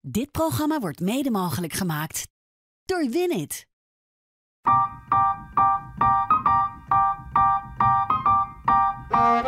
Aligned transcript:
Dit 0.00 0.30
programma 0.30 0.78
wordt 0.78 1.00
mede 1.00 1.30
mogelijk 1.30 1.72
gemaakt 1.72 2.28
door 2.84 3.08
Winit. 3.10 3.66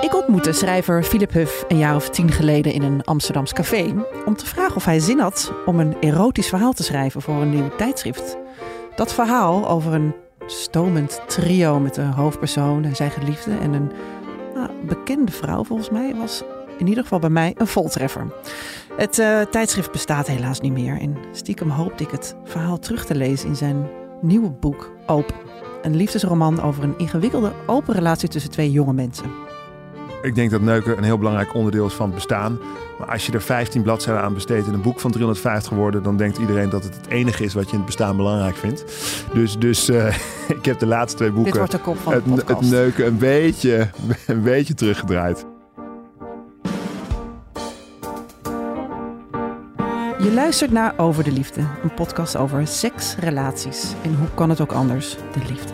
Ik 0.01 0.15
ontmoette 0.15 0.53
schrijver 0.53 1.05
Philip 1.05 1.33
Huff 1.33 1.65
een 1.69 1.79
jaar 1.79 1.95
of 1.95 2.09
tien 2.11 2.31
geleden 2.31 2.73
in 2.73 2.83
een 2.83 3.05
Amsterdams 3.05 3.53
café 3.53 4.07
om 4.27 4.37
te 4.37 4.47
vragen 4.47 4.77
of 4.77 4.85
hij 4.85 4.99
zin 4.99 5.19
had 5.19 5.53
om 5.67 5.81
een 5.81 5.97
erotisch 6.01 6.49
verhaal 6.49 6.73
te 6.73 6.83
schrijven 6.83 7.23
voor 7.23 7.43
een 7.43 7.51
nieuw 7.51 7.77
tijdschrift. 7.77 8.37
Dat 8.97 9.15
verhaal 9.15 9.69
over 9.69 9.93
een 9.93 10.15
stomend 10.47 11.21
trio 11.27 11.81
met 11.81 11.97
een 11.97 12.13
hoofdpersoon 12.13 12.85
en 12.85 12.97
zijn 12.97 13.11
geliefde 13.11 13.59
en 13.59 13.73
een 13.73 13.93
nou, 14.55 14.87
bekende 14.87 15.33
vrouw 15.33 15.65
volgens 15.65 15.91
mij 15.91 16.15
was 16.15 16.43
in 16.79 16.87
ieder 16.87 17.03
geval 17.03 17.19
bij 17.19 17.31
mij 17.31 17.55
een 17.57 17.67
voltreffer. 17.67 18.33
Het 19.01 19.19
uh, 19.19 19.41
tijdschrift 19.41 19.93
bestaat 19.93 20.27
helaas 20.27 20.61
niet 20.61 20.73
meer 20.73 21.01
en 21.01 21.17
stiekem 21.33 21.71
hoopte 21.71 22.05
ik 22.05 22.11
het 22.11 22.37
verhaal 22.45 22.79
terug 22.79 23.05
te 23.07 23.15
lezen 23.15 23.49
in 23.49 23.57
zijn 23.57 23.87
nieuwe 24.21 24.51
boek 24.51 24.93
Open. 25.07 25.35
Een 25.83 25.97
liefdesroman 25.97 26.63
over 26.63 26.85
een 26.85 26.99
ingewikkelde 26.99 27.53
open 27.67 27.95
relatie 27.95 28.29
tussen 28.29 28.51
twee 28.51 28.71
jonge 28.71 28.93
mensen. 28.93 29.25
Ik 30.23 30.35
denk 30.35 30.51
dat 30.51 30.61
neuken 30.61 30.99
een 30.99 31.05
heel 31.05 31.19
belangrijk 31.19 31.55
onderdeel 31.55 31.87
is 31.87 31.93
van 31.93 32.07
het 32.07 32.15
bestaan. 32.15 32.59
Maar 32.99 33.09
als 33.09 33.27
je 33.27 33.33
er 33.33 33.43
15 33.43 33.83
bladzijden 33.83 34.23
aan 34.23 34.35
besteedt 34.35 34.67
in 34.67 34.75
een 34.75 34.83
boek 34.83 35.01
van 35.01 35.11
350 35.11 35.73
woorden, 35.73 36.03
dan 36.03 36.17
denkt 36.17 36.39
iedereen 36.39 36.71
dat 36.71 36.85
het 36.85 36.97
het 36.97 37.07
enige 37.07 37.45
is 37.45 37.55
wat 37.55 37.65
je 37.65 37.71
in 37.71 37.77
het 37.77 37.87
bestaan 37.87 38.17
belangrijk 38.17 38.57
vindt. 38.57 38.85
Dus, 39.35 39.59
dus 39.59 39.91
uh, 39.91 40.07
ik 40.59 40.65
heb 40.65 40.79
de 40.79 40.87
laatste 40.87 41.17
twee 41.17 41.31
boeken. 41.31 41.53
Dit 41.53 41.61
wordt 41.61 41.73
de 41.73 41.79
kop 41.79 41.99
van 41.99 42.13
het 42.13 42.61
neuken 42.61 43.07
een 43.07 43.19
beetje, 43.19 43.91
een 44.27 44.43
beetje 44.43 44.75
teruggedraaid. 44.75 45.50
Je 50.23 50.33
luistert 50.33 50.71
naar 50.71 50.95
Over 50.97 51.25
de 51.25 51.33
Liefde, 51.33 51.61
een 51.83 51.95
podcast 51.95 52.37
over 52.37 52.67
seks, 52.67 53.17
relaties 53.17 53.93
en 54.03 54.15
hoe 54.15 54.29
kan 54.35 54.49
het 54.49 54.61
ook 54.61 54.73
anders, 54.73 55.17
de 55.17 55.45
liefde. 55.49 55.73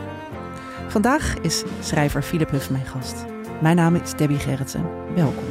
Vandaag 0.88 1.38
is 1.40 1.64
schrijver 1.80 2.22
Philip 2.22 2.50
Huff 2.50 2.70
mijn 2.70 2.86
gast. 2.86 3.24
Mijn 3.60 3.76
naam 3.76 3.94
is 3.94 4.12
Debbie 4.12 4.38
Gerritsen. 4.38 4.84
Welkom. 5.14 5.44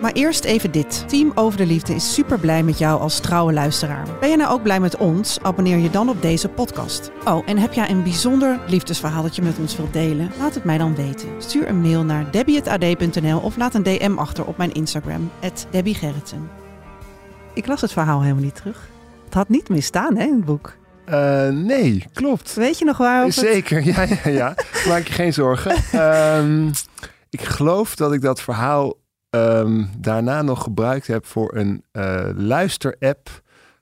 Maar 0.00 0.12
eerst 0.12 0.44
even 0.44 0.70
dit. 0.70 1.08
Team 1.08 1.32
Over 1.34 1.58
de 1.58 1.66
Liefde 1.66 1.94
is 1.94 2.14
super 2.14 2.38
blij 2.38 2.62
met 2.62 2.78
jou 2.78 3.00
als 3.00 3.20
trouwe 3.20 3.52
luisteraar. 3.52 4.06
Ben 4.20 4.30
je 4.30 4.36
nou 4.36 4.52
ook 4.52 4.62
blij 4.62 4.80
met 4.80 4.96
ons? 4.96 5.38
Abonneer 5.42 5.78
je 5.78 5.90
dan 5.90 6.08
op 6.08 6.22
deze 6.22 6.48
podcast. 6.48 7.10
Oh, 7.24 7.42
en 7.46 7.58
heb 7.58 7.72
jij 7.72 7.90
een 7.90 8.02
bijzonder 8.02 8.60
liefdesverhaal 8.66 9.22
dat 9.22 9.36
je 9.36 9.42
met 9.42 9.58
ons 9.58 9.76
wilt 9.76 9.92
delen? 9.92 10.30
Laat 10.38 10.54
het 10.54 10.64
mij 10.64 10.78
dan 10.78 10.94
weten. 10.94 11.28
Stuur 11.38 11.68
een 11.68 11.80
mail 11.80 12.04
naar 12.04 12.30
debbie.ad.nl 12.30 13.38
of 13.38 13.56
laat 13.56 13.74
een 13.74 13.82
DM 13.82 14.14
achter 14.16 14.46
op 14.46 14.56
mijn 14.56 14.72
Instagram, 14.72 15.30
Debbie 15.70 15.94
Gerritsen. 15.94 16.69
Ik 17.54 17.66
las 17.66 17.80
het 17.80 17.92
verhaal 17.92 18.22
helemaal 18.22 18.42
niet 18.42 18.54
terug. 18.54 18.88
Het 19.24 19.34
had 19.34 19.48
niet 19.48 19.68
misstaan, 19.68 20.16
hè, 20.16 20.24
in 20.24 20.34
het 20.34 20.44
boek. 20.44 20.78
Uh, 21.08 21.48
nee, 21.48 22.04
klopt. 22.12 22.54
Weet 22.54 22.78
je 22.78 22.84
nog 22.84 22.96
waar? 22.96 23.32
Zeker, 23.32 23.84
ja, 23.94 24.02
ja, 24.02 24.30
ja. 24.30 24.54
Maak 24.88 25.06
je 25.06 25.12
geen 25.12 25.32
zorgen. 25.32 26.00
Um, 26.36 26.70
ik 27.30 27.40
geloof 27.42 27.94
dat 27.94 28.12
ik 28.12 28.20
dat 28.20 28.40
verhaal 28.40 28.98
um, 29.30 29.90
daarna 29.98 30.42
nog 30.42 30.62
gebruikt 30.62 31.06
heb 31.06 31.26
voor 31.26 31.54
een 31.54 31.84
uh, 31.92 32.28
luisterapp 32.34 33.28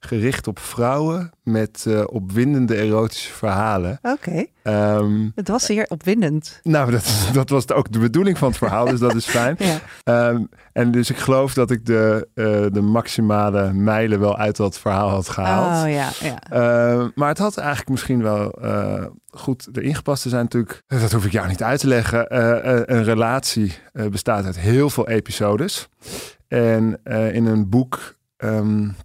gericht 0.01 0.47
op 0.47 0.59
vrouwen 0.59 1.31
met 1.43 1.85
uh, 1.89 2.03
opwindende 2.07 2.75
erotische 2.75 3.33
verhalen. 3.33 3.99
Oké. 4.03 4.49
Okay. 4.63 4.97
Um, 4.97 5.33
het 5.35 5.49
was 5.49 5.65
zeer 5.65 5.87
opwindend. 5.89 6.61
Nou, 6.63 6.91
dat, 6.91 7.11
dat 7.33 7.49
was 7.49 7.71
ook 7.73 7.93
de 7.93 7.99
bedoeling 7.99 8.39
van 8.39 8.49
het 8.49 8.57
verhaal, 8.57 8.85
dus 8.85 9.01
dat 9.01 9.15
is 9.15 9.27
fijn. 9.27 9.57
ja. 9.59 10.29
um, 10.29 10.49
en 10.73 10.91
dus 10.91 11.11
ik 11.11 11.17
geloof 11.17 11.55
dat 11.55 11.71
ik 11.71 11.87
de, 11.87 12.29
uh, 12.35 12.45
de 12.73 12.81
maximale 12.81 13.73
mijlen 13.73 14.21
wel 14.21 14.37
uit 14.37 14.57
dat 14.57 14.79
verhaal 14.79 15.09
had 15.09 15.29
gehaald. 15.29 15.85
Oh 15.85 15.93
ja, 15.93 16.11
ja. 16.21 16.39
Uh, 16.53 17.09
maar 17.15 17.29
het 17.29 17.39
had 17.39 17.57
eigenlijk 17.57 17.89
misschien 17.89 18.23
wel 18.23 18.65
uh, 18.65 19.05
goed 19.31 19.69
erin 19.73 19.95
gepast. 19.95 20.25
Er 20.25 20.31
zijn 20.31 20.43
natuurlijk, 20.43 20.83
dat 20.87 21.13
hoef 21.13 21.25
ik 21.25 21.33
jou 21.33 21.49
niet 21.49 21.63
uit 21.63 21.81
te 21.81 21.87
leggen, 21.87 22.27
een 22.93 23.05
relatie 23.05 23.79
bestaat 23.93 24.45
uit 24.45 24.59
heel 24.59 24.91
veel 24.91 25.09
episodes. 25.09 25.89
En 26.49 27.01
in 27.33 27.47
een 27.47 27.69
boek 27.69 28.17
um, 28.39 28.97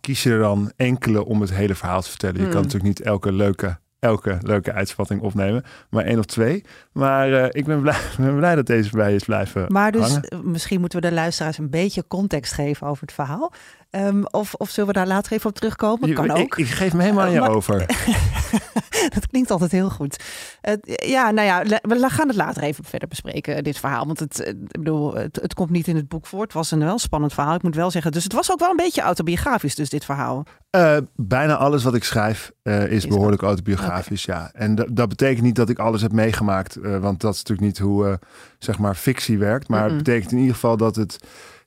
kies 0.00 0.22
je 0.22 0.30
er 0.30 0.38
dan 0.38 0.72
enkele 0.76 1.24
om 1.24 1.40
het 1.40 1.50
hele 1.54 1.74
verhaal 1.74 2.02
te 2.02 2.08
vertellen. 2.08 2.36
Je 2.36 2.42
Hmm. 2.42 2.50
kan 2.52 2.62
natuurlijk 2.62 2.88
niet 2.88 3.00
elke 3.00 3.32
leuke, 3.32 3.78
elke 3.98 4.38
leuke 4.40 4.72
uitspatting 4.72 5.20
opnemen, 5.20 5.64
maar 5.90 6.04
één 6.04 6.18
of 6.18 6.24
twee. 6.24 6.64
Maar 6.92 7.28
uh, 7.30 7.44
ik 7.50 7.64
ben 7.64 7.80
blij, 7.80 7.98
ben 8.18 8.36
blij 8.36 8.54
dat 8.54 8.66
deze 8.66 8.90
bij 8.90 9.14
is 9.14 9.24
blijven 9.24 9.64
Maar 9.68 9.92
dus 9.92 10.10
hangen. 10.12 10.50
misschien 10.50 10.80
moeten 10.80 11.00
we 11.00 11.08
de 11.08 11.14
luisteraars 11.14 11.58
een 11.58 11.70
beetje 11.70 12.04
context 12.08 12.52
geven 12.52 12.86
over 12.86 13.02
het 13.02 13.12
verhaal. 13.12 13.52
Um, 13.90 14.26
of, 14.26 14.54
of 14.54 14.70
zullen 14.70 14.88
we 14.92 14.98
daar 14.98 15.06
later 15.06 15.32
even 15.32 15.50
op 15.50 15.56
terugkomen? 15.56 16.12
Kan 16.14 16.30
ook. 16.30 16.38
Ik, 16.38 16.56
ik, 16.56 16.66
geef 16.66 16.92
me 16.92 17.02
helemaal 17.02 17.24
aan 17.24 17.32
je 17.32 17.40
maar, 17.40 17.50
over. 17.50 17.86
dat 19.14 19.26
klinkt 19.26 19.50
altijd 19.50 19.72
heel 19.72 19.90
goed. 19.90 20.24
Uh, 20.62 20.74
ja, 21.10 21.30
nou 21.30 21.46
ja, 21.46 21.80
we 21.82 22.08
gaan 22.08 22.28
het 22.28 22.36
later 22.36 22.62
even 22.62 22.84
verder 22.84 23.08
bespreken, 23.08 23.64
dit 23.64 23.78
verhaal. 23.78 24.06
Want 24.06 24.20
het, 24.20 24.46
ik 24.46 24.78
bedoel, 24.78 25.14
het, 25.14 25.38
het, 25.42 25.54
komt 25.54 25.70
niet 25.70 25.88
in 25.88 25.96
het 25.96 26.08
boek 26.08 26.26
voor. 26.26 26.42
Het 26.42 26.52
was 26.52 26.70
een 26.70 26.78
wel 26.78 26.98
spannend 26.98 27.32
verhaal, 27.32 27.54
ik 27.54 27.62
moet 27.62 27.74
wel 27.74 27.90
zeggen. 27.90 28.12
Dus 28.12 28.24
het 28.24 28.32
was 28.32 28.52
ook 28.52 28.58
wel 28.58 28.70
een 28.70 28.76
beetje 28.76 29.02
autobiografisch, 29.02 29.74
dus 29.74 29.88
dit 29.88 30.04
verhaal. 30.04 30.44
Uh, 30.76 30.96
bijna 31.14 31.56
alles 31.56 31.84
wat 31.84 31.94
ik 31.94 32.04
schrijf 32.04 32.52
uh, 32.62 32.90
is, 32.90 33.06
behoorlijk 33.06 33.42
autobiografisch, 33.42 34.28
okay. 34.28 34.40
ja. 34.40 34.50
En 34.52 34.74
dat 34.74 35.08
betekent 35.08 35.42
niet 35.44 35.56
dat 35.56 35.68
ik 35.68 35.78
alles 35.78 36.02
heb 36.02 36.12
meegemaakt. 36.12 36.78
Want 37.00 37.20
dat 37.20 37.34
is 37.34 37.42
natuurlijk 37.42 37.66
niet 37.66 37.78
hoe, 37.78 38.18
zeg 38.58 38.78
maar, 38.78 38.94
fictie 38.94 39.38
werkt. 39.38 39.68
Maar 39.68 39.82
mm 39.82 39.86
-mm. 39.88 39.94
het 39.94 40.04
betekent 40.04 40.32
in 40.32 40.38
ieder 40.38 40.54
geval 40.54 40.76
dat 40.76 40.96
het 40.96 41.18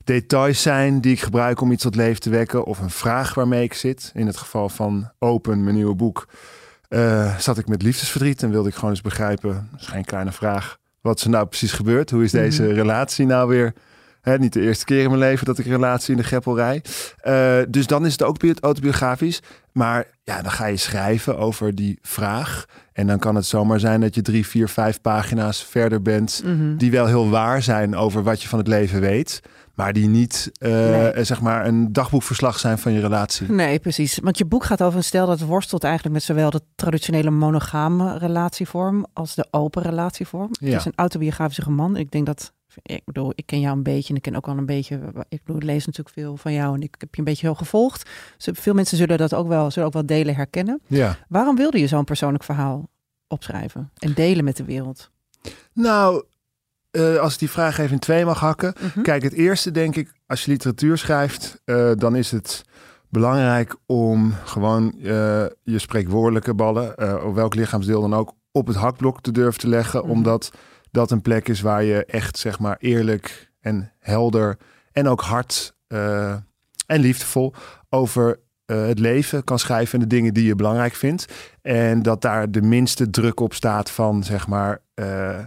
details 0.04 0.62
zijn 0.62 1.00
die 1.00 1.12
ik 1.12 1.20
gebruik 1.20 1.60
om 1.60 1.72
iets 1.72 1.82
tot 1.82 1.96
leven 1.96 2.20
te 2.20 2.30
wekken. 2.30 2.64
Of 2.64 2.78
een 2.78 2.90
vraag 2.90 3.34
waarmee 3.34 3.62
ik 3.62 3.74
zit. 3.74 4.10
In 4.14 4.26
het 4.26 4.36
geval 4.36 4.68
van 4.68 5.10
Open, 5.18 5.62
mijn 5.62 5.74
nieuwe 5.74 5.94
boek, 5.94 6.28
uh, 6.90 7.38
zat 7.38 7.58
ik 7.58 7.68
met 7.68 7.82
liefdesverdriet. 7.82 8.42
En 8.42 8.50
wilde 8.50 8.68
ik 8.68 8.74
gewoon 8.74 8.90
eens 8.90 9.00
begrijpen, 9.00 9.68
dat 9.70 9.80
is 9.80 9.86
geen 9.86 10.04
kleine 10.04 10.32
vraag, 10.32 10.78
wat 11.00 11.18
is 11.18 11.24
er 11.24 11.30
nou 11.30 11.46
precies 11.46 11.72
gebeurd? 11.72 12.10
Hoe 12.10 12.24
is 12.24 12.30
deze 12.30 12.62
-hmm. 12.62 12.72
relatie 12.72 13.26
nou 13.26 13.48
weer? 13.48 13.74
Hè, 14.20 14.38
niet 14.38 14.52
de 14.52 14.60
eerste 14.60 14.84
keer 14.84 15.02
in 15.02 15.08
mijn 15.08 15.20
leven 15.20 15.46
dat 15.46 15.58
ik 15.58 15.64
een 15.64 15.70
relatie 15.70 16.10
in 16.10 16.20
de 16.20 16.26
greppel 16.26 16.56
rij. 16.56 16.82
Uh, 17.24 17.66
dus 17.68 17.86
dan 17.86 18.06
is 18.06 18.12
het 18.12 18.22
ook 18.22 18.42
autobiografisch. 18.60 19.40
Maar 19.72 20.06
ja, 20.30 20.42
dan 20.42 20.52
ga 20.52 20.66
je 20.66 20.76
schrijven 20.76 21.38
over 21.38 21.74
die 21.74 21.98
vraag. 22.02 22.64
En 22.92 23.06
dan 23.06 23.18
kan 23.18 23.34
het 23.34 23.46
zomaar 23.46 23.80
zijn 23.80 24.00
dat 24.00 24.14
je 24.14 24.22
drie, 24.22 24.46
vier, 24.46 24.68
vijf 24.68 25.00
pagina's 25.00 25.64
verder 25.64 26.02
bent. 26.02 26.40
Mhm. 26.44 26.52
Mm 26.52 26.60
-hmm. 26.60 26.76
Die 26.76 26.90
wel 26.90 27.06
heel 27.06 27.30
waar 27.30 27.62
zijn 27.62 27.96
over 27.96 28.22
wat 28.22 28.42
je 28.42 28.48
van 28.48 28.58
het 28.58 28.68
leven 28.68 29.00
weet. 29.00 29.40
Maar 29.74 29.92
die 29.92 30.08
niet, 30.08 30.50
uh, 30.58 30.70
nee. 30.70 31.24
zeg 31.24 31.40
maar, 31.40 31.66
een 31.66 31.92
dagboekverslag 31.92 32.58
zijn 32.58 32.78
van 32.78 32.92
je 32.92 33.00
relatie. 33.00 33.50
Nee, 33.52 33.78
precies. 33.78 34.18
Want 34.22 34.38
je 34.38 34.44
boek 34.44 34.64
gaat 34.64 34.82
over 34.82 34.98
een 34.98 35.04
stel 35.04 35.26
dat 35.26 35.40
worstelt 35.40 35.84
eigenlijk 35.84 36.14
met 36.14 36.22
zowel 36.22 36.50
de 36.50 36.62
traditionele 36.74 37.30
monogame 37.30 38.18
relatievorm 38.18 39.06
als 39.12 39.34
de 39.34 39.46
open 39.50 39.82
relatievorm. 39.82 40.48
Ja. 40.50 40.66
Het 40.66 40.78
is 40.78 40.84
een 40.84 40.92
autobiografische 40.94 41.62
roman. 41.62 41.96
Ik 41.96 42.10
denk 42.10 42.26
dat, 42.26 42.52
ik 42.82 43.04
bedoel, 43.04 43.32
ik 43.34 43.46
ken 43.46 43.60
jou 43.60 43.76
een 43.76 43.82
beetje 43.82 44.08
en 44.08 44.16
ik 44.16 44.22
ken 44.22 44.36
ook 44.36 44.48
al 44.48 44.58
een 44.58 44.66
beetje, 44.66 45.00
ik 45.28 45.40
bedoel, 45.44 45.56
ik 45.56 45.66
lees 45.66 45.86
natuurlijk 45.86 46.14
veel 46.14 46.36
van 46.36 46.52
jou 46.52 46.74
en 46.74 46.82
ik 46.82 46.94
heb 46.98 47.14
je 47.14 47.18
een 47.18 47.24
beetje 47.24 47.46
heel 47.46 47.54
gevolgd. 47.54 48.10
Dus 48.36 48.48
veel 48.52 48.74
mensen 48.74 48.96
zullen 48.96 49.18
dat 49.18 49.34
ook 49.34 49.48
wel, 49.48 49.70
zullen 49.70 49.88
ook 49.88 49.94
wel 49.94 50.06
delen 50.06 50.34
herkennen. 50.34 50.80
Ja. 50.86 51.16
Waarom 51.28 51.56
wilde 51.56 51.78
je 51.78 51.86
zo'n 51.86 52.04
persoonlijk 52.04 52.44
verhaal 52.44 52.88
opschrijven 53.28 53.90
en 53.98 54.12
delen 54.14 54.44
met 54.44 54.56
de 54.56 54.64
wereld? 54.64 55.10
Nou, 55.72 56.24
uh, 56.92 57.16
als 57.16 57.32
ik 57.32 57.38
die 57.38 57.50
vraag 57.50 57.78
even 57.78 57.92
in 57.92 57.98
twee 57.98 58.24
mag 58.24 58.40
hakken. 58.40 58.74
-hmm. 58.94 59.02
Kijk, 59.02 59.22
het 59.22 59.32
eerste 59.32 59.70
denk 59.70 59.96
ik, 59.96 60.12
als 60.26 60.44
je 60.44 60.50
literatuur 60.50 60.98
schrijft, 60.98 61.60
uh, 61.64 61.90
dan 61.94 62.16
is 62.16 62.30
het 62.30 62.64
belangrijk 63.08 63.76
om 63.86 64.34
gewoon 64.44 64.94
uh, 64.96 65.02
je 65.62 65.78
spreekwoordelijke 65.78 66.54
ballen, 66.54 67.24
op 67.24 67.34
welk 67.34 67.54
lichaamsdeel 67.54 68.00
dan 68.00 68.14
ook, 68.14 68.32
op 68.52 68.66
het 68.66 68.76
hakblok 68.76 69.20
te 69.20 69.32
durven 69.32 69.60
te 69.60 69.68
leggen. 69.68 70.00
Mhm. 70.00 70.10
Omdat 70.10 70.50
dat 70.90 71.10
een 71.10 71.22
plek 71.22 71.48
is 71.48 71.60
waar 71.60 71.82
je 71.82 72.04
echt, 72.04 72.38
zeg 72.38 72.58
maar, 72.58 72.76
eerlijk 72.78 73.50
en 73.60 73.92
helder 73.98 74.56
en 74.92 75.08
ook 75.08 75.20
hard 75.20 75.74
en 76.86 77.00
liefdevol 77.00 77.54
over 77.88 78.40
uh, 78.70 78.86
het 78.86 78.98
leven 78.98 79.44
kan 79.44 79.58
schrijven 79.58 79.94
en 79.94 80.08
de 80.08 80.14
dingen 80.14 80.34
die 80.34 80.46
je 80.46 80.54
belangrijk 80.54 80.94
vindt. 80.94 81.26
En 81.62 82.02
dat 82.02 82.22
daar 82.22 82.50
de 82.50 82.62
minste 82.62 83.10
druk 83.10 83.40
op 83.40 83.54
staat 83.54 83.90
van, 83.90 84.24
zeg 84.24 84.46
maar, 84.46 84.80
uh, 84.94 85.38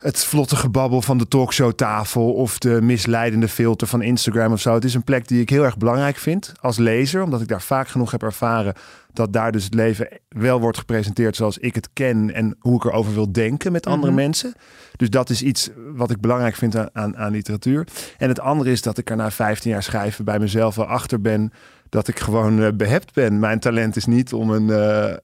het 0.00 0.24
vlotte 0.24 0.56
gebabbel 0.56 1.02
van 1.02 1.18
de 1.18 1.28
talkshowtafel 1.28 2.32
of 2.32 2.58
de 2.58 2.82
misleidende 2.82 3.48
filter 3.48 3.86
van 3.86 4.02
Instagram 4.02 4.52
of 4.52 4.60
zo. 4.60 4.74
Het 4.74 4.84
is 4.84 4.94
een 4.94 5.04
plek 5.04 5.28
die 5.28 5.40
ik 5.40 5.50
heel 5.50 5.64
erg 5.64 5.76
belangrijk 5.76 6.16
vind 6.16 6.52
als 6.60 6.76
lezer, 6.78 7.22
omdat 7.22 7.40
ik 7.40 7.48
daar 7.48 7.62
vaak 7.62 7.88
genoeg 7.88 8.10
heb 8.10 8.22
ervaren 8.22 8.74
dat 9.12 9.32
daar 9.32 9.52
dus 9.52 9.64
het 9.64 9.74
leven 9.74 10.08
wel 10.28 10.60
wordt 10.60 10.78
gepresenteerd 10.78 11.36
zoals 11.36 11.58
ik 11.58 11.74
het 11.74 11.88
ken 11.92 12.34
en 12.34 12.56
hoe 12.58 12.76
ik 12.76 12.84
erover 12.84 13.14
wil 13.14 13.32
denken 13.32 13.72
met 13.72 13.86
andere 13.86 14.12
Mhm. 14.12 14.20
mensen. 14.20 14.52
Dus 14.96 15.10
dat 15.10 15.30
is 15.30 15.42
iets 15.42 15.70
wat 15.94 16.10
ik 16.10 16.20
belangrijk 16.20 16.54
vind 16.54 16.76
aan, 16.76 16.88
aan, 16.92 17.16
aan 17.16 17.32
literatuur. 17.32 17.86
En 18.18 18.28
het 18.28 18.40
andere 18.40 18.70
is 18.70 18.82
dat 18.82 18.98
ik 18.98 19.10
er 19.10 19.16
na 19.16 19.30
15 19.30 19.70
jaar 19.70 19.82
schrijven 19.82 20.24
bij 20.24 20.38
mezelf 20.38 20.74
wel 20.74 20.86
achter 20.86 21.20
ben 21.20 21.52
dat 21.88 22.08
ik 22.08 22.18
gewoon 22.18 22.62
eh, 22.62 22.68
behept 22.74 23.14
ben. 23.14 23.38
Mijn 23.38 23.60
talent 23.60 23.96
is 23.96 24.06
niet 24.06 24.32
om 24.32 24.50
een, 24.50 24.66
uh, 24.68 25.16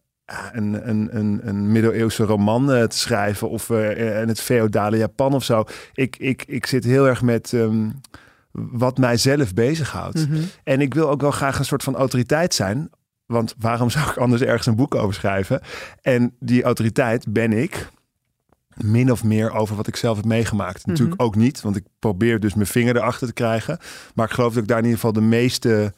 een, 0.52 0.88
een, 0.88 1.16
een, 1.16 1.40
een 1.42 1.72
middeleeuwse 1.72 2.24
roman 2.24 2.70
uh, 2.70 2.82
te 2.82 2.98
schrijven 2.98 3.50
of 3.50 3.68
uh, 3.68 4.20
in 4.20 4.28
het 4.28 4.40
feodale 4.40 4.96
Japan 4.96 5.34
of 5.34 5.44
zo. 5.44 5.64
Ik, 5.94 6.16
ik, 6.16 6.44
ik 6.46 6.66
zit 6.66 6.84
heel 6.84 7.06
erg 7.06 7.22
met 7.22 7.52
um, 7.52 8.00
wat 8.52 8.98
mijzelf 8.98 9.54
bezighoudt. 9.54 10.28
Mhm. 10.28 10.40
En 10.64 10.80
ik 10.80 10.94
wil 10.94 11.10
ook 11.10 11.20
wel 11.20 11.30
graag 11.30 11.58
een 11.58 11.64
soort 11.64 11.82
van 11.82 11.96
autoriteit 11.96 12.54
zijn. 12.54 12.90
Want 13.26 13.54
waarom 13.58 13.90
zou 13.96 14.10
ik 14.10 14.16
anders 14.16 14.42
ergens 14.42 14.66
een 14.66 14.76
boek 14.76 14.94
over 14.94 15.14
schrijven? 15.14 15.60
En 16.02 16.36
die 16.40 16.62
autoriteit 16.62 17.32
ben 17.32 17.52
ik 17.52 17.88
min 18.76 19.12
of 19.12 19.24
meer 19.24 19.52
over 19.52 19.76
wat 19.76 19.86
ik 19.86 19.96
zelf 19.96 20.16
heb 20.16 20.26
meegemaakt. 20.26 20.80
Mhm. 20.80 20.90
Natuurlijk 20.90 21.22
ook 21.22 21.36
niet, 21.36 21.60
want 21.60 21.76
ik 21.76 21.84
probeer 21.98 22.40
dus 22.40 22.54
mijn 22.54 22.66
vinger 22.66 22.96
erachter 22.96 23.26
te 23.26 23.32
krijgen. 23.32 23.78
Maar 24.14 24.26
ik 24.26 24.32
geloof 24.32 24.52
dat 24.52 24.62
ik 24.62 24.68
daar 24.68 24.78
in 24.78 24.84
ieder 24.84 25.00
geval 25.00 25.14
de 25.14 25.20
meeste 25.20 25.92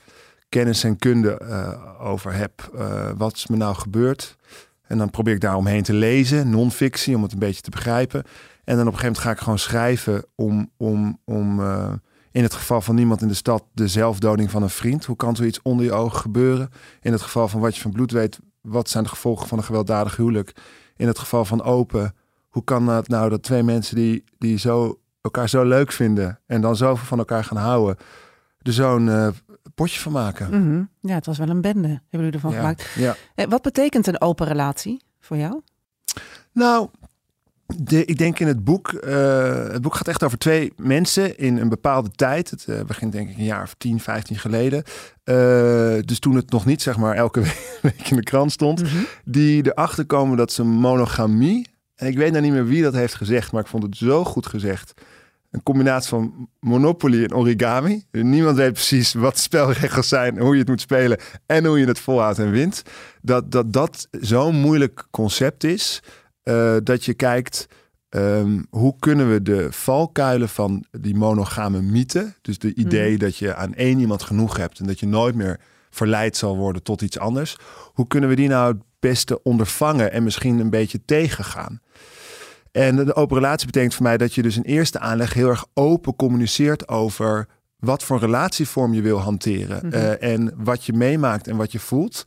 kennis 0.48 0.84
en 0.84 0.96
kunde 0.96 1.38
eh, 1.38 2.06
over 2.06 2.34
heb. 2.34 2.70
Eh, 2.76 3.10
wat 3.16 3.34
is 3.34 3.46
me 3.46 3.56
nou 3.56 3.74
gebeurd? 3.74 4.36
En 4.82 4.98
dan 4.98 5.10
probeer 5.10 5.34
ik 5.34 5.40
daar 5.40 5.56
omheen 5.56 5.82
te 5.82 5.92
lezen, 5.92 6.50
non-fictie, 6.50 7.16
om 7.16 7.22
het 7.22 7.32
een 7.32 7.38
beetje 7.38 7.60
te 7.60 7.70
begrijpen. 7.70 8.22
En 8.64 8.76
dan 8.76 8.86
op 8.86 8.92
een 8.92 8.98
gegeven 8.98 9.04
moment 9.06 9.18
ga 9.18 9.30
ik 9.30 9.38
gewoon 9.38 9.58
schrijven 9.58 10.24
om, 10.34 10.70
om, 10.76 11.18
om 11.24 11.60
eh, 11.60 11.92
in 12.30 12.42
het 12.42 12.54
geval 12.54 12.80
van 12.80 12.94
niemand 12.94 13.22
in 13.22 13.28
de 13.28 13.34
stad 13.34 13.64
de 13.72 13.88
zelfdoding 13.88 14.50
van 14.50 14.62
een 14.62 14.70
vriend. 14.70 15.04
Hoe 15.04 15.16
kan 15.16 15.36
zoiets 15.36 15.62
onder 15.62 15.84
je 15.84 15.92
ogen 15.92 16.20
gebeuren? 16.20 16.68
In 17.00 17.12
het 17.12 17.22
geval 17.22 17.48
van 17.48 17.60
wat 17.60 17.74
je 17.74 17.82
van 17.82 17.92
bloed 17.92 18.10
weet, 18.10 18.38
wat 18.60 18.88
zijn 18.88 19.04
de 19.04 19.10
gevolgen 19.10 19.48
van 19.48 19.58
een 19.58 19.64
gewelddadig 19.64 20.16
huwelijk? 20.16 20.52
In 20.96 21.06
het 21.06 21.18
geval 21.18 21.44
van 21.44 21.62
open, 21.62 22.14
hoe 22.48 22.64
kan 22.64 22.88
het 22.88 23.08
nou 23.08 23.30
dat 23.30 23.42
twee 23.42 23.62
mensen 23.62 23.96
die, 23.96 24.24
die 24.38 24.58
zo, 24.58 25.00
elkaar 25.20 25.48
zo 25.48 25.64
leuk 25.64 25.92
vinden 25.92 26.40
en 26.46 26.60
dan 26.60 26.76
zoveel 26.76 27.06
van 27.06 27.18
elkaar 27.18 27.44
gaan 27.44 27.56
houden, 27.56 27.96
er 28.68 28.74
zo'n 28.74 29.08
eh, 29.08 29.28
potje 29.74 30.00
van 30.00 30.12
maken? 30.12 30.48
Mhm. 30.64 30.82
Ja, 31.00 31.14
het 31.14 31.26
was 31.26 31.38
wel 31.38 31.48
een 31.48 31.60
bende, 31.60 31.88
hebben 31.88 32.04
jullie 32.10 32.32
ervan 32.32 32.50
Ja, 32.52 32.56
gemaakt. 32.58 32.86
ja. 32.96 33.16
Eh, 33.34 33.46
Wat 33.46 33.62
betekent 33.62 34.06
een 34.06 34.20
open 34.20 34.46
relatie 34.46 35.00
voor 35.20 35.36
jou? 35.36 35.60
Nou, 36.52 36.88
de, 37.76 38.04
ik 38.04 38.18
denk 38.18 38.38
in 38.38 38.46
het 38.46 38.64
boek, 38.64 38.92
eh, 38.92 39.68
het 39.68 39.82
boek 39.82 39.94
gaat 39.94 40.08
echt 40.08 40.22
over 40.22 40.38
twee 40.38 40.72
mensen 40.76 41.38
in 41.38 41.56
een 41.56 41.68
bepaalde 41.68 42.10
tijd. 42.10 42.50
Het 42.50 42.86
begint 42.86 43.12
denk 43.12 43.28
ik 43.30 43.36
een 43.38 43.44
jaar 43.44 43.62
of 43.62 43.74
10, 43.78 44.00
15 44.00 44.38
geleden. 44.38 44.82
Dus 46.04 46.18
toen 46.18 46.36
het 46.36 46.50
nog 46.50 46.64
niet 46.66 46.82
zeg 46.82 46.96
maar 46.96 47.14
elke 47.14 47.40
week 47.82 48.10
in 48.10 48.16
de 48.16 48.22
krant 48.22 48.52
stond. 48.52 48.82
Mhm. 48.82 48.96
Die 49.24 49.66
erachter 49.66 50.06
komen 50.06 50.36
dat 50.36 50.52
ze 50.52 50.64
monogamie, 50.64 51.66
en 51.94 52.06
ik 52.06 52.16
weet 52.16 52.30
nou 52.30 52.42
niet 52.42 52.52
meer 52.52 52.66
wie 52.66 52.82
dat 52.82 52.94
heeft 52.94 53.14
gezegd, 53.14 53.52
maar 53.52 53.60
ik 53.62 53.66
vond 53.68 53.82
het 53.82 53.96
zo 53.96 54.24
goed 54.24 54.46
gezegd. 54.46 54.92
Een 55.50 55.62
combinatie 55.62 56.08
van 56.08 56.48
Monopoly 56.60 57.24
en 57.24 57.34
origami. 57.34 58.04
Niemand 58.10 58.56
weet 58.56 58.72
precies 58.72 59.12
wat 59.12 59.34
de 59.34 59.40
spelregels 59.40 60.08
zijn, 60.08 60.38
hoe 60.38 60.52
je 60.52 60.58
het 60.58 60.68
moet 60.68 60.80
spelen 60.80 61.18
en 61.46 61.64
hoe 61.64 61.78
je 61.78 61.86
het 61.86 61.98
volhoudt 61.98 62.38
en 62.38 62.50
wint. 62.50 62.82
Dat 63.22 63.50
dat, 63.50 63.72
dat 63.72 64.08
zo'n 64.10 64.54
moeilijk 64.54 65.06
concept 65.10 65.64
is, 65.64 66.02
eh, 66.42 66.76
dat 66.82 67.04
je 67.04 67.14
kijkt 67.14 67.66
ehm, 68.08 68.62
hoe 68.70 68.94
kunnen 68.98 69.30
we 69.32 69.42
de 69.42 69.72
valkuilen 69.72 70.48
van 70.48 70.84
die 70.90 71.14
monogame 71.14 71.82
mythe, 71.82 72.34
dus 72.40 72.58
de 72.58 72.74
idee 72.74 73.18
dat 73.18 73.36
je 73.36 73.54
aan 73.54 73.74
één 73.74 73.98
iemand 73.98 74.22
genoeg 74.22 74.56
hebt 74.56 74.78
en 74.78 74.86
dat 74.86 75.00
je 75.00 75.06
nooit 75.06 75.34
meer 75.34 75.60
verleid 75.90 76.36
zal 76.36 76.56
worden 76.56 76.82
tot 76.82 77.02
iets 77.02 77.18
anders, 77.18 77.56
hoe 77.92 78.06
kunnen 78.06 78.28
we 78.28 78.36
die 78.36 78.48
nou 78.48 78.72
het 78.72 78.82
beste 79.00 79.42
ondervangen 79.42 80.12
en 80.12 80.22
misschien 80.22 80.58
een 80.58 80.70
beetje 80.70 81.04
tegengaan? 81.04 81.80
En 82.72 82.96
de 82.96 83.14
open 83.14 83.36
relatie 83.36 83.66
betekent 83.66 83.94
voor 83.94 84.02
mij 84.02 84.16
dat 84.16 84.34
je 84.34 84.42
dus 84.42 84.56
in 84.56 84.62
eerste 84.62 84.98
aanleg 84.98 85.32
heel 85.34 85.48
erg 85.48 85.66
open 85.74 86.16
communiceert 86.16 86.88
over 86.88 87.46
wat 87.78 88.02
voor 88.02 88.18
relatievorm 88.18 88.94
je 88.94 89.02
wil 89.02 89.18
hanteren. 89.18 89.86
Mhm. 89.86 89.94
eh, 89.94 90.32
en 90.32 90.52
wat 90.56 90.84
je 90.84 90.92
meemaakt 90.92 91.48
en 91.48 91.56
wat 91.56 91.72
je 91.72 91.78
voelt. 91.78 92.22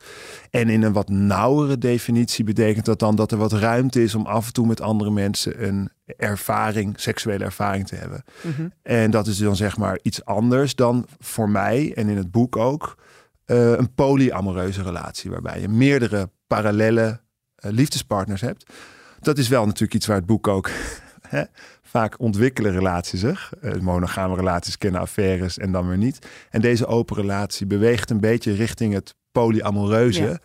En 0.50 0.68
in 0.68 0.82
een 0.82 0.92
wat 0.92 1.08
nauwere 1.08 1.78
definitie 1.78 2.44
betekent 2.44 2.84
dat 2.84 2.98
dan 2.98 3.16
dat 3.16 3.32
er 3.32 3.38
wat 3.38 3.52
ruimte 3.52 4.02
is 4.02 4.14
om 4.14 4.26
af 4.26 4.46
en 4.46 4.52
toe 4.52 4.66
met 4.66 4.80
andere 4.80 5.10
mensen 5.10 5.66
een 5.66 5.90
ervaring, 6.16 7.00
seksuele 7.00 7.44
ervaring 7.44 7.86
te 7.86 7.94
hebben. 7.94 8.24
Mhm. 8.40 8.68
En 8.82 9.10
dat 9.10 9.26
is 9.26 9.38
dan 9.38 9.56
zeg 9.56 9.76
maar 9.76 9.98
iets 10.02 10.24
anders 10.24 10.74
dan 10.74 11.06
voor 11.18 11.48
mij 11.48 11.92
en 11.94 12.08
in 12.08 12.16
het 12.16 12.30
boek 12.30 12.56
ook 12.56 12.96
eh, 13.44 13.70
een 13.70 13.94
polyamoreuze 13.94 14.82
relatie 14.82 15.30
waarbij 15.30 15.60
je 15.60 15.68
meerdere 15.68 16.30
parallele 16.46 17.20
eh, 17.54 17.70
liefdespartners 17.70 18.40
hebt. 18.40 18.70
Dat 19.22 19.38
is 19.38 19.48
wel 19.48 19.64
natuurlijk 19.64 19.94
iets 19.94 20.06
waar 20.06 20.16
het 20.16 20.26
boek 20.26 20.48
ook 20.48 20.70
hè, 21.28 21.42
vaak 21.82 22.20
ontwikkelen 22.20 22.72
relaties 22.72 23.20
zeg. 23.20 23.52
Eh, 23.60 23.74
monogame 23.74 24.34
relaties 24.34 24.78
kennen 24.78 25.00
affaires 25.00 25.58
en 25.58 25.72
dan 25.72 25.88
weer 25.88 25.96
niet. 25.96 26.26
En 26.50 26.60
deze 26.60 26.86
open 26.86 27.16
relatie 27.16 27.66
beweegt 27.66 28.10
een 28.10 28.20
beetje 28.20 28.52
richting 28.52 28.94
het 28.94 29.14
polyamoreuze. 29.32 30.40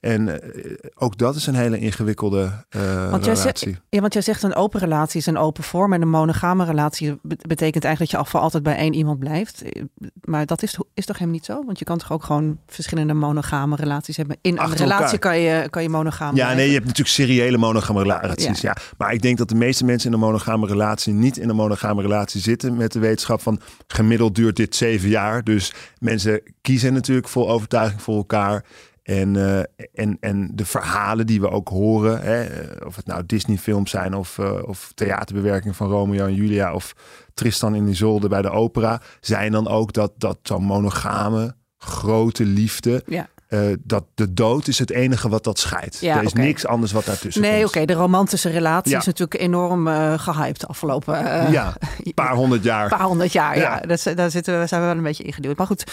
En 0.00 0.42
eh, 0.42 0.72
ook 0.94 1.18
dat 1.18 1.34
is 1.36 1.46
een 1.46 1.54
hele 1.54 1.78
ingewikkelde 1.78 2.64
eh, 2.68 3.10
Want 3.10 3.24
jij 3.24 3.34
relatie. 3.34 3.68
zegt, 3.68 3.80
ja, 3.88 4.00
want 4.00 4.12
jij 4.12 4.22
zegt 4.22 4.42
een 4.42 4.54
open 4.54 4.80
relatie 4.80 5.20
is 5.20 5.26
een 5.26 5.36
open 5.38 5.62
vorm 5.64 5.92
en 5.92 6.02
een 6.02 6.08
monogame 6.10 6.64
relatie 6.64 7.18
be- 7.22 7.36
betekent 7.48 7.84
eigenlijk 7.84 8.12
dat 8.14 8.24
je 8.24 8.30
voor 8.30 8.40
altijd 8.40 8.62
bij 8.62 8.76
één 8.76 8.94
iemand 8.94 9.18
blijft. 9.18 9.62
Eh, 9.62 9.82
Maar 10.24 10.46
dat 10.46 10.62
is, 10.62 10.78
is 10.94 11.06
toch 11.06 11.16
helemaal 11.18 11.38
niet 11.38 11.44
zo? 11.48 11.64
Want 11.64 11.78
je 11.78 11.84
kan 11.84 11.98
toch 11.98 12.12
ook 12.12 12.24
gewoon 12.24 12.58
verschillende 12.66 13.14
monogame 13.14 13.76
relaties 13.76 14.16
hebben. 14.16 14.36
In 14.40 14.58
een 14.58 14.72
relatie 14.76 15.04
elkaar. 15.04 15.18
kan 15.18 15.38
je, 15.40 15.68
kan 15.70 15.82
je 15.82 15.88
monogaam 15.88 16.28
Ja, 16.28 16.34
blijven. 16.34 16.56
nee, 16.56 16.66
je 16.66 16.72
hebt 16.72 16.86
natuurlijk 16.86 17.14
seriële 17.14 17.58
monogame 17.58 18.02
relaties. 18.02 18.60
Ja. 18.60 18.76
Maar 18.98 19.12
ik 19.12 19.22
denk 19.22 19.38
dat 19.38 19.48
de 19.48 19.54
meeste 19.54 19.84
mensen 19.84 20.08
in 20.08 20.14
een 20.14 20.20
monogame 20.20 20.66
relatie 20.66 21.12
niet 21.12 21.36
in 21.38 21.48
een 21.48 21.56
monogame 21.56 22.02
relatie 22.02 22.40
zitten 22.40 22.76
met 22.76 22.92
de 22.92 22.98
wetenschap 22.98 23.40
van 23.40 23.60
gemiddeld 23.86 24.34
duurt 24.34 24.56
dit 24.56 24.76
zeven 24.76 25.08
jaar. 25.08 25.44
Dus 25.44 25.72
mensen 25.98 26.40
kiezen 26.60 26.92
natuurlijk 26.92 27.28
vol 27.28 27.50
overtuiging 27.50 28.02
voor 28.02 28.16
elkaar. 28.16 28.64
En, 29.08 29.36
eh, 29.36 29.84
en, 29.92 30.16
en 30.20 30.50
de 30.54 30.64
verhalen 30.64 31.26
die 31.26 31.40
we 31.40 31.50
ook 31.50 31.68
horen, 31.68 32.20
hè, 32.20 32.46
of 32.86 32.96
het 32.96 33.06
nou 33.06 33.26
Disney-films 33.26 33.90
zijn 33.90 34.14
of, 34.14 34.38
eh, 34.38 34.62
of 34.64 34.92
theaterbewerking 34.94 35.76
van 35.76 35.88
Romeo 35.88 36.26
en 36.26 36.34
Julia 36.34 36.74
of 36.74 36.94
Tristan 37.34 37.74
in 37.74 37.88
Isolde 37.88 38.28
bij 38.28 38.42
de 38.42 38.50
opera, 38.50 39.00
zijn 39.20 39.52
dan 39.52 39.68
ook 39.68 39.92
dat, 39.92 40.12
dat 40.16 40.38
zo'n 40.42 40.64
monogame, 40.64 41.54
grote 41.76 42.44
liefde, 42.44 43.02
Ja. 43.06 43.28
Eh, 43.48 43.60
dat 43.84 44.04
de 44.14 44.32
dood 44.34 44.68
is 44.68 44.78
het 44.78 44.90
enige 44.90 45.28
wat 45.28 45.44
dat 45.44 45.58
scheidt. 45.58 45.98
Ja, 46.00 46.16
er 46.16 46.22
is 46.22 46.30
oké. 46.30 46.40
niks 46.40 46.66
anders 46.66 46.92
wat 46.92 47.04
daartussen 47.04 47.42
Nee, 47.42 47.64
oké, 47.64 47.72
komt. 47.76 47.88
de 47.88 47.94
romantische 47.94 48.48
relatie 48.50 48.92
Ja. 48.92 48.98
is 48.98 49.06
natuurlijk 49.06 49.40
enorm 49.40 49.88
eh 49.88 50.18
gehyped 50.18 50.60
de 50.60 50.66
afgelopen 50.66 51.24
eh, 51.44 51.52
ja, 51.52 51.74
paar 52.14 52.34
honderd 52.34 52.62
jaar. 52.62 52.88
paar 52.88 53.02
honderd 53.06 53.32
jaar. 53.32 53.56
Ja, 53.56 53.62
Ja. 53.62 53.80
Dat, 53.80 54.16
daar 54.16 54.30
zitten 54.30 54.60
we, 54.60 54.66
zijn 54.66 54.80
we 54.80 54.86
wel 54.86 54.96
een 54.96 55.02
beetje 55.02 55.22
ingeduwd. 55.24 55.56
Maar 55.56 55.66
goed, 55.66 55.84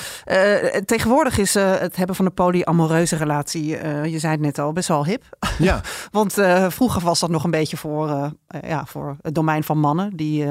tegenwoordig 0.86 1.38
is 1.38 1.54
het 1.54 1.96
hebben 1.96 2.16
van 2.16 2.25
een 2.25 2.34
polyamoreuze 2.34 3.16
relatie, 3.16 3.66
je 4.10 4.19
zei 4.19 4.31
het 4.31 4.42
net 4.42 4.60
al, 4.60 4.74
best 4.74 4.88
wel 4.88 5.06
hip. 5.06 5.24
Ja, 5.57 5.81
Want 6.12 6.34
vroeger 6.68 7.02
was 7.02 7.19
dat 7.19 7.30
nog 7.30 7.44
een 7.44 7.52
beetje 7.52 7.78
voor, 7.78 8.31
ja, 8.68 8.86
voor 8.86 9.18
het 9.22 9.36
domein 9.36 9.63
van 9.63 9.80
mannen 9.80 10.16
die 10.16 10.46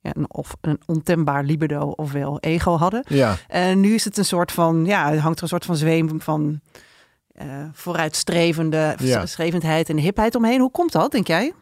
ja, 0.00 0.10
een, 0.14 0.30
of 0.32 0.56
een 0.60 0.80
ontembaar 0.86 1.44
libido 1.44 1.80
ofwel 1.80 2.38
ego 2.40 2.76
hadden. 2.76 3.04
ja. 3.08 3.36
En 3.48 3.80
nu 3.80 3.94
is 3.94 4.04
het 4.04 4.16
een 4.16 4.24
soort 4.24 4.52
van, 4.52 4.84
ja, 4.86 5.16
hangt 5.16 5.36
er 5.36 5.42
een 5.42 5.48
soort 5.48 5.64
van 5.64 5.76
zweem 5.76 6.20
van 6.20 6.60
eh, 7.32 7.46
vooruitstrevende 7.72 8.94
Ja. 8.98 9.26
strevendheid 9.26 9.88
en 9.88 9.96
hipheid 9.98 10.34
omheen. 10.34 10.60
Hoe 10.60 10.70
komt 10.70 10.92
dat, 10.92 11.12
denk 11.12 11.26
jij? 11.26 11.52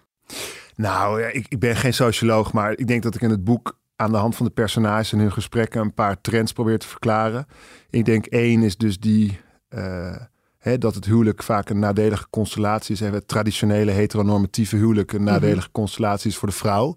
Nou, 0.77 1.23
ik, 1.23 1.47
ik 1.49 1.59
ben 1.59 1.77
geen 1.77 1.95
socioloog, 1.95 2.53
maar 2.53 2.73
ik 2.79 2.87
denk 2.87 3.03
dat 3.03 3.15
ik 3.15 3.21
in 3.23 3.31
het 3.31 3.45
boek 3.45 3.79
aan 3.97 4.11
de 4.13 4.17
hand 4.19 4.37
van 4.37 4.47
de 4.47 4.53
personages 4.53 5.13
en 5.13 5.19
hun 5.19 5.33
gesprekken 5.33 5.81
een 5.81 5.95
paar 5.95 6.21
trends 6.21 6.53
probeer 6.53 6.79
te 6.79 6.87
verklaren. 6.87 7.47
Ik 7.91 8.05
denk 8.05 8.27
één 8.27 8.63
is 8.63 8.77
dus 8.77 8.99
die 8.99 9.41
eh, 9.69 10.17
hè, 10.59 10.79
dat 10.79 10.95
het 10.95 11.05
huwelijk 11.05 11.43
vaak 11.43 11.69
een 11.71 11.79
nadelige 11.79 12.27
constellatie 12.31 12.95
is. 12.95 13.01
Hè, 13.01 13.21
traditionele 13.21 13.91
heteronormatieve 13.91 14.77
huwelijk 14.77 15.13
een 15.13 15.25
nadelige 15.25 15.71
constellatie 15.73 16.31
is 16.31 16.37
voor 16.37 16.49
de 16.49 16.55
vrouw. 16.55 16.97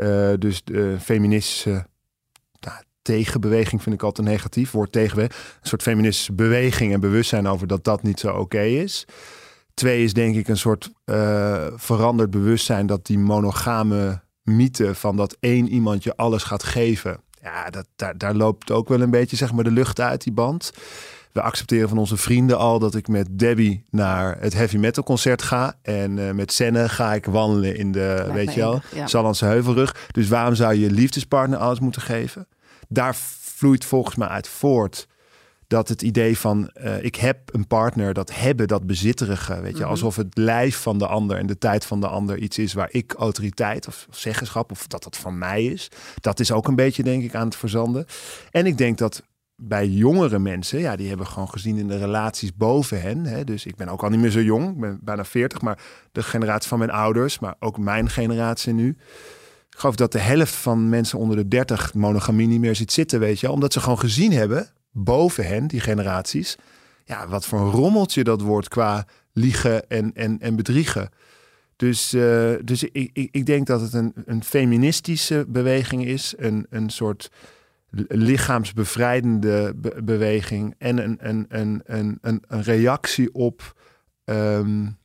Eh, 0.00 0.32
dus 0.38 0.64
de 0.64 0.96
feministische 1.00 1.86
nou, 2.60 2.82
tegenbeweging 3.02 3.82
vind 3.82 3.94
ik 3.94 4.02
altijd 4.02 4.26
negatief. 4.26 4.70
Woord 4.70 4.92
tegenbeweging. 4.92 5.38
Een 5.60 5.68
soort 5.68 5.82
feministische 5.82 6.32
beweging 6.32 6.92
en 6.92 7.00
bewustzijn 7.00 7.46
over 7.46 7.66
dat 7.66 7.84
dat 7.84 8.02
niet 8.02 8.20
zo 8.20 8.34
oké 8.34 8.60
is. 8.60 9.04
Twee 9.74 10.04
is 10.04 10.12
denk 10.12 10.36
ik 10.36 10.48
een 10.48 10.56
soort 10.56 10.90
eh, 11.04 11.66
veranderd 11.74 12.30
bewustzijn 12.30 12.86
dat 12.86 13.06
die 13.06 13.18
monogame 13.18 14.22
mythe 14.42 14.94
van 14.94 15.16
dat 15.16 15.36
één 15.40 15.68
iemand 15.68 16.02
je 16.02 16.16
alles 16.16 16.42
gaat 16.42 16.62
geven. 16.62 17.20
Ja, 17.42 17.70
dat, 17.70 17.86
daar, 17.96 18.18
daar 18.18 18.34
loopt 18.34 18.70
ook 18.70 18.88
wel 18.88 19.00
een 19.00 19.10
beetje 19.10 19.36
zeg 19.36 19.52
maar 19.52 19.64
de 19.64 19.70
lucht 19.70 20.00
uit 20.00 20.22
die 20.22 20.32
band. 20.32 20.72
We 21.32 21.40
accepteren 21.42 21.88
van 21.88 21.98
onze 21.98 22.16
vrienden 22.16 22.58
al 22.58 22.78
dat 22.78 22.94
ik 22.94 23.08
met 23.08 23.26
Debbie 23.30 23.84
naar 23.90 24.36
het 24.40 24.52
heavy 24.54 24.76
metal 24.76 25.02
concert 25.02 25.42
ga. 25.42 25.74
En 25.82 26.28
eh, 26.28 26.34
met 26.34 26.52
Senne 26.52 26.88
ga 26.88 27.14
ik 27.14 27.24
wandelen 27.24 27.76
in 27.76 27.92
de, 27.92 28.30
weet 28.32 28.54
je 28.54 28.60
wel, 28.60 28.80
ja. 28.94 29.06
Sallandse 29.06 29.44
Heuvelrug. 29.44 30.06
Dus 30.10 30.28
waarom 30.28 30.54
zou 30.54 30.74
je 30.74 30.90
liefdespartner 30.90 31.58
alles 31.58 31.80
moeten 31.80 32.02
geven? 32.02 32.46
Daar 32.88 33.14
vloeit 33.40 33.84
volgens 33.84 34.16
mij 34.16 34.28
uit 34.28 34.48
voort 34.48 35.08
dat 35.66 35.88
het 35.88 36.02
idee 36.02 36.38
van 36.38 36.68
eh, 36.68 37.04
ik 37.04 37.16
heb 37.16 37.38
een 37.52 37.66
partner, 37.66 38.14
dat 38.14 38.34
hebben, 38.34 38.68
dat 38.68 38.86
bezitterige, 38.86 39.60
weet 39.60 39.76
je, 39.76 39.80
Mhm. 39.82 39.90
alsof 39.90 40.16
het 40.16 40.36
lijf 40.36 40.76
van 40.76 40.98
de 40.98 41.06
ander 41.06 41.36
en 41.36 41.46
de 41.46 41.58
tijd 41.58 41.84
van 41.86 42.00
de 42.00 42.08
ander 42.08 42.38
iets 42.38 42.58
is 42.58 42.72
waar 42.72 42.88
ik 42.90 43.12
autoriteit 43.18 43.86
of 43.88 44.06
zeggenschap 44.10 44.70
of 44.70 44.86
dat 44.86 45.02
dat 45.02 45.16
van 45.16 45.38
mij 45.38 45.64
is. 45.64 45.88
Dat 46.20 46.40
is 46.40 46.52
ook 46.52 46.68
een 46.68 46.74
beetje 46.74 47.02
denk 47.02 47.22
ik 47.22 47.34
aan 47.34 47.44
het 47.46 47.56
verzanden. 47.56 48.06
En 48.50 48.66
ik 48.66 48.78
denk 48.78 48.98
dat 48.98 49.22
bij 49.62 49.86
jongere 49.86 50.38
mensen, 50.38 50.78
ja, 50.78 50.96
die 50.96 51.08
hebben 51.08 51.26
gewoon 51.26 51.50
gezien 51.50 51.76
in 51.76 51.88
de 51.88 51.98
relaties 51.98 52.54
boven 52.54 53.00
hen. 53.00 53.24
Hè, 53.24 53.44
dus 53.44 53.66
ik 53.66 53.76
ben 53.76 53.88
ook 53.88 54.02
al 54.02 54.08
niet 54.08 54.20
meer 54.20 54.30
zo 54.30 54.42
jong, 54.42 54.68
ik 54.68 54.80
ben 54.80 54.98
bijna 55.02 55.24
40, 55.24 55.60
maar 55.60 55.78
de 56.12 56.22
generatie 56.22 56.68
van 56.68 56.78
mijn 56.78 56.90
ouders, 56.90 57.38
maar 57.38 57.54
ook 57.58 57.78
mijn 57.78 58.10
generatie 58.10 58.72
nu. 58.72 58.88
ik 59.70 59.78
geloof 59.78 59.96
dat 59.96 60.12
de 60.12 60.18
helft 60.18 60.54
van 60.54 60.88
mensen 60.88 61.18
onder 61.18 61.36
de 61.36 61.48
30 61.48 61.94
monogamie 61.94 62.46
niet 62.46 62.60
meer 62.60 62.76
ziet 62.76 62.92
zitten, 62.92 63.20
weet 63.20 63.40
je. 63.40 63.50
Omdat 63.50 63.72
ze 63.72 63.80
gewoon 63.80 63.98
gezien 63.98 64.32
hebben, 64.32 64.68
boven 64.90 65.46
hen, 65.46 65.66
die 65.66 65.80
generaties, 65.80 66.56
ja, 67.04 67.28
wat 67.28 67.46
voor 67.46 67.60
een 67.60 67.70
rommeltje 67.70 68.24
dat 68.24 68.40
wordt 68.40 68.68
qua 68.68 69.06
liegen 69.32 69.88
en, 69.88 70.12
en, 70.14 70.40
en 70.40 70.56
bedriegen. 70.56 71.10
Dus, 71.76 72.14
uh, 72.14 72.52
dus 72.64 72.82
ik, 72.82 73.10
ik, 73.12 73.28
ik, 73.30 73.46
denk 73.46 73.66
dat 73.66 73.80
het 73.80 73.92
een, 73.92 74.12
een 74.24 74.44
feministische 74.44 75.44
beweging 75.48 76.04
is, 76.04 76.34
een, 76.36 76.66
een 76.70 76.90
soort 76.90 77.30
lichaamsbevrijdende 78.08 79.74
be 79.76 80.02
beweging 80.04 80.74
en 80.78 81.04
een, 81.04 81.16
een, 81.20 81.46
een, 81.48 81.82
een, 81.84 82.18
een, 82.20 82.42
een 82.46 82.62
reactie 82.62 83.34
op 83.34 83.74
um, 84.24 84.98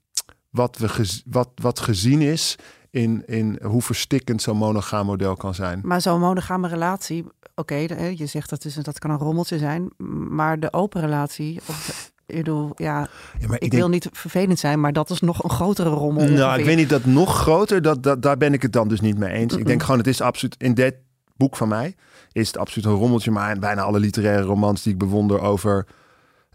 wat, 0.49 0.77
we 0.77 0.89
gez 0.89 1.21
wat, 1.25 1.49
wat 1.55 1.79
gezien 1.79 2.21
is 2.21 2.55
in, 2.89 3.23
in 3.25 3.59
hoe 3.63 3.81
verstikkend 3.81 4.41
zo'n 4.41 4.57
monogaam 4.57 5.05
model 5.05 5.35
kan 5.35 5.53
zijn. 5.53 5.79
Maar 5.83 6.01
zo'n 6.01 6.19
monogame 6.19 6.67
relatie, 6.67 7.25
oké, 7.55 7.75
je 8.15 8.25
zegt 8.25 8.49
dat, 8.49 8.65
is, 8.65 8.75
dat 8.75 8.99
kan 8.99 9.09
een 9.09 9.17
rommeltje 9.17 9.57
zijn, 9.57 9.89
maar 10.29 10.59
de 10.59 10.73
open 10.73 11.01
relatie, 11.01 11.59
of 11.65 12.11
ik 12.25 12.35
bedoel, 12.35 12.71
ja, 12.75 13.07
ja 13.39 13.47
maar 13.47 13.55
ik, 13.55 13.63
ik 13.63 13.71
wil 13.71 13.89
niet 13.89 14.09
vervelend 14.11 14.59
zijn, 14.59 14.79
maar 14.79 14.93
dat 14.93 15.09
is 15.09 15.19
nog 15.19 15.43
een 15.43 15.49
grotere 15.49 15.89
rommel. 15.89 16.27
Nou, 16.27 16.59
ik 16.59 16.65
weet 16.65 16.77
niet 16.77 16.89
dat 16.89 17.05
nog 17.05 17.37
groter, 17.37 17.81
dat, 17.81 18.03
dat, 18.03 18.21
daar 18.21 18.37
ben 18.37 18.53
ik 18.53 18.61
het 18.61 18.73
dan 18.73 18.87
dus 18.87 19.01
niet 19.01 19.17
mee 19.17 19.31
eens. 19.31 19.55
Ik 19.55 19.65
denk 19.65 19.83
gewoon, 19.83 19.97
het 19.97 20.07
is 20.07 20.21
absoluut 20.21 20.55
in 20.57 20.73
dit 20.73 20.95
boek 21.35 21.55
van 21.55 21.67
mij 21.67 21.95
is 22.35 22.47
het 22.47 22.57
absoluut 22.57 22.85
een 22.87 22.93
rommeltje, 22.93 23.31
maar 23.31 23.59
bijna 23.59 23.81
alle 23.81 23.99
literaire 23.99 24.43
romans 24.43 24.83
die 24.83 24.93
ik 24.93 24.99
bewonder 24.99 25.41
over 25.41 25.85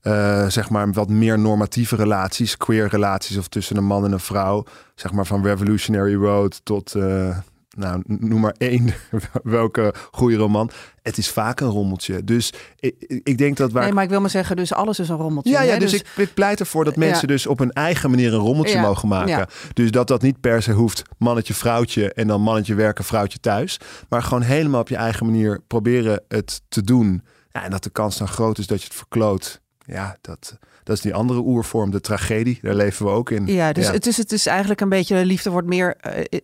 uh, 0.03 0.49
zeg 0.49 0.71
maar 0.71 0.93
wat 0.93 1.09
meer 1.09 1.39
normatieve 1.39 1.97
relaties, 1.97 2.57
queer 2.57 2.89
relaties 2.89 3.37
of 3.37 3.49
tussen 3.49 3.77
een 3.77 3.85
man 3.85 4.05
en 4.05 4.13
een 4.13 4.21
vrouw, 4.21 4.65
zeg 4.95 5.13
maar 5.13 5.27
van 5.27 5.43
Revolutionary 5.43 6.15
Road 6.15 6.61
tot 6.65 6.95
uh, 6.95 7.39
nou, 7.77 8.03
noem 8.07 8.41
maar 8.41 8.55
één, 8.59 8.95
welke 9.43 9.95
goede 10.11 10.37
roman. 10.37 10.71
Het 11.03 11.19
is 11.19 11.31
vaak 11.31 11.61
een 11.61 11.69
rommeltje. 11.69 12.25
Dus 12.25 12.53
ik, 12.81 12.95
ik 13.23 13.39
denk 13.39 13.57
dat 13.57 13.73
waar... 13.73 13.85
Nee, 13.85 13.93
maar 13.93 14.05
ik 14.05 14.11
wil 14.11 14.21
maar 14.21 14.31
zeggen, 14.31 14.57
dus 14.57 14.73
alles 14.73 14.99
is 14.99 15.09
een 15.09 15.17
rommeltje. 15.17 15.53
Ja, 15.53 15.63
ja 15.63 15.79
dus, 15.79 15.91
dus, 15.91 16.03
ik, 16.17 16.35
pleit 16.35 16.61
ervoor 16.61 16.85
dat 16.85 16.97
mensen 16.97 17.29
dus 17.29 17.47
op 17.47 17.59
hun 17.59 17.73
eigen 17.73 18.11
manier 18.11 18.35
een 18.35 18.41
rommeltje 18.41 18.81
mogen 18.81 19.09
maken. 19.09 19.47
Dus 19.75 19.91
dat 19.91 20.09
dat 20.09 20.23
niet 20.23 20.41
per 20.41 20.63
se 20.63 20.73
hoeft 20.73 21.03
mannetje, 21.19 21.55
vrouwtje 21.55 22.13
en 22.13 22.27
dan 22.27 22.41
mannetje 22.41 22.75
werken, 22.75 23.05
vrouwtje 23.05 23.39
thuis. 23.39 23.81
Maar 24.09 24.23
gewoon 24.23 24.43
helemaal 24.43 24.81
op 24.81 24.89
je 24.89 24.97
eigen 24.97 25.27
manier 25.27 25.61
proberen 25.67 26.23
het 26.29 26.63
te 26.69 26.83
doen. 26.83 27.23
Ja, 27.53 27.65
en 27.65 27.71
dat 27.71 27.83
de 27.83 27.91
kans 27.91 28.19
dan 28.19 28.29
groot 28.29 28.59
is 28.59 28.67
dat 28.67 28.81
je 28.81 28.87
het 28.87 28.97
verkloot. 28.97 29.60
Ja, 29.87 30.17
dat, 30.21 30.59
dat 30.83 30.97
is 30.97 31.03
die 31.03 31.15
andere 31.15 31.41
oervorm, 31.41 31.91
de 31.91 32.01
tragedie. 32.01 32.59
Daar 32.63 32.75
leven 32.75 33.07
we 33.07 33.13
ook 33.13 33.31
in. 33.31 33.47
Ja, 33.47 33.73
dus, 33.73 33.89
Het, 33.89 34.07
is, 34.07 34.17
het 34.17 34.33
is 34.33 34.47
eigenlijk 34.47 34.81
een 34.81 34.89
beetje, 34.89 35.25
liefde 35.25 35.51
wordt 35.51 35.69
meer, 35.69 35.97
uh, 36.07 36.41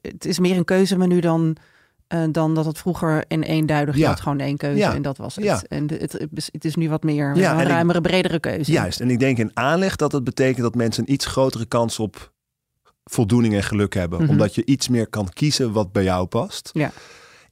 het 0.00 0.24
is 0.24 0.38
meer 0.38 0.56
een 0.56 0.64
keuzemenu 0.64 1.20
dan, 1.20 1.56
uh, 2.08 2.24
dan 2.30 2.54
dat 2.54 2.64
het 2.64 2.78
vroeger 2.78 3.24
in 3.28 3.42
eenduidig 3.42 3.96
ja. 3.96 4.08
had. 4.08 4.20
Gewoon 4.20 4.40
één 4.40 4.56
keuze 4.56 4.78
ja. 4.78 4.94
en 4.94 5.02
dat 5.02 5.16
was 5.16 5.36
het. 5.36 5.44
Ja. 5.44 5.62
En 5.68 5.86
het, 5.98 6.26
het 6.52 6.64
is 6.64 6.74
nu 6.74 6.88
wat 6.88 7.02
meer 7.02 7.36
ja, 7.36 7.60
een 7.60 7.66
ruimere, 7.66 8.00
bredere 8.00 8.40
keuze. 8.40 8.72
Juist, 8.72 9.00
en 9.00 9.10
ik 9.10 9.18
denk 9.18 9.38
in 9.38 9.50
aanleg 9.54 9.96
dat 9.96 10.12
het 10.12 10.24
betekent 10.24 10.62
dat 10.62 10.74
mensen 10.74 11.04
een 11.06 11.12
iets 11.12 11.26
grotere 11.26 11.66
kans 11.66 11.98
op 11.98 12.32
voldoening 13.04 13.54
en 13.54 13.62
geluk 13.62 13.94
hebben. 13.94 14.18
Mm 14.18 14.24
-hmm. 14.24 14.32
Omdat 14.32 14.54
je 14.54 14.64
iets 14.64 14.88
meer 14.88 15.08
kan 15.08 15.28
kiezen 15.28 15.72
wat 15.72 15.92
bij 15.92 16.02
jou 16.02 16.26
past. 16.26 16.70
Ja. 16.72 16.92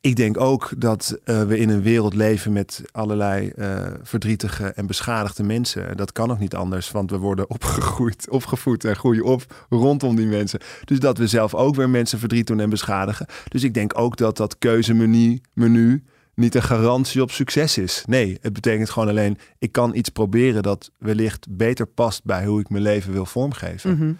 Ik 0.02 0.16
denk 0.16 0.40
ook 0.40 0.72
dat 0.76 1.18
uh, 1.24 1.42
we 1.42 1.58
in 1.58 1.68
een 1.68 1.82
wereld 1.82 2.14
leven 2.14 2.52
met 2.52 2.82
allerlei 2.92 3.52
uh, 3.56 3.86
verdrietige 4.02 4.66
en 4.66 4.86
beschadigde 4.86 5.42
mensen. 5.42 5.96
Dat 5.96 6.12
kan 6.12 6.30
ook 6.30 6.38
niet 6.38 6.54
anders, 6.54 6.90
want 6.90 7.10
we 7.10 7.16
worden 7.16 7.50
opgegroeid, 7.50 8.28
opgevoed 8.28 8.84
en 8.84 8.96
groeien 8.96 9.24
op 9.24 9.66
rondom 9.68 10.16
die 10.16 10.26
mensen. 10.26 10.60
Dus 10.84 11.00
dat 11.00 11.18
we 11.18 11.26
zelf 11.26 11.54
ook 11.54 11.74
weer 11.74 11.90
mensen 11.90 12.18
verdriet 12.18 12.46
doen 12.46 12.60
en 12.60 12.70
beschadigen. 12.70 13.26
Dus 13.48 13.62
ik 13.62 13.74
denk 13.74 13.98
ook 13.98 14.16
dat 14.16 14.36
dat 14.36 14.58
keuzemenu 14.58 15.40
menu 15.52 16.04
niet 16.34 16.54
een 16.54 16.62
garantie 16.62 17.22
op 17.22 17.30
succes 17.30 17.78
is. 17.78 18.04
Nee, 18.06 18.38
het 18.40 18.52
betekent 18.52 18.90
gewoon 18.90 19.08
alleen, 19.08 19.38
ik 19.58 19.72
kan 19.72 19.94
iets 19.94 20.08
proberen 20.08 20.62
dat 20.62 20.90
wellicht 20.98 21.46
beter 21.50 21.86
past 21.86 22.24
bij 22.24 22.44
hoe 22.44 22.60
ik 22.60 22.68
mijn 22.68 22.82
leven 22.82 23.12
wil 23.12 23.26
vormgeven. 23.26 23.90
Mm 23.90 23.96
-hmm. 23.96 24.18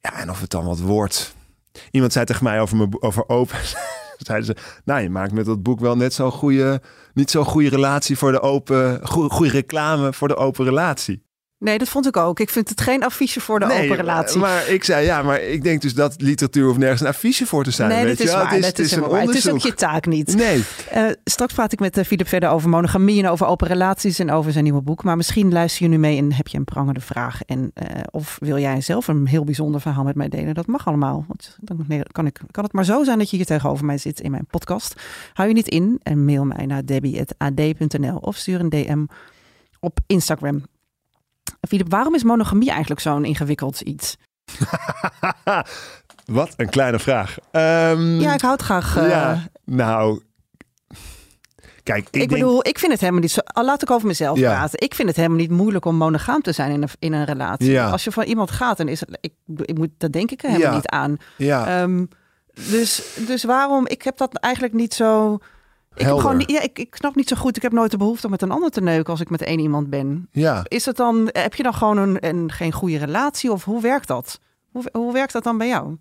Ja, 0.00 0.20
en 0.20 0.30
of 0.30 0.40
het 0.40 0.50
dan 0.50 0.64
wat 0.64 0.80
wordt. 0.80 1.34
Iemand 1.90 2.12
zei 2.12 2.24
tegen 2.24 2.44
mij 2.44 2.60
over, 2.60 2.76
mijn, 2.76 3.02
over 3.02 3.28
open 3.28 3.58
zeiden 4.26 4.46
ze, 4.46 4.56
nou, 4.84 5.00
je 5.02 5.10
maakt 5.10 5.32
met 5.32 5.46
dat 5.46 5.62
boek 5.62 5.80
wel 5.80 5.96
net 5.96 6.14
zo'n 6.14 6.30
goede, 6.30 6.80
niet 7.14 7.30
zo'n 7.30 7.44
goede 7.44 7.68
relatie 7.68 8.18
voor 8.18 8.32
de 8.32 8.40
open, 8.40 9.06
goede 9.06 9.50
reclame 9.50 10.12
voor 10.12 10.28
de 10.28 10.36
open 10.36 10.64
relatie. 10.64 11.23
Nee, 11.64 11.78
dat 11.78 11.88
vond 11.88 12.06
ik 12.06 12.16
ook. 12.16 12.40
Ik 12.40 12.50
vind 12.50 12.68
het 12.68 12.80
geen 12.80 13.04
affiche 13.04 13.40
voor 13.40 13.58
de 13.58 13.64
open 13.64 13.96
relatie. 13.96 14.40
Maar 14.40 14.68
ik 14.68 14.84
zei 14.84 15.04
ja, 15.04 15.22
maar 15.22 15.42
ik 15.42 15.62
denk 15.62 15.82
dus 15.82 15.94
dat 15.94 16.14
literatuur 16.20 16.68
of 16.68 16.76
nergens 16.76 17.00
een 17.00 17.06
affiche 17.06 17.46
voor 17.46 17.64
te 17.64 17.70
zijn. 17.70 17.88
Nee, 17.88 18.04
weet 18.04 18.18
dat 18.18 18.26
is 18.26 18.32
waar. 18.32 18.50
Het 18.50 18.58
is, 18.58 18.66
het 18.66 18.78
is, 18.78 18.92
een. 18.92 19.02
Het 19.02 19.34
is 19.34 19.48
ook 19.48 19.58
je 19.58 19.74
taak 19.74 20.06
niet. 20.06 20.36
Nee. 20.36 20.64
Uh, 20.94 21.10
straks 21.24 21.52
praat 21.52 21.72
ik 21.72 21.80
met 21.80 22.00
Filip 22.06 22.20
uh, 22.20 22.28
verder 22.28 22.48
over 22.48 22.68
monogamie 22.68 23.22
en 23.22 23.28
over 23.28 23.46
open 23.46 23.68
relaties 23.68 24.18
en 24.18 24.30
over 24.30 24.52
zijn 24.52 24.64
nieuwe 24.64 24.82
boek. 24.82 25.04
Maar 25.04 25.16
misschien 25.16 25.52
luister 25.52 25.82
je 25.82 25.88
nu 25.88 25.98
mee 25.98 26.18
en 26.18 26.32
heb 26.32 26.48
je 26.48 26.58
een 26.58 26.64
prangende 26.64 27.00
vraag. 27.00 27.42
En, 27.42 27.72
uh, 27.74 27.84
of 28.10 28.36
wil 28.40 28.58
jij 28.58 28.80
zelf 28.80 29.08
een 29.08 29.26
heel 29.26 29.44
bijzonder 29.44 29.80
verhaal 29.80 30.04
met 30.04 30.14
mij 30.14 30.28
delen? 30.28 30.54
Dat 30.54 30.66
mag 30.66 30.86
allemaal. 30.86 31.24
Want 31.28 31.56
dan 31.60 32.04
kan, 32.12 32.26
ik, 32.26 32.40
kan 32.50 32.64
het 32.64 32.72
maar 32.72 32.84
zo 32.84 33.04
zijn 33.04 33.18
dat 33.18 33.30
je 33.30 33.36
hier 33.36 33.46
tegenover 33.46 33.84
mij 33.84 33.98
zit 33.98 34.20
in 34.20 34.30
mijn 34.30 34.46
podcast. 34.46 35.02
Hou 35.32 35.48
je 35.48 35.54
niet 35.54 35.68
in 35.68 36.00
en 36.02 36.24
mail 36.24 36.44
mij 36.44 36.66
naar 36.66 36.84
debbie.ad.nl 36.84 38.16
of 38.16 38.36
stuur 38.36 38.60
een 38.60 38.68
DM 38.68 39.04
op 39.80 39.98
Instagram. 40.06 40.62
Filip, 41.66 41.90
waarom 41.90 42.14
is 42.14 42.22
monogamie 42.22 42.70
eigenlijk 42.70 43.00
zo'n 43.00 43.24
ingewikkeld 43.24 43.80
iets? 43.80 44.16
Wat 46.24 46.52
een 46.56 46.68
kleine 46.68 46.98
vraag. 46.98 47.36
Um, 47.52 48.20
ja, 48.20 48.34
ik 48.34 48.40
houd 48.40 48.62
graag. 48.62 48.96
Uh... 48.96 49.08
Ja, 49.08 49.42
nou. 49.64 50.22
Kijk, 51.82 52.08
ik, 52.10 52.22
ik 52.22 52.28
bedoel, 52.28 52.66
ik 52.66 52.78
vind 52.78 52.92
het 52.92 53.00
helemaal 53.00 53.22
niet 53.22 53.30
zo. 53.30 53.40
Laat 53.44 53.82
ik 53.82 53.90
over 53.90 54.06
mezelf 54.06 54.38
ja. 54.38 54.50
praten. 54.50 54.80
Ik 54.80 54.94
vind 54.94 55.08
het 55.08 55.16
helemaal 55.16 55.38
niet 55.38 55.50
moeilijk 55.50 55.84
om 55.84 55.96
monogaam 55.96 56.42
te 56.42 56.52
zijn 56.52 56.70
in 56.70 56.82
een, 56.82 56.88
in 56.98 57.12
een 57.12 57.24
relatie. 57.24 57.70
Ja. 57.70 57.90
Als 57.90 58.04
je 58.04 58.12
van 58.12 58.24
iemand 58.24 58.50
gaat, 58.50 58.76
dan 58.76 58.88
is 58.88 59.00
het. 59.00 59.18
Ik, 59.20 59.32
ik 59.62 59.78
moet, 59.78 59.90
dat 59.98 60.12
denk 60.12 60.30
ik 60.30 60.42
er 60.42 60.50
helemaal 60.50 60.74
niet 60.74 60.88
aan. 60.88 61.16
Ja. 61.36 61.82
Um, 61.82 62.08
dus, 62.70 63.16
dus 63.26 63.44
waarom? 63.44 63.86
Ik 63.86 64.02
heb 64.02 64.16
dat 64.16 64.34
eigenlijk 64.38 64.74
niet 64.74 64.94
zo. 64.94 65.38
Ik, 65.96 66.06
heb 66.06 66.16
gewoon, 66.16 66.42
ja, 66.46 66.60
ik, 66.60 66.78
ik 66.78 66.94
snap 66.96 67.14
niet 67.14 67.28
zo 67.28 67.36
goed. 67.36 67.56
Ik 67.56 67.62
heb 67.62 67.72
nooit 67.72 67.90
de 67.90 67.96
behoefte 67.96 68.24
om 68.24 68.30
met 68.30 68.42
een 68.42 68.50
ander 68.50 68.70
te 68.70 68.80
neuken 68.80 69.10
als 69.10 69.20
ik 69.20 69.30
met 69.30 69.42
één 69.42 69.58
iemand 69.58 69.90
ben. 69.90 70.28
Ja. 70.30 70.64
Is 70.68 70.86
het 70.86 70.96
dan, 70.96 71.28
heb 71.32 71.54
je 71.54 71.62
dan 71.62 71.74
gewoon 71.74 71.96
een, 71.96 72.26
een 72.28 72.52
geen 72.52 72.72
goede 72.72 72.98
relatie 72.98 73.52
of 73.52 73.64
hoe 73.64 73.80
werkt 73.80 74.08
dat? 74.08 74.40
Hoe, 74.70 74.84
hoe 74.92 75.12
werkt 75.12 75.32
dat 75.32 75.44
dan 75.44 75.58
bij 75.58 75.68
jou? 75.68 75.96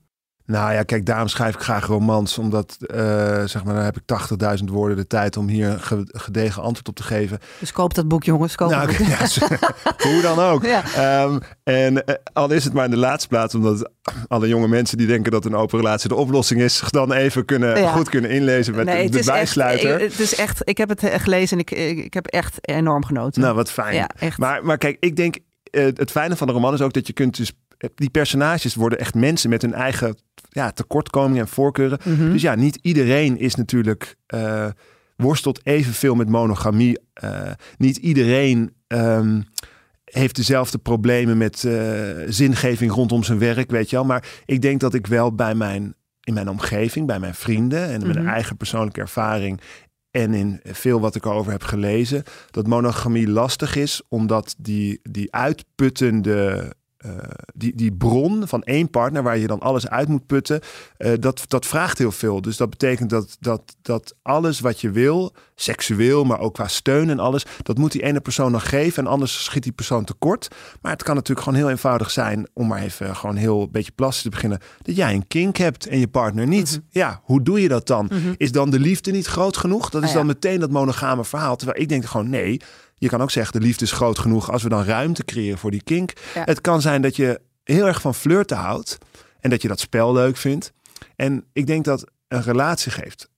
Nou 0.46 0.74
ja, 0.74 0.84
kijk, 0.84 1.06
daarom 1.06 1.28
schrijf 1.28 1.54
ik 1.54 1.62
graag 1.62 1.86
romans. 1.86 2.38
Omdat, 2.38 2.78
uh, 2.82 2.98
zeg 3.44 3.64
maar, 3.64 3.74
dan 3.74 3.84
heb 3.84 3.98
ik 3.98 4.04
80.000 4.60 4.64
woorden 4.66 4.98
de 4.98 5.08
tijd 5.08 5.38
om 5.38 5.48
hier 5.48 5.68
een 5.90 6.08
gedegen 6.12 6.62
antwoord 6.62 6.88
op 6.88 6.96
te 6.96 7.04
geven. 7.04 7.40
Dus 7.60 7.72
koop 7.72 7.94
dat 7.94 8.08
boek, 8.08 8.24
jongens. 8.24 8.56
Koop 8.56 8.70
nou. 8.70 8.92
Ja, 9.04 9.18
hoe 10.10 10.22
dan 10.22 10.40
ook. 10.40 10.66
Ja. 10.66 11.24
Um, 11.24 11.40
en 11.64 11.94
uh, 11.94 12.16
al 12.34 12.52
is 12.52 12.64
het 12.64 12.74
maar 12.74 12.86
in 12.86 12.92
de 12.92 12.98
laatste 12.98 13.28
plaats, 13.28 13.56
omdat 13.56 13.90
alle 14.28 14.48
jonge 14.48 14.68
mensen 14.68 14.98
die 14.98 15.08
denken 15.08 15.32
dat 15.32 15.46
een 15.46 15.56
open 15.56 15.80
relatie 15.80 16.10
de 16.10 16.16
oplossing 16.16 16.62
is, 16.62 16.84
dan 16.90 17.12
even 17.12 17.46
kunnen, 17.46 17.80
ja. 17.80 17.92
goed 17.92 18.10
kunnen 18.10 18.30
inlezen 18.30 18.76
met 18.76 18.86
nee, 18.86 19.10
de, 19.10 19.18
de 19.18 19.26
bijsluiter. 19.26 20.02
Echt, 20.02 20.12
het 20.12 20.20
is 20.20 20.36
echt, 20.36 20.62
ik 20.64 20.78
heb 20.78 20.90
het 20.90 21.02
gelezen 21.22 21.58
en 21.58 21.64
ik, 21.64 21.98
ik 22.04 22.14
heb 22.14 22.26
echt 22.26 22.58
enorm 22.62 23.06
genoten. 23.06 23.42
Nou, 23.42 23.56
wat 23.56 23.72
fijn. 23.72 24.08
Maar, 24.38 24.66
maar 24.66 24.78
kijk, 24.78 24.98
ik 25.00 25.16
denk, 25.16 25.38
uh, 25.72 25.86
het 25.86 26.12
fijne 26.12 26.36
van 26.36 26.48
de 26.48 26.54
roman 26.54 26.74
is 26.74 26.82
ook 26.82 26.94
dat 26.94 27.08
je 27.08 27.14
kunt 27.14 27.38
dus 27.38 27.52
die 27.96 28.10
personages 28.10 28.76
worden 28.76 29.00
echt 29.00 29.16
mensen 29.16 29.50
met 29.50 29.62
hun 29.62 29.74
eigen 29.74 30.18
ja, 30.54 30.72
tekortkomingen 30.72 31.42
en 31.42 31.48
voorkeuren. 31.48 32.00
Mm 32.04 32.16
-hmm. 32.16 32.32
Dus 32.32 32.42
ja, 32.42 32.56
niet 32.56 32.80
iedereen 32.82 33.38
is 33.40 33.56
natuurlijk 33.56 34.16
uh, 34.36 34.68
worstelt 35.16 35.66
evenveel 35.66 36.16
met 36.16 36.30
monogamie. 36.30 37.00
Uh, 37.24 37.52
niet 37.78 37.98
iedereen 37.98 38.74
um, 38.88 39.44
heeft 40.04 40.36
dezelfde 40.36 40.78
problemen 40.78 41.38
met 41.38 41.64
uh, 41.64 41.74
zingeving 42.28 42.92
rondom 42.92 43.24
zijn 43.24 43.40
werk, 43.40 43.72
weet 43.72 43.90
je 43.90 43.96
wel. 43.96 44.06
Maar 44.06 44.28
ik 44.46 44.62
denk 44.62 44.80
dat 44.80 44.94
ik 44.94 45.08
wel 45.08 45.36
bij 45.36 45.56
mijn 45.56 45.96
in 46.24 46.34
mijn 46.34 46.50
omgeving, 46.50 47.08
bij 47.08 47.20
mijn 47.20 47.34
vrienden 47.34 47.90
en 47.90 48.00
mm 48.00 48.06
-hmm. 48.06 48.14
mijn 48.14 48.28
eigen 48.28 48.58
persoonlijke 48.58 49.02
ervaring 49.02 49.62
en 50.12 50.34
in 50.34 50.60
veel 50.64 51.00
wat 51.00 51.16
ik 51.16 51.26
erover 51.26 51.52
heb 51.52 51.64
gelezen, 51.64 52.24
dat 52.52 52.68
monogamie 52.68 53.30
lastig 53.30 53.76
is, 53.76 54.02
omdat 54.08 54.56
die, 54.58 55.00
die 55.04 55.34
uitputtende 55.34 56.74
uh, 57.06 57.12
die, 57.54 57.76
die 57.76 57.92
bron 57.92 58.48
van 58.48 58.64
één 58.64 58.90
partner 58.90 59.24
waar 59.24 59.38
je 59.38 59.48
dan 59.48 59.60
alles 59.60 59.88
uit 59.88 60.08
moet 60.08 60.26
putten, 60.26 60.62
uh, 60.98 61.12
dat, 61.20 61.44
dat 61.48 61.66
vraagt 61.66 61.98
heel 61.98 62.12
veel. 62.12 62.42
Dus 62.42 62.58
dat 62.58 62.70
betekent 62.70 63.10
dat, 63.10 63.38
dat, 63.40 63.76
dat 63.82 64.16
alles 64.22 64.60
wat 64.60 64.82
je 64.82 64.92
wil, 64.92 65.34
seksueel, 65.56 66.24
maar 66.24 66.40
ook 66.40 66.54
qua 66.54 66.68
steun 66.68 67.10
en 67.10 67.20
alles, 67.20 67.46
dat 67.64 67.78
moet 67.78 67.92
die 67.92 68.04
ene 68.04 68.20
persoon 68.20 68.52
nog 68.52 68.70
geven 68.70 69.06
en 69.06 69.12
anders 69.12 69.44
schiet 69.44 69.64
die 69.64 69.72
persoon 69.72 70.04
tekort. 70.04 70.48
Maar 70.82 70.92
het 70.92 71.04
kan 71.04 71.16
natuurlijk 71.16 71.46
gewoon 71.48 71.60
heel 71.60 71.70
eenvoudig 71.70 72.12
zijn, 72.12 72.48
om 72.54 72.68
maar 72.68 72.82
even 72.82 73.16
gewoon 73.16 73.36
heel 73.36 73.62
een 73.62 73.72
beetje 73.72 73.92
plastisch 73.92 74.24
te 74.24 74.30
beginnen, 74.30 74.60
dat 74.82 74.96
jij 74.96 75.14
een 75.14 75.28
kink 75.28 75.58
hebt 75.58 75.88
en 75.88 76.00
je 76.00 76.08
partner 76.08 76.48
niet. 76.48 76.70
Mm 76.72 76.76
-hmm. 76.76 76.88
Ja, 76.90 77.22
hoe 77.24 77.44
doe 77.44 77.62
je 77.62 77.68
dat 77.68 77.88
dan? 77.88 78.10
Mm 78.12 78.22
-hmm. 78.22 78.36
Is 78.38 78.52
dan 78.52 78.70
de 78.70 78.80
liefde 78.80 79.12
niet 79.12 79.26
groot 79.26 79.58
genoeg? 79.58 79.90
Dat 79.90 80.02
is 80.02 80.08
ah, 80.08 80.14
ja. 80.14 80.20
dan 80.20 80.28
meteen 80.28 80.60
dat 80.60 80.72
monogame 80.72 81.26
verhaal. 81.26 81.56
Terwijl 81.56 81.82
ik 81.82 81.90
denk 81.90 82.06
gewoon 82.06 82.30
nee, 82.30 82.62
je 83.04 83.10
kan 83.10 83.22
ook 83.22 83.32
zeggen, 83.32 83.60
de 83.60 83.66
liefde 83.66 83.86
is 83.86 83.92
groot 83.92 84.20
genoeg 84.20 84.52
als 84.52 84.64
we 84.64 84.70
dan 84.70 84.84
ruimte 84.84 85.26
creëren 85.26 85.58
voor 85.58 85.72
die 85.72 85.84
kink. 85.84 86.14
Ja. 86.34 86.44
Het 86.44 86.62
kan 86.62 86.82
zijn 86.82 87.02
dat 87.02 87.16
je 87.16 87.42
heel 87.64 87.88
erg 87.88 88.02
van 88.02 88.16
flirten 88.16 88.58
houdt 88.58 88.98
en 89.40 89.50
dat 89.50 89.62
je 89.62 89.68
dat 89.68 89.80
spel 89.80 90.14
leuk 90.14 90.38
vindt. 90.38 90.74
En 91.16 91.46
ik 91.54 91.68
denk 91.68 91.86
dat 91.86 92.12
een 92.28 92.42
relatie 92.42 92.92
geeft 92.92 93.30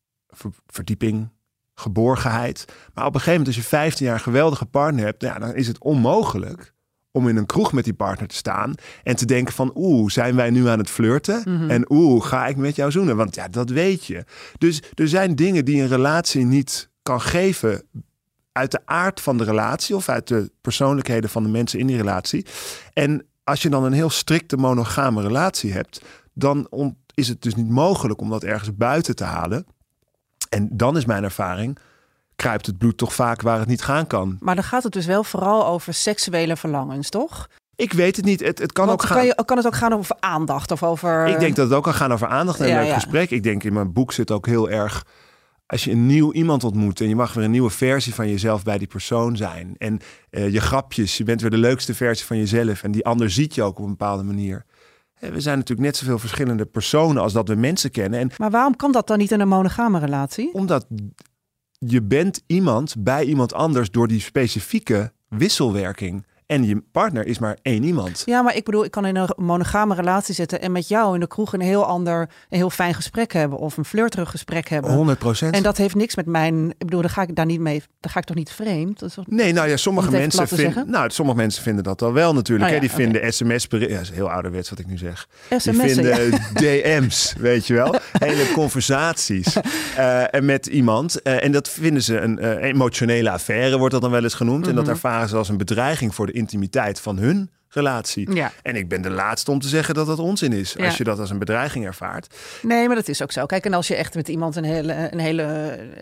verdieping, 0.67 1.29
geborgenheid. 1.73 2.65
Maar 2.93 3.05
op 3.05 3.13
een 3.13 3.19
gegeven 3.19 3.39
moment, 3.39 3.47
als 3.47 3.55
je 3.55 3.77
15 3.77 4.05
jaar 4.05 4.15
een 4.15 4.21
geweldige 4.21 4.65
partner 4.65 5.05
hebt, 5.05 5.21
ja, 5.21 5.39
dan 5.39 5.55
is 5.55 5.67
het 5.67 5.79
onmogelijk 5.79 6.73
om 7.11 7.27
in 7.27 7.37
een 7.37 7.45
kroeg 7.45 7.73
met 7.73 7.83
die 7.83 7.93
partner 7.93 8.27
te 8.27 8.35
staan 8.35 8.73
en 9.03 9.15
te 9.15 9.25
denken 9.25 9.53
van 9.53 9.71
oeh, 9.75 10.09
zijn 10.09 10.35
wij 10.35 10.49
nu 10.49 10.67
aan 10.67 10.79
het 10.79 10.89
flirten? 10.89 11.41
Mhm. 11.45 11.69
En 11.69 11.85
oeh, 11.91 12.25
ga 12.25 12.47
ik 12.47 12.55
met 12.55 12.75
jou 12.75 12.91
zoenen? 12.91 13.15
Want 13.15 13.35
ja, 13.35 13.47
dat 13.47 13.69
weet 13.69 14.05
je. 14.05 14.23
Dus 14.57 14.81
er 14.93 15.07
zijn 15.07 15.35
dingen 15.35 15.65
die 15.65 15.81
een 15.81 15.87
relatie 15.87 16.45
niet 16.45 16.89
kan 17.01 17.21
geven 17.21 17.83
uit 18.55 18.71
de 18.71 18.79
aard 18.85 19.21
van 19.21 19.37
de 19.37 19.43
relatie 19.43 19.95
of 19.95 20.09
uit 20.09 20.27
de 20.27 20.51
persoonlijkheden 20.61 21.29
van 21.29 21.43
de 21.43 21.49
mensen 21.49 21.79
in 21.79 21.87
die 21.87 21.97
relatie. 21.97 22.45
En 22.93 23.25
als 23.43 23.61
je 23.61 23.69
dan 23.69 23.83
een 23.83 23.93
heel 23.93 24.09
strikte 24.09 24.57
monogame 24.57 25.21
relatie 25.21 25.73
hebt, 25.73 26.01
dan 26.33 26.67
is 27.13 27.27
het 27.27 27.41
dus 27.41 27.55
niet 27.55 27.69
mogelijk 27.69 28.21
om 28.21 28.29
dat 28.29 28.43
ergens 28.43 28.75
buiten 28.75 29.15
te 29.15 29.23
halen. 29.23 29.65
En 30.49 30.69
dan 30.71 30.97
is 30.97 31.05
mijn 31.05 31.23
ervaring, 31.23 31.77
kruipt 32.35 32.65
het 32.65 32.77
bloed 32.77 32.97
toch 32.97 33.13
vaak 33.13 33.41
waar 33.41 33.59
het 33.59 33.67
niet 33.67 33.83
gaan 33.83 34.07
kan. 34.07 34.37
Maar 34.39 34.55
dan 34.55 34.63
gaat 34.63 34.83
het 34.83 34.93
dus 34.93 35.05
wel 35.05 35.23
vooral 35.23 35.67
over 35.67 35.93
seksuele 35.93 36.55
verlangens, 36.55 37.09
toch? 37.09 37.49
Ik 37.75 37.93
weet 37.93 38.15
het 38.15 38.25
niet. 38.25 38.39
Het, 38.39 38.59
het 38.59 38.71
kan 38.71 38.87
Want 38.87 39.01
ook 39.01 39.07
kan, 39.07 39.17
gaan. 39.17 39.25
je, 39.25 39.45
kan 39.45 39.57
het 39.57 39.65
ook 39.65 39.75
gaan 39.75 39.93
over 39.93 40.15
aandacht 40.19 40.71
of 40.71 40.83
over. 40.83 41.27
Ik 41.27 41.39
denk 41.39 41.55
dat 41.55 41.67
het 41.67 41.77
ook 41.77 41.83
kan 41.83 41.93
gaan 41.93 42.13
over 42.13 42.27
aandacht 42.27 42.59
en 42.59 42.67
Ja, 42.67 42.79
leuk 42.79 42.87
ja. 42.87 42.93
gesprek. 42.93 43.29
Ik 43.31 43.43
denk 43.43 43.63
in 43.63 43.73
mijn 43.73 43.93
boek 43.93 44.11
zit 44.11 44.31
ook 44.31 44.45
heel 44.45 44.69
erg. 44.69 45.05
Als 45.67 45.83
je 45.83 45.91
een 45.91 46.05
nieuw 46.05 46.33
iemand 46.33 46.63
ontmoet 46.63 47.01
en 47.01 47.07
je 47.07 47.15
mag 47.15 47.33
weer 47.33 47.43
een 47.43 47.51
nieuwe 47.51 47.69
versie 47.69 48.13
van 48.13 48.29
jezelf 48.29 48.63
bij 48.63 48.77
die 48.77 48.87
persoon 48.87 49.37
zijn. 49.37 49.75
En 49.77 49.99
eh, 50.29 50.53
je 50.53 50.61
grapjes, 50.61 51.17
je 51.17 51.23
bent 51.23 51.41
weer 51.41 51.49
de 51.49 51.57
leukste 51.57 51.93
versie 51.93 52.25
van 52.25 52.37
jezelf. 52.37 52.83
En 52.83 52.91
die 52.91 53.05
ander 53.05 53.31
ziet 53.31 53.55
je 53.55 53.61
ook 53.63 53.77
op 53.77 53.83
een 53.83 53.89
bepaalde 53.89 54.23
manier. 54.23 54.65
We 55.19 55.41
zijn 55.41 55.57
natuurlijk 55.57 55.87
net 55.87 55.97
zoveel 55.97 56.19
verschillende 56.19 56.65
personen 56.65 57.21
als 57.21 57.33
dat 57.33 57.47
we 57.47 57.55
mensen 57.55 57.91
kennen. 57.91 58.19
En 58.19 58.31
Maar 58.37 58.51
waarom 58.51 58.75
kan 58.75 58.91
dat 58.91 59.07
dan 59.07 59.17
niet 59.17 59.31
in 59.31 59.39
een 59.39 59.47
monogame 59.47 59.99
relatie? 59.99 60.53
omdat 60.53 60.87
je 61.77 62.03
bent 62.03 62.41
iemand 62.47 62.95
bij 62.99 63.25
iemand 63.25 63.53
anders 63.53 63.91
door 63.91 64.07
die 64.07 64.19
specifieke 64.19 65.13
wisselwerking. 65.27 66.25
En 66.45 66.63
je 66.65 66.83
partner 66.91 67.25
is 67.25 67.39
maar 67.39 67.57
één 67.61 67.83
iemand. 67.83 68.21
Ja, 68.25 68.41
maar 68.41 68.55
ik 68.55 68.63
bedoel, 68.65 68.83
ik 68.83 68.91
kan 68.91 69.05
in 69.05 69.15
een 69.15 69.29
monogame 69.35 69.95
relatie 69.95 70.33
zitten 70.33 70.61
en 70.61 70.71
met 70.71 70.87
jou 70.87 71.13
in 71.13 71.19
de 71.19 71.27
kroeg 71.27 71.53
een 71.53 71.61
heel 71.61 71.85
ander, 71.85 72.19
een 72.49 72.57
heel 72.57 72.69
fijn 72.69 72.93
gesprek 72.93 73.33
hebben 73.33 73.57
of 73.59 73.77
een 73.77 73.85
flirterig 73.85 74.29
gesprek 74.29 74.67
hebben. 74.69 74.93
100 74.93 75.19
procent. 75.19 75.55
En 75.55 75.63
dat 75.63 75.77
heeft 75.77 75.95
niks 75.95 76.15
met 76.15 76.25
mijn. 76.25 76.69
Ik 76.69 76.75
bedoel, 76.77 77.01
daar 77.01 77.09
ga 77.09 77.21
ik 77.21 77.35
daar 77.35 77.45
niet 77.45 77.59
mee. 77.59 77.83
Daar 77.99 78.11
ga 78.11 78.19
ik 78.19 78.25
toch 78.25 78.35
niet 78.35 78.51
vreemd? 78.51 78.99
Dat 78.99 79.09
is 79.09 79.15
toch- 79.15 79.27
Nee, 79.27 79.53
nou 79.53 79.69
ja, 79.69 79.77
sommige 79.77 80.11
mensen, 80.11 80.47
vinden, 80.47 80.89
nou, 80.89 81.09
sommige 81.09 81.37
mensen 81.37 81.63
vinden 81.63 81.83
dat 81.83 82.01
al 82.01 82.13
wel 82.13 82.33
natuurlijk. 82.33 82.69
Hè? 82.69 82.75
ja, 82.75 82.81
Die 82.81 82.91
vinden 82.91 83.33
sms 83.33 83.67
ja, 83.69 83.99
is 83.99 84.09
heel 84.11 84.29
ouderwets 84.31 84.69
wat 84.69 84.79
ik 84.79 84.87
nu 84.87 84.97
zeg. 84.97 85.27
Die 85.49 85.59
SMS'en, 85.59 86.03
ja. 86.03 86.15
vinden 86.17 86.41
DM's, 86.53 87.35
weet 87.37 87.67
je 87.67 87.73
wel. 87.73 87.95
Hele 88.11 88.51
conversaties 88.53 89.55
eh, 89.97 90.33
en 90.33 90.45
met 90.45 90.65
iemand. 90.65 91.21
Eh, 91.21 91.43
en 91.43 91.51
dat 91.51 91.69
vinden 91.69 92.01
ze 92.03 92.19
een 92.19 92.39
eh, 92.39 92.63
emotionele 92.69 93.29
affaire, 93.29 93.77
wordt 93.77 93.93
dat 93.93 94.01
dan 94.01 94.11
wel 94.11 94.23
eens 94.23 94.33
genoemd. 94.33 94.67
En 94.67 94.75
dat 94.75 94.83
Mhm. 94.83 94.93
ervaren 94.93 95.29
ze 95.29 95.35
als 95.35 95.49
een 95.49 95.57
bedreiging 95.57 96.15
voor 96.15 96.25
de 96.25 96.33
intimiteit 96.35 96.99
van 96.99 97.17
hun 97.17 97.49
relatie. 97.69 98.33
Ja. 98.33 98.51
En 98.61 98.75
ik 98.75 98.89
ben 98.89 99.01
de 99.01 99.09
laatste 99.09 99.51
om 99.51 99.59
te 99.59 99.67
zeggen 99.67 99.93
dat 99.93 100.07
dat 100.07 100.19
onzin 100.19 100.53
is. 100.53 100.73
Ja. 100.77 100.85
Als 100.85 100.97
je 100.97 101.03
dat 101.03 101.19
als 101.19 101.29
een 101.29 101.39
bedreiging 101.39 101.85
ervaart. 101.85 102.35
Nee, 102.61 102.87
maar 102.87 102.95
dat 102.95 103.07
is 103.07 103.21
ook 103.21 103.31
zo. 103.31 103.45
Kijk, 103.45 103.65
en 103.65 103.73
als 103.73 103.87
je 103.87 103.95
echt 103.95 104.15
met 104.15 104.27
iemand 104.27 104.55
een 104.55 104.63
hele, 104.63 105.07
een 105.11 105.19
hele, 105.19 105.43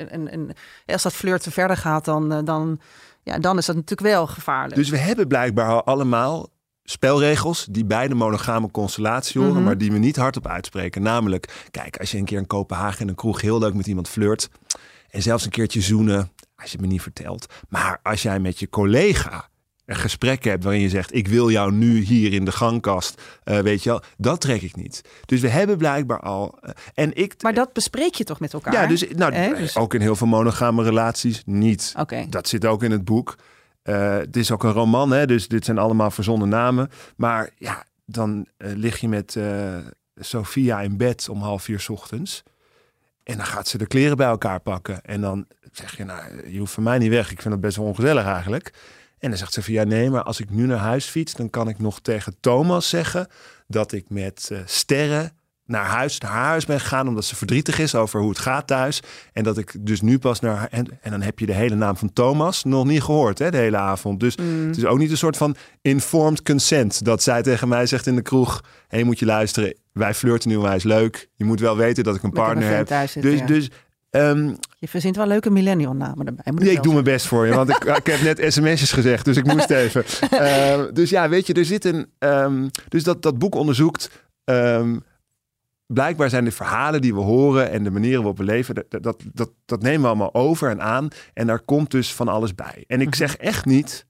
een, 0.09 0.33
een, 0.33 0.51
als 0.85 1.03
dat 1.03 1.13
flirten 1.13 1.51
verder 1.51 1.77
gaat, 1.77 2.05
dan, 2.05 2.31
eh, 2.33 2.39
dan, 2.43 2.79
ja, 3.23 3.39
dan 3.39 3.57
is 3.57 3.65
dat 3.65 3.75
natuurlijk 3.75 4.09
wel 4.09 4.27
gevaarlijk. 4.27 4.75
Dus 4.75 4.89
we 4.89 4.97
hebben 4.97 5.27
blijkbaar 5.27 5.67
al 5.69 5.83
allemaal 5.83 6.49
spelregels 6.83 7.67
die 7.69 7.85
bij 7.85 8.07
de 8.07 8.15
monogame 8.15 8.71
constellatie 8.71 9.39
horen, 9.41 9.55
Mhm. 9.55 9.63
maar 9.63 9.77
die 9.77 9.91
we 9.91 9.97
niet 9.97 10.15
hardop 10.15 10.47
uitspreken. 10.47 11.01
Namelijk, 11.01 11.67
kijk, 11.71 11.97
als 11.97 12.11
je 12.11 12.17
een 12.17 12.25
keer 12.25 12.37
in 12.37 12.47
Kopenhagen 12.47 13.01
in 13.01 13.07
een 13.07 13.15
kroeg 13.15 13.41
heel 13.41 13.59
leuk 13.59 13.73
met 13.73 13.87
iemand 13.87 14.09
flirt 14.09 14.49
en 15.09 15.21
zelfs 15.21 15.45
een 15.45 15.51
keertje 15.51 15.81
zoenen, 15.81 16.31
als 16.55 16.71
je 16.71 16.77
het 16.77 16.81
me 16.81 16.91
niet 16.91 17.01
vertelt. 17.01 17.45
Maar 17.69 17.99
als 18.03 18.21
jij 18.21 18.39
met 18.39 18.59
je 18.59 18.69
collega 18.69 19.49
een 19.85 19.95
gesprek 19.95 20.43
hebt 20.43 20.63
waarin 20.63 20.81
je 20.81 20.89
zegt, 20.89 21.15
ik 21.15 21.27
wil 21.27 21.51
jou 21.51 21.71
nu 21.71 21.99
hier 21.99 22.33
in 22.33 22.45
de 22.45 22.51
gangkast, 22.51 23.21
eh, 23.43 23.59
weet 23.59 23.83
je 23.83 23.89
wel, 23.89 24.01
dat 24.17 24.41
trek 24.41 24.61
ik 24.61 24.75
niet. 24.75 25.01
Dus 25.25 25.41
we 25.41 25.47
hebben 25.47 25.77
blijkbaar 25.77 26.19
al, 26.19 26.57
eh, 26.61 26.71
en 26.93 27.15
ik... 27.15 27.41
maar 27.41 27.53
dat 27.53 27.73
bespreek 27.73 28.15
je 28.15 28.23
toch 28.23 28.39
met 28.39 28.53
elkaar? 28.53 28.73
ja, 28.73 28.87
dus, 28.87 29.05
nou? 29.15 29.55
Dus- 29.55 29.77
ook 29.77 29.93
in 29.93 30.01
heel 30.01 30.15
veel 30.15 30.27
monogame 30.27 30.83
relaties 30.83 31.41
niet. 31.45 31.93
Dat 32.29 32.47
zit 32.47 32.65
ook 32.65 32.83
in 32.83 32.91
het 32.91 33.05
boek. 33.05 33.35
Eh, 33.81 34.17
het 34.17 34.37
is 34.37 34.51
ook 34.51 34.63
een 34.63 34.71
roman, 34.71 35.11
hè, 35.11 35.25
dus 35.25 35.47
dit 35.47 35.65
zijn 35.65 35.77
allemaal 35.77 36.11
verzonnen 36.11 36.49
namen. 36.49 36.89
Maar 37.15 37.49
ja, 37.57 37.83
dan 38.05 38.47
lig 38.57 38.99
je 38.99 39.07
met 39.07 39.37
Sophia 40.15 40.81
in 40.81 40.97
bed 40.97 41.29
om 41.29 41.41
half 41.41 41.63
vier 41.63 41.79
's 41.79 41.89
ochtends. 41.89 42.43
En 43.23 43.37
dan 43.37 43.45
gaat 43.45 43.67
ze 43.67 43.77
de 43.77 43.87
kleren 43.87 44.17
bij 44.17 44.27
elkaar 44.27 44.59
pakken. 44.59 45.01
En 45.01 45.21
dan 45.21 45.47
zeg 45.71 45.97
je, 45.97 46.03
nou, 46.03 46.49
je 46.49 46.59
hoeft 46.59 46.73
van 46.73 46.83
mij 46.83 46.97
niet 46.97 47.09
weg. 47.09 47.31
Ik 47.31 47.41
vind 47.41 47.53
dat 47.53 47.63
best 47.63 47.77
wel 47.77 47.85
ongezellig 47.85 48.25
eigenlijk. 48.25 48.73
En 49.23 49.29
dan 49.29 49.37
zegt 49.37 49.53
Sophia, 49.53 49.83
nee, 49.83 50.09
maar 50.09 50.23
als 50.23 50.39
ik 50.39 50.49
nu 50.49 50.65
naar 50.65 50.77
huis 50.77 51.05
fiets... 51.05 51.33
dan 51.33 51.49
kan 51.49 51.67
ik 51.67 51.79
nog 51.79 51.99
tegen 52.01 52.35
Thomas 52.39 52.89
zeggen 52.89 53.27
dat 53.67 53.91
ik 53.91 54.09
met 54.09 54.49
eh, 54.51 54.57
sterren 54.65 55.31
naar 55.65 55.85
huis, 55.85 56.17
naar 56.17 56.31
haar 56.31 56.45
huis 56.45 56.65
ben 56.65 56.79
gegaan... 56.79 57.07
omdat 57.07 57.25
ze 57.25 57.35
verdrietig 57.35 57.79
is 57.79 57.95
over 57.95 58.19
hoe 58.19 58.29
het 58.29 58.39
gaat 58.39 58.67
thuis. 58.67 58.99
En 59.33 59.43
dat 59.43 59.57
ik 59.57 59.75
dus 59.79 60.01
nu 60.01 60.19
pas 60.19 60.39
naar 60.39 60.55
haar... 60.55 60.67
En, 60.71 60.87
en 61.01 61.11
dan 61.11 61.21
heb 61.21 61.39
je 61.39 61.45
de 61.45 61.53
hele 61.53 61.75
naam 61.75 61.97
van 61.97 62.13
Thomas 62.13 62.63
nog 62.63 62.85
niet 62.85 63.03
gehoord, 63.03 63.39
hè, 63.39 63.51
de 63.51 63.57
hele 63.57 63.77
avond. 63.77 64.19
Dus 64.19 64.35
Mm. 64.37 64.67
het 64.67 64.77
is 64.77 64.85
ook 64.85 64.97
niet 64.97 65.11
een 65.11 65.17
soort 65.17 65.37
van 65.37 65.55
informed 65.81 66.41
consent... 66.43 67.05
dat 67.05 67.23
zij 67.23 67.41
tegen 67.41 67.67
mij 67.67 67.85
zegt 67.85 68.07
in 68.07 68.15
de 68.15 68.21
kroeg... 68.21 68.61
hé, 68.63 68.97
hey, 68.97 69.03
moet 69.03 69.19
je 69.19 69.25
luisteren, 69.25 69.77
wij 69.91 70.13
flirten 70.13 70.49
nu, 70.49 70.59
hij 70.61 70.75
is 70.75 70.83
leuk. 70.83 71.29
Je 71.35 71.45
moet 71.45 71.59
wel 71.59 71.77
weten 71.77 72.03
dat 72.03 72.15
ik 72.15 72.23
een 72.23 72.29
Met 72.33 72.43
partner 72.43 72.75
heb. 72.75 73.09
zit, 73.09 73.21
dus, 73.23 73.39
ja. 73.39 73.45
dus 73.45 73.69
ehm, 74.13 74.53
Je 74.79 74.87
verzint 74.87 75.15
wel 75.15 75.27
leuke 75.27 75.49
millennial 75.49 75.93
namen 75.93 76.25
erbij. 76.25 76.51
moet 76.53 76.59
Nee, 76.63 76.71
ik 76.71 76.83
doe 76.83 76.91
mijn 76.93 77.05
best 77.05 77.25
voor 77.27 77.45
je, 77.47 77.53
want 77.53 77.69
ik, 77.69 77.83
ik 77.83 78.05
heb 78.07 78.21
net 78.21 78.53
sms'jes 78.53 78.91
gezegd, 78.91 79.25
dus 79.25 79.37
ik 79.37 79.45
moest 79.45 79.69
even. 79.83 80.03
Eh, 80.29 80.81
dus 80.93 81.09
ja, 81.09 81.29
weet 81.29 81.47
je, 81.47 81.53
er 81.53 81.65
zit 81.65 81.85
een. 81.85 82.07
ehm, 82.19 82.67
dus 82.89 83.03
dat, 83.03 83.21
dat 83.21 83.37
boek 83.37 83.55
onderzoekt. 83.55 84.09
ehm, 84.43 84.97
blijkbaar 85.85 86.29
zijn 86.29 86.45
de 86.45 86.51
verhalen 86.51 87.01
die 87.01 87.13
we 87.13 87.19
horen 87.19 87.69
en 87.71 87.83
de 87.83 87.91
manieren 87.91 88.17
waarop 88.19 88.37
we 88.37 88.43
leven, 88.43 88.75
dat, 88.75 89.03
dat, 89.03 89.23
dat, 89.33 89.51
dat 89.65 89.81
nemen 89.81 90.01
we 90.01 90.07
allemaal 90.07 90.33
over 90.33 90.69
en 90.69 90.81
aan. 90.81 91.07
En 91.33 91.47
daar 91.47 91.59
komt 91.59 91.91
dus 91.91 92.13
van 92.13 92.27
alles 92.27 92.55
bij. 92.55 92.83
En 92.87 93.01
ik 93.01 93.07
Mhm. 93.07 93.15
zeg 93.15 93.35
echt 93.37 93.65
niet 93.65 94.05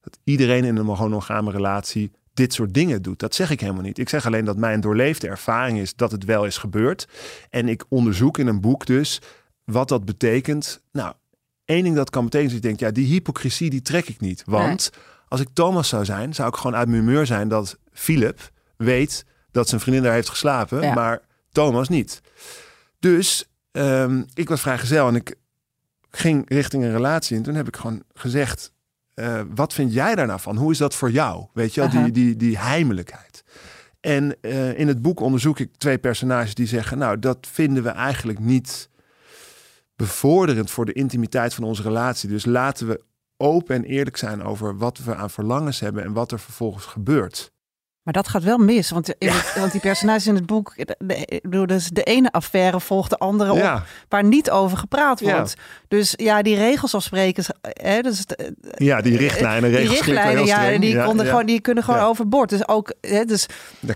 dat 0.00 0.18
iedereen 0.24 0.64
in 0.64 0.76
een 0.76 0.84
monogame 0.84 1.50
relatie 1.50 2.10
dit 2.34 2.52
soort 2.52 2.74
dingen 2.74 3.02
doet. 3.02 3.18
Dat 3.18 3.34
zeg 3.34 3.50
ik 3.50 3.60
helemaal 3.60 3.82
niet. 3.82 3.98
Ik 3.98 4.08
zeg 4.08 4.26
alleen 4.26 4.44
dat 4.44 4.56
mijn 4.56 4.80
doorleefde 4.80 5.28
ervaring 5.28 5.78
is 5.78 5.94
dat 5.94 6.12
het 6.12 6.24
wel 6.24 6.44
is 6.44 6.56
gebeurd. 6.58 7.08
En 7.50 7.68
ik 7.68 7.84
onderzoek 7.88 8.38
in 8.38 8.46
een 8.46 8.60
boek 8.60 8.86
dus 8.86 9.20
wat 9.64 9.88
dat 9.88 10.04
betekent. 10.04 10.82
Nou, 10.92 11.14
één 11.64 11.82
ding 11.82 11.96
dat 11.96 12.10
kan 12.10 12.24
betekenen 12.24 12.54
is 12.54 12.60
dat 12.60 12.70
ik 12.70 12.78
denk, 12.78 12.90
ja, 12.90 13.02
die 13.02 13.12
hypocrisie 13.12 13.70
die 13.70 13.82
trek 13.82 14.08
ik 14.08 14.20
niet. 14.20 14.42
Want 14.46 14.90
als 15.28 15.40
ik 15.40 15.48
Thomas 15.52 15.88
zou 15.88 16.04
zijn, 16.04 16.34
zou 16.34 16.48
ik 16.48 16.54
gewoon 16.56 16.76
uit 16.76 16.88
mijn 16.88 17.00
humeur 17.02 17.26
zijn 17.26 17.48
dat 17.48 17.78
Philip 17.92 18.50
weet 18.76 19.24
dat 19.50 19.68
zijn 19.68 19.80
vriendin 19.80 20.02
daar 20.02 20.12
heeft 20.12 20.28
geslapen, 20.28 20.82
Ja. 20.82 20.94
maar 20.94 21.20
Thomas 21.50 21.88
niet. 21.88 22.20
Dus 22.98 23.48
ehm, 23.72 24.22
ik 24.34 24.48
was 24.48 24.60
vrijgezel 24.60 25.08
en 25.08 25.14
ik 25.14 25.34
ging 26.10 26.44
richting 26.48 26.84
een 26.84 26.92
relatie. 26.92 27.36
En 27.36 27.42
toen 27.42 27.54
heb 27.54 27.68
ik 27.68 27.76
gewoon 27.76 28.02
gezegd, 28.14 28.71
eh, 29.14 29.40
wat 29.54 29.72
vind 29.72 29.92
jij 29.92 30.14
daar 30.14 30.26
nou 30.26 30.40
van? 30.40 30.56
Hoe 30.56 30.70
is 30.70 30.78
dat 30.78 30.94
voor 30.94 31.10
jou? 31.10 31.46
Weet 31.52 31.74
je 31.74 31.80
wel, 31.80 31.90
die, 31.90 32.10
die, 32.10 32.36
die 32.36 32.58
heimelijkheid. 32.58 33.44
En 34.00 34.40
eh, 34.40 34.78
in 34.78 34.88
het 34.88 35.02
boek 35.02 35.20
onderzoek 35.20 35.58
ik 35.58 35.70
twee 35.76 35.98
personages 35.98 36.54
die 36.54 36.66
zeggen, 36.66 36.98
nou, 36.98 37.18
dat 37.18 37.38
vinden 37.50 37.82
we 37.82 37.88
eigenlijk 37.88 38.38
niet 38.38 38.88
bevorderend 39.96 40.70
voor 40.70 40.84
de 40.84 40.92
intimiteit 40.92 41.54
van 41.54 41.64
onze 41.64 41.82
relatie. 41.82 42.28
Dus 42.28 42.44
laten 42.44 42.86
we 42.86 43.02
open 43.36 43.76
en 43.76 43.84
eerlijk 43.84 44.16
zijn 44.16 44.42
over 44.42 44.76
wat 44.76 44.98
we 44.98 45.14
aan 45.14 45.30
verlangens 45.30 45.80
hebben 45.80 46.04
en 46.04 46.12
wat 46.12 46.32
er 46.32 46.40
vervolgens 46.40 46.84
gebeurt. 46.84 47.52
Maar 48.02 48.12
dat 48.14 48.28
gaat 48.28 48.42
wel 48.42 48.58
mis, 48.58 48.90
want, 48.90 49.14
in 49.18 49.28
het- 49.28 49.54
want 49.58 49.72
die 49.72 49.80
personages 49.80 50.26
in 50.26 50.34
het 50.34 50.46
boek, 50.46 50.72
de, 50.76 50.96
de, 51.42 51.66
dus 51.66 51.88
de 51.88 52.02
ene 52.02 52.30
affaire 52.32 52.80
volgt 52.80 53.10
de 53.10 53.18
andere 53.18 53.52
op, 53.52 53.82
waar 54.08 54.24
niet 54.24 54.50
over 54.50 54.76
gepraat 54.78 55.20
Ja. 55.20 55.34
wordt. 55.36 55.54
Dus 55.88 56.14
ja, 56.16 56.42
die 56.42 56.56
regels 56.56 56.94
afspreken, 56.94 57.44
hè, 57.60 58.00
dus, 58.00 58.26
de- 58.26 58.54
ja 58.76 59.00
die 59.00 59.16
richtlijnen, 59.16 59.70
die 59.70 59.78
regels 59.78 59.94
richtlijnen, 60.00 60.44
ja, 60.44 60.78
die, 60.78 61.02
konden 61.04 61.24
ja. 61.24 61.30
Gewoon, 61.30 61.46
die 61.46 61.60
kunnen 61.60 61.84
gewoon 61.84 62.00
overboord. 62.00 62.48
Dus 62.48 62.68
ook, 62.68 62.92
hè, 63.00 63.24
dus 63.24 63.46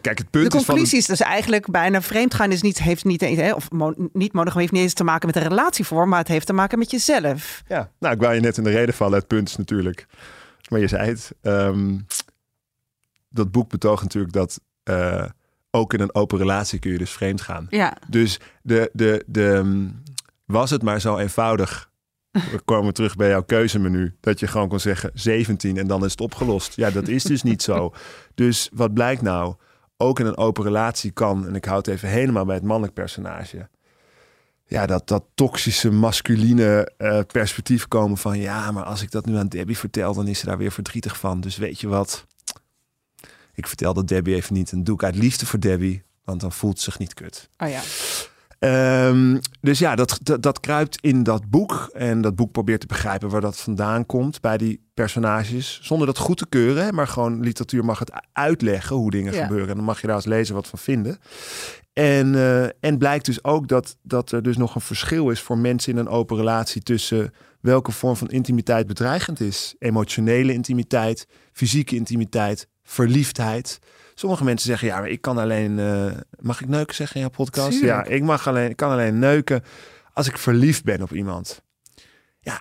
kijk, 0.00 0.06
het 0.06 0.16
de 0.18 0.24
punt 0.30 0.54
is 0.54 0.62
van... 0.62 0.64
conclusie 0.64 0.98
is 0.98 1.06
dus 1.06 1.20
eigenlijk 1.20 1.70
bijna 1.70 2.02
vreemdgaan 2.02 2.52
is 2.52 2.62
niet, 2.62 2.78
heeft 2.82 3.04
niet, 3.04 3.22
eens- 3.22 3.40
hè, 3.40 3.52
of 3.52 3.70
mo- 3.70 3.94
niet 4.12 4.32
monogam 4.32 4.60
heeft 4.60 4.72
niet 4.72 4.82
eens 4.82 4.94
te 4.94 5.04
maken 5.04 5.26
met 5.32 5.42
de 5.42 5.48
relatievorm, 5.48 6.08
maar 6.08 6.18
het 6.18 6.28
heeft 6.28 6.46
te 6.46 6.52
maken 6.52 6.78
met 6.78 6.90
jezelf. 6.90 7.62
Ja, 7.68 7.90
nou, 7.98 8.14
ik 8.14 8.20
wou 8.20 8.34
je 8.34 8.40
net 8.40 8.56
in 8.56 8.64
de 8.64 8.70
reden 8.70 8.94
vallen. 8.94 9.18
Het 9.18 9.26
punt 9.26 9.48
is 9.48 9.56
natuurlijk, 9.56 10.06
maar 10.68 10.80
je 10.80 10.86
zei 10.88 11.08
het. 11.08 11.30
ehm, 11.42 11.94
dat 13.36 13.50
boek 13.50 13.68
betoogt 13.68 14.02
natuurlijk 14.02 14.32
dat 14.32 14.60
eh, 14.82 15.24
ook 15.70 15.92
in 15.92 16.00
een 16.00 16.14
open 16.14 16.38
relatie 16.38 16.78
kun 16.78 16.90
je 16.90 16.98
dus 16.98 17.10
vreemd 17.10 17.40
gaan. 17.40 17.66
Ja, 17.70 17.96
Dus 18.08 18.40
de, 18.62 18.90
de, 18.92 19.24
de, 19.26 19.52
ehm, 19.52 19.88
was 20.44 20.70
het 20.70 20.82
maar 20.82 21.00
zo 21.00 21.16
eenvoudig. 21.16 21.90
We 22.30 22.60
komen 22.64 22.94
terug 22.94 23.16
bij 23.16 23.28
jouw 23.28 23.42
keuzemenu. 23.42 24.16
Dat 24.20 24.40
je 24.40 24.46
gewoon 24.46 24.68
kon 24.68 24.80
zeggen 24.80 25.10
17 25.14 25.76
en 25.76 25.86
dan 25.86 26.04
is 26.04 26.10
het 26.10 26.20
opgelost. 26.20 26.76
Ja, 26.76 26.90
dat 26.90 27.08
is 27.08 27.22
dus 27.22 27.42
niet 27.42 27.62
zo. 27.62 27.92
Dus 28.34 28.70
wat 28.72 28.94
blijkt 28.94 29.22
nou? 29.22 29.54
Ook 29.96 30.20
in 30.20 30.26
een 30.26 30.36
open 30.36 30.64
relatie 30.64 31.10
kan, 31.10 31.46
en 31.46 31.54
ik 31.54 31.64
houd 31.64 31.86
het 31.86 31.94
even 31.94 32.08
helemaal 32.08 32.44
bij 32.44 32.54
het 32.54 32.64
mannelijk 32.64 32.94
personage. 32.94 33.68
ja, 34.66 34.86
dat, 34.86 35.08
dat 35.08 35.24
toxische 35.34 35.90
masculine 35.90 36.92
uh, 36.98 37.20
perspectief 37.26 37.88
komen 37.88 38.16
van 38.16 38.38
ja, 38.38 38.70
maar 38.70 38.84
als 38.84 39.02
ik 39.02 39.10
dat 39.10 39.26
nu 39.26 39.36
aan 39.36 39.48
Debbie 39.48 39.78
vertel, 39.78 40.14
dan 40.14 40.28
is 40.28 40.38
ze 40.38 40.46
daar 40.46 40.58
weer 40.58 40.72
verdrietig 40.72 41.18
van. 41.18 41.40
Dus 41.40 41.56
weet 41.56 41.80
je 41.80 41.88
wat? 41.88 42.26
Ik 43.56 43.66
vertel 43.66 43.94
dat 43.94 44.08
Debbie 44.08 44.34
even 44.34 44.54
niet 44.54 44.72
en 44.72 44.84
doe 44.84 44.94
ik 44.94 45.02
uit 45.02 45.16
liefde 45.16 45.46
voor 45.46 45.60
Debbie, 45.60 46.02
want 46.24 46.40
dan 46.40 46.52
voelt 46.52 46.78
ze 46.78 46.84
zich 46.84 46.98
niet 46.98 47.14
kut. 47.14 47.48
Oh 47.58 47.68
ja. 47.68 47.80
Um, 49.08 49.40
dus 49.60 49.78
ja, 49.78 49.94
dat, 49.94 50.18
dat, 50.22 50.42
dat, 50.42 50.60
kruipt 50.60 51.00
in 51.00 51.22
dat 51.22 51.50
boek. 51.50 51.90
En 51.92 52.20
dat 52.20 52.36
boek 52.36 52.52
probeert 52.52 52.80
te 52.80 52.86
begrijpen 52.86 53.28
waar 53.28 53.40
dat 53.40 53.56
vandaan 53.56 54.06
komt 54.06 54.40
bij 54.40 54.58
die 54.58 54.86
personages. 54.94 55.78
Zonder 55.82 56.06
dat 56.06 56.18
goed 56.18 56.36
te 56.36 56.46
keuren, 56.48 56.94
maar 56.94 57.08
gewoon 57.08 57.40
literatuur 57.40 57.84
mag 57.84 57.98
het 57.98 58.12
uitleggen 58.32 58.96
hoe 58.96 59.10
dingen 59.10 59.32
gebeuren. 59.32 59.68
En 59.68 59.76
dan 59.76 59.84
mag 59.84 60.00
je 60.00 60.06
daar 60.06 60.16
als 60.16 60.24
lezer 60.24 60.54
wat 60.54 60.66
van 60.66 60.78
vinden. 60.78 61.18
En, 61.92 62.34
uh, 62.34 62.64
en 62.64 62.98
blijkt 62.98 63.24
dus 63.26 63.44
ook 63.44 63.68
dat, 63.68 63.96
dat 64.02 64.32
er 64.32 64.42
dus 64.42 64.56
nog 64.56 64.74
een 64.74 64.80
verschil 64.80 65.30
is 65.30 65.40
voor 65.40 65.58
mensen 65.58 65.92
in 65.92 65.98
een 65.98 66.08
open 66.08 66.36
relatie 66.36 66.82
tussen 66.82 67.32
welke 67.60 67.92
vorm 67.92 68.16
van 68.16 68.28
intimiteit 68.28 68.86
bedreigend 68.86 69.40
is. 69.40 69.74
Emotionele 69.78 70.52
intimiteit, 70.52 71.28
fysieke 71.52 71.96
intimiteit, 71.96 72.68
verliefdheid. 72.86 73.78
Sommige 74.14 74.44
mensen 74.44 74.66
zeggen, 74.66 74.88
ja, 74.88 74.98
maar 74.98 75.08
ik 75.08 75.20
kan 75.20 75.38
alleen... 75.38 75.78
Uh, 75.78 76.12
mag 76.40 76.60
ik 76.60 76.68
neuken 76.68 76.94
zeggen 76.94 77.16
in 77.16 77.22
jouw 77.22 77.44
podcast? 77.44 77.80
Ja, 77.80 78.04
ik, 78.04 78.22
mag 78.22 78.48
alleen, 78.48 78.70
ik 78.70 78.76
kan 78.76 78.90
alleen 78.90 79.18
neuken 79.18 79.62
als 80.12 80.28
ik 80.28 80.38
verliefd 80.38 80.84
ben 80.84 81.02
op 81.02 81.12
iemand. 81.12 81.62
Ja, 82.38 82.60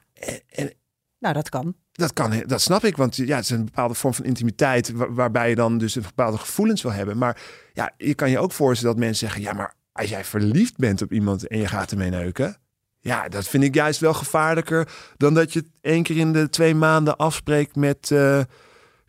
en, 0.49 0.73
nou, 1.19 1.33
dat 1.33 1.49
kan. 1.49 1.75
Dat 1.91 2.13
kan, 2.13 2.43
dat 2.45 2.61
snap 2.61 2.83
ik, 2.83 2.97
want 2.97 3.15
ja, 3.15 3.35
het 3.35 3.43
is 3.43 3.49
een 3.49 3.65
bepaalde 3.65 3.93
vorm 3.93 4.13
van 4.13 4.25
intimiteit 4.25 4.91
waarbij 4.95 5.49
je 5.49 5.55
dan 5.55 5.77
dus 5.77 5.95
een 5.95 6.01
bepaalde 6.01 6.37
gevoelens 6.37 6.81
wil 6.81 6.91
hebben. 6.91 7.17
Maar 7.17 7.41
ja, 7.73 7.91
je 7.97 8.13
kan 8.13 8.29
je 8.29 8.39
ook 8.39 8.51
voorstellen 8.51 8.95
dat 8.95 9.03
mensen 9.03 9.27
zeggen, 9.27 9.41
ja, 9.45 9.53
maar 9.53 9.73
als 9.91 10.09
jij 10.09 10.25
verliefd 10.25 10.77
bent 10.77 11.01
op 11.01 11.11
iemand 11.11 11.47
en 11.47 11.57
je 11.57 11.67
gaat 11.67 11.91
ermee 11.91 12.09
neuken, 12.09 12.57
ja, 12.99 13.29
dat 13.29 13.47
vind 13.47 13.63
ik 13.63 13.73
juist 13.73 13.99
wel 13.99 14.13
gevaarlijker 14.13 14.87
dan 15.17 15.33
dat 15.33 15.53
je 15.53 15.63
één 15.81 16.03
keer 16.03 16.17
in 16.17 16.33
de 16.33 16.49
twee 16.49 16.75
maanden 16.75 17.17
afspreekt 17.17 17.75
met, 17.75 18.09
uh, 18.09 18.39
ik 18.39 18.45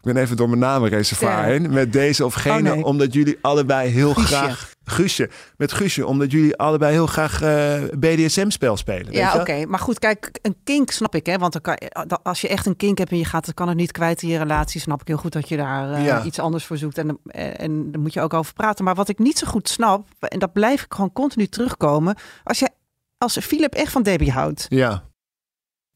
ben 0.06 0.22
even 0.22 0.36
door 0.36 0.48
mijn 0.48 0.60
namenreservoir 0.60 1.44
heen. 1.44 1.70
Met 1.70 1.92
deze 1.92 2.24
of 2.24 2.34
gene. 2.34 2.74
Oh, 2.74 2.84
omdat 2.84 3.12
jullie 3.12 3.38
allebei 3.40 3.90
heel 3.90 4.14
graag... 4.14 4.74
Guusje. 4.84 5.30
Met 5.56 5.72
Guusje. 5.72 6.06
Omdat 6.06 6.30
jullie 6.30 6.56
allebei 6.56 6.92
heel 6.92 7.06
graag 7.06 7.42
uh, 7.42 7.76
eh, 7.76 7.90
BDSM-spel 7.98 8.76
spelen. 8.76 9.12
Ja, 9.12 9.34
oké. 9.34 9.66
Maar 9.66 9.78
goed, 9.78 9.98
kijk, 9.98 10.38
een 10.42 10.56
kink 10.64 10.90
snap 10.90 11.14
ik. 11.14 11.26
Hè? 11.26 11.38
Want 11.38 11.52
dan 11.52 11.62
kan, 11.62 11.76
als 12.22 12.40
je 12.40 12.48
echt 12.48 12.66
een 12.66 12.76
kink 12.76 12.98
hebt 12.98 13.10
en 13.10 13.18
je 13.18 13.24
gaat, 13.24 13.44
dan 13.44 13.54
kan 13.54 13.68
het 13.68 13.76
niet 13.76 13.92
kwijt 13.92 14.22
in 14.22 14.28
je 14.28 14.38
relatie. 14.38 14.80
Snap 14.80 15.00
ik 15.00 15.06
heel 15.06 15.16
goed 15.16 15.32
dat 15.32 15.48
je 15.48 15.56
daar 15.56 16.00
uh, 16.00 16.24
iets 16.24 16.38
anders 16.38 16.64
voor 16.64 16.76
zoekt. 16.76 16.98
En, 16.98 17.18
en 17.56 17.90
daar 17.92 18.00
moet 18.00 18.12
je 18.12 18.20
ook 18.20 18.34
over 18.34 18.52
praten. 18.52 18.84
Maar 18.84 18.94
wat 18.94 19.08
ik 19.08 19.18
niet 19.18 19.38
zo 19.38 19.46
goed 19.46 19.68
snap, 19.68 20.08
en 20.18 20.38
dat 20.38 20.52
blijf 20.52 20.82
ik 20.82 20.92
gewoon 20.92 21.12
continu 21.12 21.46
terugkomen. 21.46 22.16
Als 22.44 22.58
je 22.58 22.70
als 23.18 23.38
Philip 23.38 23.74
echt 23.74 23.92
van 23.92 24.02
Debbie 24.02 24.32
houdt. 24.32 24.66
Ja 24.68 25.02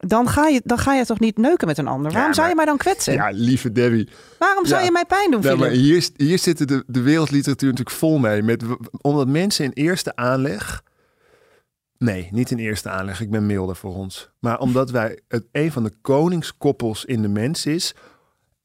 dan 0.06 0.28
ga, 0.28 0.46
je, 0.46 0.60
dan 0.64 0.78
ga 0.78 0.94
je 0.94 1.04
toch 1.04 1.20
niet 1.20 1.38
neuken 1.38 1.66
met 1.66 1.78
een 1.78 1.86
ander? 1.86 2.12
Waarom 2.12 2.34
zou 2.34 2.48
je 2.48 2.54
mij 2.54 2.64
dan 2.64 2.76
kwetsen? 2.76 3.12
Ja, 3.12 3.30
lieve 3.32 3.72
Debbie. 3.72 4.08
Waarom 4.38 4.66
zou 4.66 4.84
je 4.84 4.90
mij 4.90 5.04
pijn 5.04 5.30
doen, 5.30 5.58
maar 5.58 5.70
hier, 5.70 6.08
hier 6.16 6.38
zitten 6.38 6.66
de, 6.66 6.84
de 6.86 7.00
wereldliteratuur 7.00 7.70
natuurlijk 7.70 7.96
vol 7.96 8.18
mee. 8.18 8.42
Met, 8.42 8.64
omdat 9.00 9.28
mensen 9.28 9.64
in 9.64 9.70
eerste 9.74 10.16
aanleg... 10.16 10.82
Nee, 11.98 12.28
niet 12.30 12.50
in 12.50 12.58
eerste 12.58 12.88
aanleg. 12.88 13.20
Ik 13.20 13.30
ben 13.30 13.46
milder 13.46 13.76
voor 13.76 13.94
ons. 13.94 14.30
Maar 14.38 14.58
omdat 14.58 14.90
wij 14.90 15.18
het 15.28 15.46
een 15.52 15.72
van 15.72 15.82
de 15.82 15.92
koningskoppels 16.00 17.04
in 17.04 17.22
de 17.22 17.28
mens 17.28 17.66
is... 17.66 17.94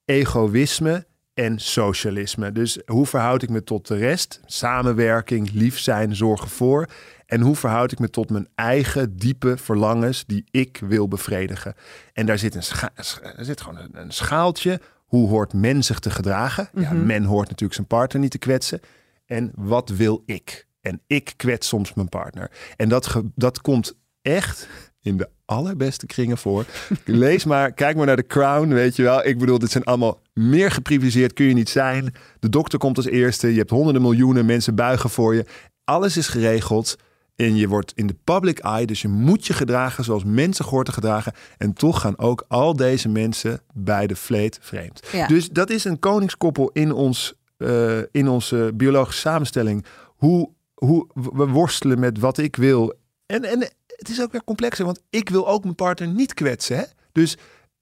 egoïsme 0.05 1.05
en 1.33 1.59
socialisme. 1.59 2.51
Dus 2.51 2.79
hoe 2.85 3.05
verhoud 3.05 3.41
ik 3.41 3.49
me 3.49 3.63
tot 3.63 3.87
de 3.87 3.95
rest? 3.95 4.41
Samenwerking, 4.45 5.51
lief 5.53 5.79
zijn, 5.79 6.15
zorgen 6.15 6.49
voor. 6.49 6.87
En 7.25 7.41
hoe 7.41 7.55
verhoud 7.55 7.91
ik 7.91 7.99
me 7.99 8.09
tot 8.09 8.29
mijn 8.29 8.47
eigen 8.55 9.17
diepe 9.17 9.57
verlangens 9.57 10.25
die 10.25 10.45
ik 10.51 10.81
wil 10.87 11.07
bevredigen? 11.07 11.73
En 12.13 12.25
daar 12.25 12.37
zit, 12.37 12.55
een 12.55 12.89
er 13.35 13.45
zit 13.45 13.61
gewoon 13.61 13.89
een, 13.91 14.11
schaaltje. 14.11 14.81
Hoe 15.05 15.29
hoort 15.29 15.53
men 15.53 15.83
zich 15.83 15.99
te 15.99 16.09
gedragen? 16.09 16.69
Ja, 16.73 16.93
mhm. 16.93 17.05
men 17.05 17.23
hoort 17.23 17.47
natuurlijk 17.47 17.73
zijn 17.73 17.87
partner 17.87 18.21
niet 18.21 18.31
te 18.31 18.37
kwetsen. 18.37 18.79
En 19.25 19.51
wat 19.55 19.89
wil 19.89 20.23
ik? 20.25 20.67
En 20.81 21.01
ik 21.07 21.33
kwets 21.35 21.67
soms 21.67 21.93
mijn 21.93 22.09
partner. 22.09 22.51
En 22.75 22.89
dat, 22.89 23.21
dat 23.35 23.61
komt 23.61 23.95
echt 24.21 24.67
in 25.01 25.17
de 25.17 25.29
allerbeste 25.45 26.05
kringen 26.05 26.37
voor. 26.37 26.65
Lees 27.05 27.45
maar, 27.45 27.71
kijk 27.71 27.95
maar 27.95 28.05
naar 28.05 28.15
de 28.15 28.27
Crown, 28.27 28.67
weet 28.67 28.95
je 28.95 29.03
wel. 29.03 29.25
Ik 29.25 29.37
bedoel, 29.37 29.59
dit 29.59 29.71
zijn 29.71 29.83
allemaal 29.83 30.21
meer 30.33 30.71
geprivilegeerd 30.71 31.33
kun 31.33 31.45
je 31.45 31.53
niet 31.53 31.69
zijn. 31.69 32.13
De 32.39 32.49
dokter 32.49 32.79
komt 32.79 32.97
als 32.97 33.05
eerste. 33.05 33.51
Je 33.51 33.57
hebt 33.57 33.69
honderden 33.69 34.01
miljoenen 34.01 34.45
mensen 34.45 34.75
buigen 34.75 35.09
voor 35.09 35.35
je. 35.35 35.45
Alles 35.83 36.17
is 36.17 36.27
geregeld. 36.27 36.97
En 37.35 37.55
je 37.55 37.67
wordt 37.67 37.91
in 37.95 38.07
de 38.07 38.15
public 38.23 38.59
eye, 38.59 38.85
dus 38.85 39.01
je 39.01 39.07
moet 39.07 39.47
je 39.47 39.53
gedragen 39.53 40.03
zoals 40.03 40.23
mensen 40.23 40.65
hoort 40.65 40.85
te 40.85 40.91
gedragen. 40.91 41.33
En 41.57 41.73
toch 41.73 42.01
gaan 42.01 42.17
ook 42.17 42.45
al 42.47 42.75
deze 42.75 43.09
mensen 43.09 43.61
bij 43.73 44.07
de 44.07 44.15
vleet 44.15 44.59
vreemd. 44.61 45.01
Dus 45.27 45.49
dat 45.49 45.69
is 45.69 45.83
een 45.83 45.99
koningskoppel 45.99 46.69
in, 46.73 46.91
ons, 46.91 47.33
uh, 47.57 47.97
in 48.11 48.27
onze 48.27 48.71
biologische 48.73 49.21
samenstelling. 49.21 49.85
Hoe, 50.05 50.49
hoe 50.73 51.07
we 51.13 51.47
worstelen 51.47 51.99
met 51.99 52.19
wat 52.19 52.37
ik 52.37 52.55
wil. 52.55 52.93
En, 53.25 53.43
en 53.43 53.59
het 53.87 54.09
is 54.09 54.21
ook 54.21 54.31
weer 54.31 54.43
complexer, 54.43 54.85
want 54.85 55.01
ik 55.09 55.29
wil 55.29 55.47
ook 55.47 55.63
mijn 55.63 55.75
partner 55.75 56.07
niet 56.07 56.33
kwetsen. 56.33 56.77
Hè? 56.77 56.83
Dus 57.11 57.37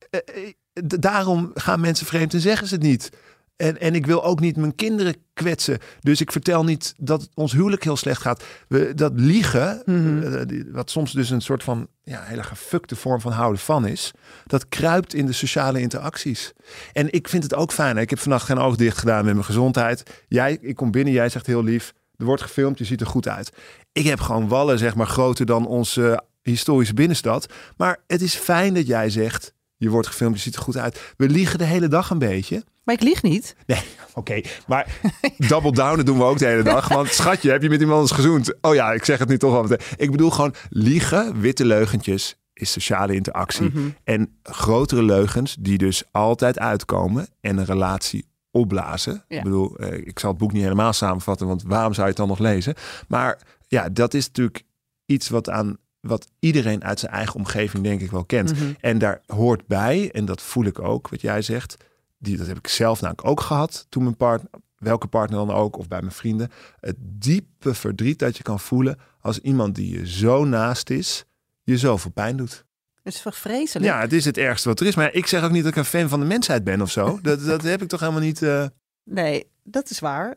uh, 0.10 0.52
daarom 1.00 1.52
gaan 1.54 1.80
mensen 1.80 2.06
vreemd 2.06 2.34
en 2.34 2.40
zeggen 2.40 2.68
ze 2.68 2.74
het 2.74 2.84
niet. 2.84 3.10
En, 3.56 3.80
en 3.80 3.96
ik 3.96 4.06
wil 4.06 4.24
ook 4.24 4.40
niet 4.40 4.58
mijn 4.58 4.76
kinderen 4.76 5.16
kwetsen. 5.34 5.78
Dus 6.00 6.22
ik 6.22 6.32
vertel 6.32 6.64
niet 6.64 6.94
dat 6.98 7.30
ons 7.34 7.52
huwelijk 7.52 7.84
heel 7.84 7.98
slecht 7.98 8.22
gaat. 8.22 8.44
We, 8.68 8.94
dat 8.96 9.12
liegen, 9.16 9.82
mhm. 9.86 10.22
eh, 10.22 10.64
wat 10.72 10.90
soms 10.90 11.12
dus 11.12 11.30
een 11.30 11.42
soort 11.42 11.64
van 11.64 11.88
ja, 12.04 12.22
hele 12.24 12.44
gefukte 12.44 12.96
vorm 12.96 13.22
van 13.22 13.32
houden 13.32 13.62
van 13.62 13.88
is. 13.88 14.12
Dat 14.46 14.70
kruipt 14.70 15.14
in 15.14 15.26
de 15.26 15.34
sociale 15.34 15.82
interacties. 15.82 16.54
En 16.94 17.12
ik 17.12 17.28
vind 17.28 17.44
het 17.44 17.56
ook 17.56 17.72
fijn. 17.72 17.98
Ik 17.98 18.10
heb 18.10 18.20
vannacht 18.20 18.46
geen 18.46 18.60
oog 18.60 18.76
dicht 18.76 18.98
gedaan 18.98 19.26
met 19.26 19.34
mijn 19.34 19.46
gezondheid. 19.46 20.04
Jij, 20.28 20.58
ik 20.62 20.76
kom 20.76 20.92
binnen, 20.92 21.14
jij 21.14 21.30
zegt 21.30 21.46
heel 21.46 21.64
lief. 21.64 21.94
Er 22.18 22.26
wordt 22.26 22.42
gefilmd, 22.42 22.78
je 22.78 22.86
ziet 22.86 23.02
er 23.02 23.08
goed 23.08 23.28
uit. 23.28 23.52
Ik 23.92 24.06
heb 24.06 24.20
gewoon 24.20 24.48
wallen, 24.48 24.78
zeg 24.78 24.96
maar, 24.96 25.08
groter 25.08 25.46
dan 25.46 25.68
onze 25.68 26.24
historische 26.42 26.94
binnenstad. 26.94 27.54
Maar 27.78 27.98
het 28.08 28.22
is 28.22 28.36
fijn 28.36 28.74
dat 28.74 28.88
jij 28.88 29.10
zegt, 29.10 29.54
je 29.84 29.90
wordt 29.90 30.08
gefilmd, 30.08 30.36
je 30.36 30.42
ziet 30.42 30.56
er 30.56 30.62
goed 30.62 30.78
uit. 30.78 31.14
We 31.18 31.30
liegen 31.30 31.58
de 31.58 31.66
hele 31.66 31.88
dag 31.88 32.10
een 32.10 32.20
beetje. 32.20 32.64
Maar 32.84 32.96
ik 32.96 33.02
lieg 33.02 33.22
niet. 33.22 33.56
Nee, 33.66 33.82
oké. 34.14 34.42
Maar 34.68 35.00
double 35.38 35.72
down 35.72 36.02
doen 36.02 36.18
we 36.18 36.24
ook 36.24 36.38
de 36.38 36.46
hele 36.46 36.64
dag. 36.64 36.88
Want 36.88 37.08
schatje, 37.08 37.52
heb 37.52 37.62
je 37.62 37.70
met 37.70 37.82
iemand 37.82 38.02
eens 38.02 38.12
gezoend? 38.12 38.54
Oh 38.62 38.74
ja, 38.74 38.92
ik 38.92 39.06
zeg 39.06 39.20
het 39.20 39.30
nu 39.30 39.38
toch 39.38 39.56
al 39.56 39.78
Ik 39.96 40.12
bedoel 40.12 40.30
gewoon 40.30 40.54
liegen, 40.70 41.40
witte 41.40 41.66
leugentjes 41.66 42.36
is 42.54 42.72
sociale 42.72 43.16
interactie. 43.16 43.70
Mhm. 43.70 43.90
En 44.04 44.38
grotere 44.44 45.04
leugens 45.04 45.56
die 45.60 45.78
dus 45.78 46.04
altijd 46.12 46.60
uitkomen 46.60 47.28
en 47.42 47.58
een 47.58 47.66
relatie 47.66 48.26
opblazen. 48.52 49.24
Ik 49.28 49.44
bedoel, 49.44 49.76
eh, 49.76 50.08
ik 50.08 50.20
zal 50.20 50.30
het 50.30 50.40
boek 50.40 50.52
niet 50.52 50.62
helemaal 50.64 50.94
samenvatten, 50.94 51.48
want 51.48 51.64
waarom 51.64 51.94
zou 51.94 52.04
je 52.04 52.10
het 52.10 52.18
dan 52.18 52.28
nog 52.28 52.40
lezen? 52.40 52.74
Maar 53.08 53.42
ja, 53.68 53.90
dat 53.90 54.14
is 54.14 54.28
natuurlijk 54.28 54.64
iets 55.06 55.30
wat 55.30 55.50
aan 55.50 55.78
wat 56.08 56.28
iedereen 56.40 56.84
uit 56.84 57.00
zijn 57.00 57.12
eigen 57.12 57.36
omgeving 57.36 57.84
denk 57.84 58.02
ik 58.02 58.12
wel 58.12 58.26
kent. 58.26 58.54
Mhm. 58.54 58.72
En 58.80 58.98
daar 58.98 59.22
hoort 59.26 59.68
bij, 59.68 60.12
en 60.12 60.26
dat 60.26 60.42
voel 60.42 60.66
ik 60.66 60.80
ook, 60.80 61.10
wat 61.10 61.22
jij 61.22 61.42
zegt, 61.42 61.76
die, 62.18 62.38
dat 62.38 62.48
heb 62.48 62.58
ik 62.58 62.68
zelf 62.68 63.02
namelijk 63.02 63.28
ook 63.28 63.42
gehad 63.42 63.86
toen 63.90 64.04
mijn 64.04 64.18
partner, 64.18 64.50
welke 64.78 65.08
partner 65.08 65.46
dan 65.46 65.56
ook, 65.56 65.78
of 65.78 65.88
bij 65.88 66.00
mijn 66.00 66.12
vrienden, 66.12 66.52
het 66.80 66.96
diepe 67.00 67.74
verdriet 67.74 68.20
dat 68.20 68.38
je 68.38 68.44
kan 68.44 68.60
voelen 68.60 69.00
als 69.20 69.40
iemand 69.40 69.76
die 69.76 70.00
je 70.00 70.08
zo 70.08 70.46
naast 70.46 70.90
is, 70.90 71.26
je 71.64 71.78
zoveel 71.78 72.12
pijn 72.12 72.38
doet. 72.38 72.66
Het 73.04 73.14
is 73.14 73.24
vreselijk. 73.26 73.86
Ja, 73.86 74.00
het 74.00 74.14
is 74.14 74.26
het 74.26 74.38
ergste 74.38 74.68
wat 74.68 74.80
er 74.80 74.86
is. 74.86 74.96
Maar 74.96 75.14
ik 75.14 75.28
zeg 75.28 75.44
ook 75.44 75.52
niet 75.52 75.64
dat 75.64 75.72
ik 75.72 75.78
een 75.78 75.86
fan 75.86 76.10
van 76.10 76.20
de 76.20 76.26
mensheid 76.26 76.64
ben 76.64 76.82
of 76.82 76.92
zo. 76.92 77.20
Dat, 77.22 77.46
dat 77.46 77.62
heb 77.62 77.82
ik 77.82 77.88
toch 77.88 78.00
helemaal 78.00 78.22
niet. 78.22 78.42
Uh... 78.42 78.66
Nee, 79.04 79.48
dat 79.64 79.90
is 79.90 80.00
waar. 80.00 80.36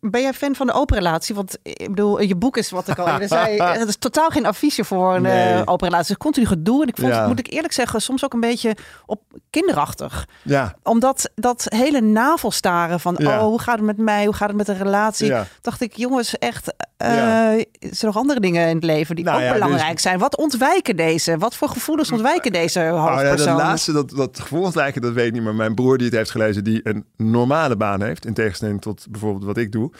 Ben 0.00 0.20
jij 0.20 0.32
fan 0.32 0.54
van 0.54 0.66
de 0.66 0.72
open 0.72 0.96
relatie? 0.96 1.34
Want 1.34 1.58
ik 1.62 1.88
bedoel, 1.88 2.20
je 2.20 2.36
boek 2.36 2.56
is 2.56 2.70
wat 2.70 2.88
ik 2.88 2.98
al 2.98 3.08
eerder 3.08 3.28
zei. 3.28 3.62
Het 3.62 3.88
is 3.94 3.96
totaal 3.96 4.30
geen 4.30 4.46
affiche 4.46 4.84
voor 4.84 5.14
een 5.14 5.22
nee. 5.22 5.54
uh, 5.54 5.58
open 5.64 5.88
relatie. 5.88 5.98
Het 5.98 6.08
is 6.08 6.16
continu 6.16 6.46
gedoe. 6.46 6.82
En 6.82 6.88
ik 6.88 6.96
vond 6.96 7.14
het, 7.14 7.26
moet 7.26 7.38
ik 7.38 7.52
eerlijk 7.52 7.72
zeggen, 7.72 8.00
soms 8.00 8.24
ook 8.24 8.32
een 8.32 8.40
beetje 8.40 8.76
op 9.06 9.20
kinderachtig. 9.50 10.26
Ja. 10.42 10.74
Omdat 10.82 11.30
dat 11.34 11.66
hele 11.68 12.00
navelstaren 12.00 13.00
van, 13.00 13.26
oh, 13.26 13.38
hoe 13.38 13.60
gaat 13.60 13.76
het 13.76 13.86
met 13.86 13.98
mij? 13.98 14.24
Hoe 14.24 14.34
gaat 14.34 14.48
het 14.48 14.56
met 14.56 14.66
de 14.66 14.72
relatie? 14.72 15.32
Dacht 15.60 15.80
ik, 15.80 15.96
jongens, 15.96 16.38
echt, 16.38 16.74
uh, 17.02 17.52
er 17.58 17.66
nog 18.00 18.16
andere 18.16 18.40
dingen 18.40 18.68
in 18.68 18.74
het 18.74 18.84
leven 18.84 19.16
die 19.16 19.24
nou 19.24 19.44
ook 19.44 19.52
belangrijk 19.52 19.92
dus... 19.92 20.02
zijn. 20.02 20.18
Wat 20.18 20.36
ontwijken 20.36 20.96
deze? 20.96 21.38
Wat 21.38 21.54
voor 21.54 21.68
gevoelens 21.68 22.12
ontwijken 22.12 22.52
deze 22.52 22.80
hoofdpersoon? 22.80 23.52
Oh, 23.52 23.58
dat 23.58 23.66
laatste, 23.66 23.92
dat, 23.92 24.10
dat 24.10 24.40
gevoel 24.40 24.62
ontwijken, 24.62 25.02
dat 25.02 25.12
weet 25.12 25.26
ik 25.26 25.32
niet. 25.32 25.42
Maar 25.42 25.54
mijn 25.54 25.74
broer 25.74 25.96
die 25.96 26.06
het 26.06 26.16
heeft 26.16 26.30
gelezen, 26.30 26.64
die 26.64 26.80
een 26.82 27.04
normale 27.16 27.76
baan 27.76 28.02
heeft, 28.02 28.26
in 28.26 28.34
tegenstelling 28.34 28.65
tot 28.78 29.06
bijvoorbeeld 29.10 29.44
wat 29.44 29.56
ik 29.56 29.72
doe. 29.72 29.92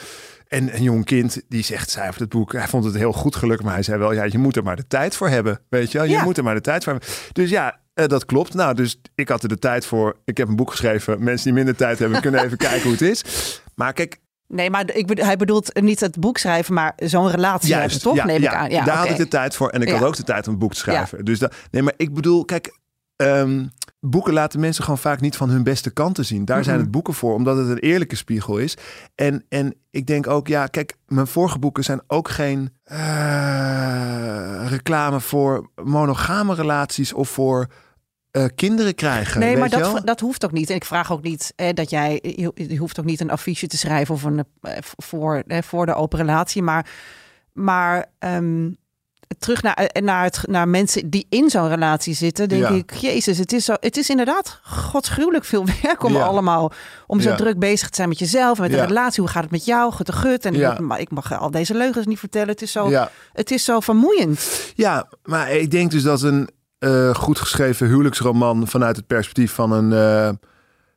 En 0.48 0.74
een 0.74 0.82
jong 0.82 1.04
kind 1.04 1.42
die 1.48 1.64
zegt, 1.64 1.90
zij 1.90 2.10
het 2.16 2.28
boek, 2.28 2.52
hij 2.52 2.68
vond 2.68 2.84
het 2.84 2.94
heel 2.94 3.12
goed 3.12 3.36
gelukkig, 3.36 3.64
maar 3.64 3.74
hij 3.74 3.82
zei 3.82 3.98
wel, 3.98 4.12
ja, 4.12 4.24
je 4.24 4.38
moet 4.38 4.56
er 4.56 4.62
maar 4.62 4.76
de 4.76 4.86
tijd 4.86 5.16
voor 5.16 5.28
hebben, 5.28 5.60
weet 5.68 5.92
je 5.92 5.98
wel? 5.98 6.06
Je 6.06 6.20
moet 6.24 6.36
er 6.36 6.44
maar 6.44 6.54
de 6.54 6.60
tijd 6.60 6.84
voor 6.84 6.92
hebben. 6.92 7.10
Dus 7.32 7.50
ja, 7.50 7.78
uh, 7.94 8.06
dat 8.06 8.24
klopt. 8.24 8.54
Nou, 8.54 8.74
dus 8.74 9.00
ik 9.14 9.28
had 9.28 9.42
er 9.42 9.48
de 9.48 9.58
tijd 9.58 9.86
voor. 9.86 10.16
Ik 10.24 10.36
heb 10.36 10.48
een 10.48 10.56
boek 10.56 10.70
geschreven. 10.70 11.24
Mensen 11.24 11.44
die 11.44 11.52
minder 11.52 11.76
tijd 11.76 11.98
hebben, 11.98 12.20
kunnen 12.20 12.44
even 12.44 12.56
kijken 12.68 12.82
hoe 12.82 12.92
het 12.92 13.00
is. 13.00 13.24
Maar 13.74 13.92
kijk, 13.92 14.18
Nee, 14.48 14.70
maar 14.70 14.94
ik 14.94 15.18
hij 15.18 15.36
bedoelt 15.36 15.80
niet 15.80 16.00
het 16.00 16.20
boek 16.20 16.38
schrijven, 16.38 16.74
maar 16.74 16.92
zo'n 16.96 17.30
relatie 17.30 17.68
Juist, 17.68 17.94
hebben, 17.94 18.10
toch? 18.10 18.16
ja, 18.16 18.24
Neem 18.24 18.42
ja, 18.42 18.50
ik 18.50 18.56
aan. 18.56 18.70
Ja, 18.70 18.84
daar 18.84 18.96
had 18.96 19.08
ik 19.08 19.16
de 19.16 19.28
tijd 19.28 19.56
voor. 19.56 19.68
En 19.68 19.82
ik 19.82 19.88
had 19.88 20.02
ook 20.02 20.16
de 20.16 20.22
tijd 20.22 20.46
om 20.46 20.52
een 20.52 20.58
boek 20.58 20.72
te 20.72 20.78
schrijven. 20.78 21.24
Dus 21.24 21.38
dat, 21.38 21.54
nee, 21.70 21.82
maar 21.82 21.94
ik 21.96 22.14
bedoel, 22.14 22.44
kijk, 22.44 22.78
ehm, 23.16 23.66
boeken 24.00 24.32
laten 24.32 24.60
mensen 24.60 24.84
gewoon 24.84 24.98
vaak 24.98 25.20
niet 25.20 25.36
van 25.36 25.48
hun 25.50 25.62
beste 25.62 25.90
kanten 25.90 26.24
zien. 26.24 26.44
Daar 26.44 26.64
zijn 26.64 26.74
Mhm. 26.76 26.84
het 26.84 26.92
boeken 26.94 27.14
voor, 27.14 27.34
omdat 27.34 27.56
het 27.56 27.68
een 27.68 27.78
eerlijke 27.78 28.16
spiegel 28.16 28.58
is. 28.58 28.76
En, 29.14 29.44
en 29.48 29.74
ik 29.90 30.06
denk 30.06 30.26
ook, 30.26 30.48
ja, 30.48 30.66
kijk, 30.66 30.96
mijn 31.06 31.26
vorige 31.26 31.58
boeken 31.58 31.84
zijn 31.84 32.00
ook 32.06 32.28
geen 32.28 32.70
eh, 32.84 34.66
reclame 34.68 35.20
voor 35.20 35.70
monogame 35.84 36.54
relaties 36.54 37.12
of 37.12 37.28
voor 37.28 37.66
eh, 38.30 38.44
kinderen 38.54 38.94
krijgen. 38.94 39.40
Nee, 39.40 39.48
weet 39.48 39.58
maar 39.58 39.68
je 39.70 39.76
wel? 39.78 39.92
dat, 39.94 40.06
dat 40.06 40.20
hoeft 40.20 40.44
ook 40.44 40.52
niet. 40.52 40.70
En 40.70 40.76
ik 40.76 40.84
vraag 40.84 41.12
ook 41.12 41.22
niet 41.22 41.52
eh, 41.56 41.68
dat 41.74 41.90
jij. 41.90 42.18
Je, 42.56 42.76
hoeft 42.76 42.98
ook 43.00 43.04
niet 43.04 43.20
een 43.20 43.30
affiche 43.30 43.66
te 43.66 43.76
schrijven 43.76 44.14
of 44.14 44.22
een, 44.22 44.44
eh, 44.60 44.72
voor, 44.96 45.42
eh, 45.46 45.62
voor 45.62 45.86
de 45.86 45.94
open 45.94 46.18
relatie. 46.18 46.62
Maar, 46.62 46.86
maar 47.52 48.06
ehm, 48.18 48.70
terug 49.38 49.62
naar, 49.62 49.74
eh, 49.74 50.02
naar, 50.02 50.24
het, 50.24 50.40
naar 50.46 50.68
mensen 50.68 51.10
die 51.10 51.26
in 51.28 51.50
zo'n 51.50 51.68
relatie 51.68 52.14
zitten, 52.14 52.48
denk 52.48 52.62
Ja. 52.62 52.68
ik, 52.68 52.92
Jezus, 52.94 53.38
het 53.38 53.52
is, 53.52 53.64
zo, 53.64 53.74
het 53.80 53.96
is 53.96 54.10
inderdaad 54.10 54.60
godsgruwelijk 54.62 55.44
veel 55.44 55.64
werk 55.82 56.02
om 56.02 56.12
Ja. 56.12 56.24
allemaal. 56.24 56.72
Om 57.06 57.20
zo 57.20 57.30
Ja. 57.30 57.36
druk 57.36 57.58
bezig 57.58 57.88
te 57.88 57.94
zijn 57.96 58.08
met 58.08 58.18
jezelf 58.18 58.56
en 58.56 58.62
met 58.62 58.70
de 58.80 58.84
relatie. 58.86 59.22
Hoe 59.22 59.32
gaat 59.32 59.42
het 59.42 59.52
met 59.52 59.64
jou? 59.64 59.92
Gut 59.92 60.06
de 60.06 60.12
gut. 60.12 60.44
En 60.44 60.54
Ja. 60.54 60.72
ik, 60.72 60.78
maar 60.80 61.00
ik 61.00 61.10
mag 61.10 61.38
al 61.38 61.50
deze 61.50 61.74
leugens 61.74 62.06
niet 62.06 62.18
vertellen. 62.18 62.48
Het 62.48 62.62
is 62.62 62.72
zo, 62.72 62.88
Ja. 62.90 63.10
het 63.32 63.50
is 63.50 63.64
zo 63.64 63.80
vermoeiend. 63.80 64.72
Ja, 64.74 65.08
maar 65.24 65.50
ik 65.52 65.70
denk 65.70 65.90
dus 65.90 66.02
dat 66.02 66.22
een 66.22 66.48
eh, 66.78 67.14
goed 67.14 67.38
geschreven 67.38 67.86
huwelijksroman 67.86 68.68
vanuit 68.68 68.96
het 68.96 69.06
perspectief 69.06 69.52
van 69.52 69.72
een 69.72 69.92
eh 69.92 70.30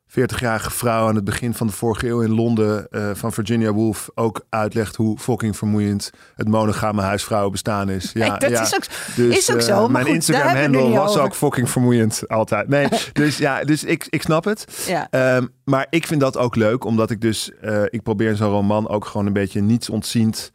40-jarige 0.09 0.71
vrouw 0.71 1.07
aan 1.07 1.15
het 1.15 1.23
begin 1.23 1.53
van 1.53 1.67
de 1.67 1.73
vorige 1.73 2.07
eeuw 2.07 2.21
in 2.21 2.33
Londen 2.33 2.87
eh, 2.89 3.09
van 3.13 3.33
Virginia 3.33 3.71
Woolf 3.71 4.09
ook 4.15 4.45
uitlegt 4.49 4.95
hoe 4.95 5.17
fucking 5.17 5.57
vermoeiend 5.57 6.11
het 6.35 6.47
monogame 6.47 7.01
huisvrouwenbestaan 7.01 7.89
is. 7.89 8.11
Ja, 8.19 8.27
Nee, 8.29 8.39
dat 8.39 8.49
ja. 8.49 8.61
is 8.61 8.75
ook, 8.75 8.83
Dus, 9.15 9.37
is 9.37 9.51
ook 9.51 9.57
eh, 9.57 9.65
zo. 9.65 9.81
Maar 9.81 9.91
mijn 9.91 10.05
goed, 10.05 10.13
Instagram 10.13 10.55
handle 10.55 10.89
was 10.89 11.17
ook 11.17 11.35
fucking 11.35 11.69
vermoeiend 11.69 12.27
altijd. 12.27 12.67
Nee, 12.67 12.87
dus 13.13 13.37
ja, 13.37 13.63
dus 13.63 13.83
ik, 13.83 14.07
ik 14.09 14.21
snap 14.21 14.43
het. 14.43 14.83
Ja. 14.87 15.07
Ehm, 15.09 15.45
maar 15.63 15.87
ik 15.89 16.07
vind 16.07 16.21
dat 16.21 16.37
ook 16.37 16.55
leuk, 16.55 16.83
omdat 16.83 17.11
ik 17.11 17.21
dus, 17.21 17.51
eh, 17.61 17.83
ik 17.85 18.03
probeer 18.03 18.29
in 18.29 18.35
zo'n 18.35 18.51
roman 18.51 18.87
ook 18.87 19.05
gewoon 19.05 19.25
een 19.25 19.33
beetje 19.33 19.61
niets 19.61 19.89
ontziend 19.89 20.51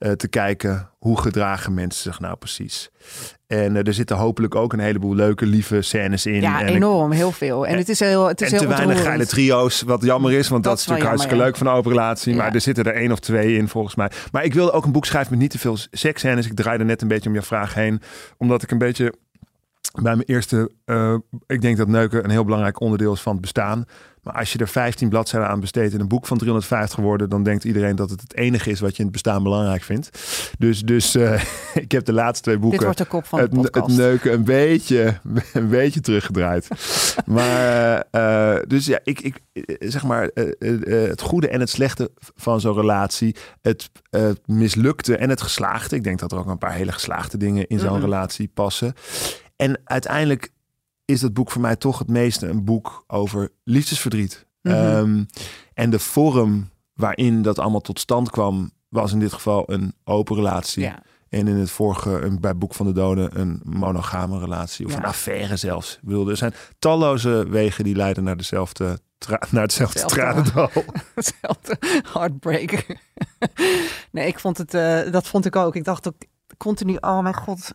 eh, 0.00 0.12
te 0.12 0.28
kijken. 0.28 0.88
Hoe 0.98 1.20
gedragen 1.20 1.74
mensen 1.74 2.02
zich 2.02 2.20
nou 2.20 2.36
precies? 2.36 2.90
En 3.46 3.76
eh, 3.76 3.86
er 3.86 3.94
zitten 3.94 4.16
hopelijk 4.16 4.54
ook 4.54 4.72
een 4.72 4.78
heleboel 4.78 5.14
leuke, 5.14 5.46
lieve 5.46 5.82
scènes 5.82 6.26
in. 6.26 6.40
Ja, 6.40 6.60
en 6.60 6.68
ik- 6.68 6.74
enorm. 6.74 7.10
Heel 7.10 7.32
veel. 7.32 7.66
En 7.66 7.76
het 7.76 7.88
is 7.88 8.00
heel, 8.00 8.26
het 8.26 8.40
is 8.40 8.46
en 8.46 8.58
heel 8.58 8.62
te 8.68 8.74
weinig 8.74 9.02
geile 9.02 9.26
trio's, 9.26 9.82
wat 9.82 10.02
jammer 10.02 10.32
is, 10.32 10.48
want 10.48 10.62
dat, 10.64 10.72
Dat 10.72 10.80
is 10.80 10.86
natuurlijk 10.86 11.08
hartstikke 11.08 11.36
jammer, 11.44 11.58
leuk 11.60 11.66
van 11.68 11.76
open 11.78 11.90
relatie. 11.90 12.34
Maar 12.34 12.54
er 12.54 12.60
zitten 12.60 12.84
er 12.84 12.94
één 12.94 13.12
of 13.12 13.18
twee 13.18 13.56
in 13.56 13.68
volgens 13.68 13.94
mij. 13.94 14.10
Maar 14.32 14.44
ik 14.44 14.54
wilde 14.54 14.72
ook 14.72 14.84
een 14.84 14.92
boek 14.92 15.06
schrijven 15.06 15.30
met 15.30 15.40
niet 15.40 15.50
te 15.50 15.58
veel 15.58 15.76
seksscènes. 15.90 16.46
Ik 16.46 16.54
draaide 16.54 16.84
net 16.84 17.02
een 17.02 17.08
beetje 17.08 17.28
om 17.28 17.34
je 17.34 17.42
vraag 17.42 17.74
heen, 17.74 18.00
omdat 18.38 18.62
ik 18.62 18.70
een 18.70 18.78
beetje 18.78 19.14
bij 19.92 20.14
mijn 20.14 20.26
eerste, 20.26 20.70
eh, 20.84 21.14
ik 21.46 21.60
denk 21.60 21.76
dat 21.76 21.88
neuken 21.88 22.24
een 22.24 22.30
heel 22.30 22.44
belangrijk 22.44 22.80
onderdeel 22.80 23.12
is 23.12 23.20
van 23.20 23.32
het 23.32 23.40
bestaan. 23.40 23.84
Maar 24.22 24.34
als 24.34 24.52
je 24.52 24.58
er 24.58 24.68
15 24.68 25.08
bladzijden 25.08 25.48
aan 25.48 25.60
besteedt 25.60 25.94
in 25.94 26.00
een 26.00 26.08
boek 26.08 26.26
van 26.26 26.38
350 26.38 26.98
woorden, 26.98 27.28
dan 27.28 27.42
denkt 27.42 27.64
iedereen 27.64 27.96
dat 27.96 28.10
het 28.10 28.20
het 28.20 28.34
enige 28.34 28.70
is 28.70 28.80
wat 28.80 28.90
je 28.90 28.96
in 28.98 29.02
het 29.02 29.12
bestaan 29.12 29.42
belangrijk 29.42 29.82
vindt. 29.82 30.10
Dus, 30.58 30.82
dus 30.82 31.14
eh, 31.14 31.42
ik 31.84 31.92
heb 31.92 32.04
de 32.04 32.12
laatste 32.12 32.42
twee 32.42 32.58
boeken 32.58 32.78
Dit 32.78 32.86
wordt 32.86 32.98
de 33.02 33.04
kop 33.06 33.26
van 33.26 33.38
het, 33.40 33.50
de 33.50 33.56
podcast. 33.56 33.86
het 33.86 33.96
neuken 33.96 34.32
een 34.32 34.44
beetje, 34.44 35.18
een 35.52 35.68
beetje 35.68 36.00
teruggedraaid. 36.00 36.68
maar 37.26 38.04
eh, 38.10 38.56
dus 38.66 38.86
ja, 38.86 38.98
ik, 39.04 39.20
ik 39.20 39.40
zeg 39.78 40.04
maar 40.04 40.30
het 40.88 41.20
goede 41.20 41.48
en 41.48 41.60
het 41.60 41.70
slechte 41.70 42.10
van 42.36 42.60
zo'n 42.60 42.74
relatie, 42.74 43.36
het, 43.60 43.90
het 44.10 44.40
mislukte 44.46 45.16
en 45.16 45.30
het 45.30 45.40
geslaagde. 45.42 45.96
Ik 45.96 46.04
denk 46.04 46.18
dat 46.18 46.32
er 46.32 46.38
ook 46.38 46.46
een 46.46 46.58
paar 46.58 46.74
hele 46.74 46.92
geslaagde 46.92 47.36
dingen 47.36 47.66
in 47.66 47.78
zo'n 47.78 47.92
Mhm. 47.92 48.00
relatie 48.00 48.50
passen. 48.54 48.94
En 49.60 49.80
uiteindelijk 49.84 50.52
is 51.04 51.20
dat 51.20 51.34
boek 51.34 51.50
voor 51.50 51.60
mij 51.60 51.76
toch 51.76 51.98
het 51.98 52.08
meeste 52.08 52.46
een 52.48 52.64
boek 52.64 53.04
over 53.06 53.52
liefdesverdriet. 53.64 54.46
Mhm. 54.62 54.74
Ehm, 54.74 55.24
en 55.74 55.90
de 55.90 55.98
vorm 55.98 56.70
waarin 56.94 57.42
dat 57.42 57.58
allemaal 57.58 57.80
tot 57.80 58.00
stand 58.00 58.30
kwam, 58.30 58.70
was 58.88 59.12
in 59.12 59.18
dit 59.18 59.32
geval 59.32 59.62
een 59.66 59.94
open 60.04 60.36
relatie. 60.36 60.82
Ja. 60.82 61.02
En 61.28 61.48
in 61.48 61.56
het 61.56 61.70
vorige, 61.70 62.10
een, 62.20 62.40
bij 62.40 62.56
Boek 62.56 62.74
van 62.74 62.86
de 62.86 62.92
Doden, 62.92 63.40
een 63.40 63.60
monogame 63.64 64.38
relatie. 64.38 64.86
Of 64.86 64.92
Ja. 64.92 64.98
een 64.98 65.04
affaire 65.04 65.56
zelfs. 65.56 65.94
Ik 65.94 66.02
bedoel, 66.02 66.28
er 66.28 66.36
zijn 66.36 66.54
talloze 66.78 67.46
wegen 67.48 67.84
die 67.84 67.94
leiden 67.96 68.24
naar 68.24 68.36
dezelfde, 68.36 68.98
naar 69.50 69.62
hetzelfde 69.62 70.00
Hetzelfde. 70.00 70.70
Hetzelfde 71.14 71.76
heartbreaker. 72.12 72.84
nee, 74.12 74.26
ik 74.26 74.38
vond 74.38 74.58
het, 74.58 74.74
eh, 74.74 75.12
dat 75.12 75.26
vond 75.26 75.44
ik 75.46 75.56
ook. 75.56 75.76
Ik 75.76 75.84
dacht 75.84 76.08
ook 76.08 76.16
continu, 76.56 76.96
oh 77.00 77.20
mijn 77.20 77.34
god, 77.34 77.74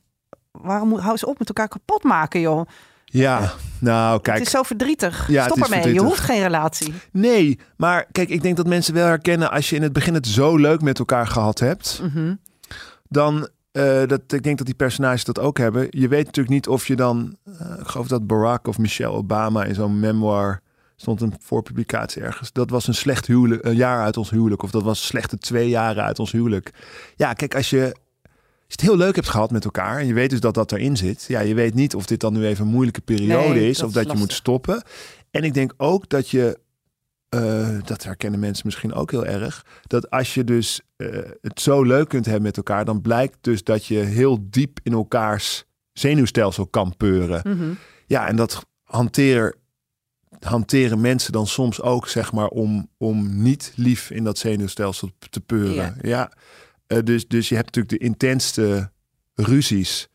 waarom 0.61 0.89
moet, 0.89 0.99
hou 0.99 1.11
eens 1.11 1.25
op 1.25 1.39
met 1.39 1.47
elkaar 1.47 1.67
kapot 1.67 2.03
maken, 2.03 2.39
joh. 2.39 2.67
Ja, 3.05 3.51
nou 3.79 4.21
kijk. 4.21 4.37
het 4.37 4.45
is 4.45 4.51
zo 4.53 4.63
verdrietig. 4.63 5.27
Ja, 5.29 5.43
Stop 5.43 5.53
ermee, 5.57 5.69
verdrietig. 5.71 6.01
je 6.01 6.07
hoeft 6.07 6.19
geen 6.19 6.41
relatie. 6.41 6.93
Nee, 7.11 7.59
maar 7.77 8.05
kijk, 8.11 8.29
ik 8.29 8.41
denk 8.41 8.57
dat 8.57 8.67
mensen 8.67 8.93
wel 8.93 9.05
herkennen 9.07 9.51
als 9.51 9.69
je 9.69 9.75
in 9.75 9.81
het 9.81 9.93
begin 9.93 10.13
het 10.13 10.27
zo 10.27 10.55
leuk 10.57 10.81
met 10.81 10.99
elkaar 10.99 11.27
gehad 11.27 11.59
hebt, 11.59 11.99
Mhm. 12.03 12.35
dan 13.09 13.47
eh, 13.71 14.07
dat 14.07 14.21
ik 14.31 14.43
denk 14.43 14.57
dat 14.57 14.65
die 14.65 14.75
personages 14.75 15.23
dat 15.23 15.39
ook 15.39 15.57
hebben. 15.57 15.87
Je 15.89 16.07
weet 16.07 16.25
natuurlijk 16.25 16.53
niet 16.55 16.67
of 16.67 16.87
je 16.87 16.95
dan, 16.95 17.35
eh, 17.59 17.79
ik 17.79 17.87
geloof 17.87 18.07
dat 18.07 18.27
Barack 18.27 18.67
of 18.67 18.77
Michelle 18.77 19.13
Obama 19.15 19.63
in 19.63 19.75
zo'n 19.75 19.99
memoir 19.99 20.61
stond 20.95 21.21
een 21.21 21.33
voorpublicatie 21.39 22.21
ergens. 22.21 22.51
Dat 22.51 22.69
was 22.69 22.87
een 22.87 22.93
slecht 22.93 23.27
huwelijk, 23.27 23.65
een 23.65 23.75
jaar 23.75 24.03
uit 24.03 24.17
ons 24.17 24.29
huwelijk, 24.29 24.63
of 24.63 24.71
dat 24.71 24.83
was 24.83 25.05
slechte 25.05 25.37
twee 25.37 25.69
jaren 25.69 26.03
uit 26.03 26.19
ons 26.19 26.31
huwelijk. 26.31 26.71
Ja, 27.15 27.33
kijk, 27.33 27.55
als 27.55 27.69
je, 27.69 27.95
je 28.81 28.87
het 28.87 28.95
heel 28.95 29.05
leuk 29.05 29.15
hebt 29.15 29.29
gehad 29.29 29.51
met 29.51 29.65
elkaar 29.65 29.99
en 29.99 30.07
je 30.07 30.13
weet 30.13 30.29
dus 30.29 30.39
dat 30.39 30.53
dat 30.53 30.71
erin 30.71 30.97
zit, 30.97 31.25
ja, 31.27 31.39
je 31.39 31.53
weet 31.53 31.73
niet 31.73 31.95
of 31.95 32.05
dit 32.05 32.19
dan 32.19 32.33
nu 32.33 32.45
even 32.45 32.65
een 32.65 32.71
moeilijke 32.71 33.01
periode 33.01 33.53
Nee, 33.53 33.69
is 33.69 33.77
dat 33.77 33.89
of 33.89 33.95
is 33.95 34.03
dat 34.03 34.11
je 34.11 34.17
moet 34.17 34.33
stoppen. 34.33 34.83
En 35.31 35.43
ik 35.43 35.53
denk 35.53 35.73
ook 35.77 36.09
dat 36.09 36.29
je 36.29 36.59
eh, 37.29 37.77
dat 37.83 38.03
herkennen 38.03 38.39
mensen 38.39 38.65
misschien 38.65 38.93
ook 38.93 39.11
heel 39.11 39.25
erg. 39.25 39.65
Dat 39.87 40.09
als 40.09 40.33
je 40.33 40.43
dus 40.43 40.81
eh, 40.95 41.07
het 41.41 41.61
zo 41.61 41.83
leuk 41.83 42.09
kunt 42.09 42.25
hebben 42.25 42.43
met 42.43 42.57
elkaar, 42.57 42.85
dan 42.85 43.01
blijkt 43.01 43.37
dus 43.41 43.63
dat 43.63 43.85
je 43.85 43.97
heel 43.97 44.37
diep 44.49 44.79
in 44.83 44.93
elkaars 44.93 45.65
zenuwstelsel 45.93 46.67
kan 46.67 46.97
peuren. 46.97 47.41
Mhm. 47.43 47.73
Ja, 48.05 48.27
en 48.27 48.35
dat 48.35 48.65
hanteren, 48.83 49.55
hanteren 50.39 51.01
mensen 51.01 51.31
dan 51.31 51.47
soms 51.47 51.81
ook, 51.81 52.07
zeg 52.07 52.31
maar, 52.31 52.47
om, 52.47 52.89
om 52.97 53.41
niet 53.41 53.73
lief 53.75 54.09
in 54.09 54.23
dat 54.23 54.37
zenuwstelsel 54.37 55.09
te 55.29 55.41
peuren. 55.41 55.75
Ja. 55.75 55.95
Ja, 56.01 56.31
Eh, 56.87 56.99
dus, 57.03 57.27
dus 57.27 57.49
je 57.49 57.55
hebt 57.55 57.75
natuurlijk 57.75 58.01
de 58.01 58.07
intenste 58.07 58.91
ruzies 59.33 60.09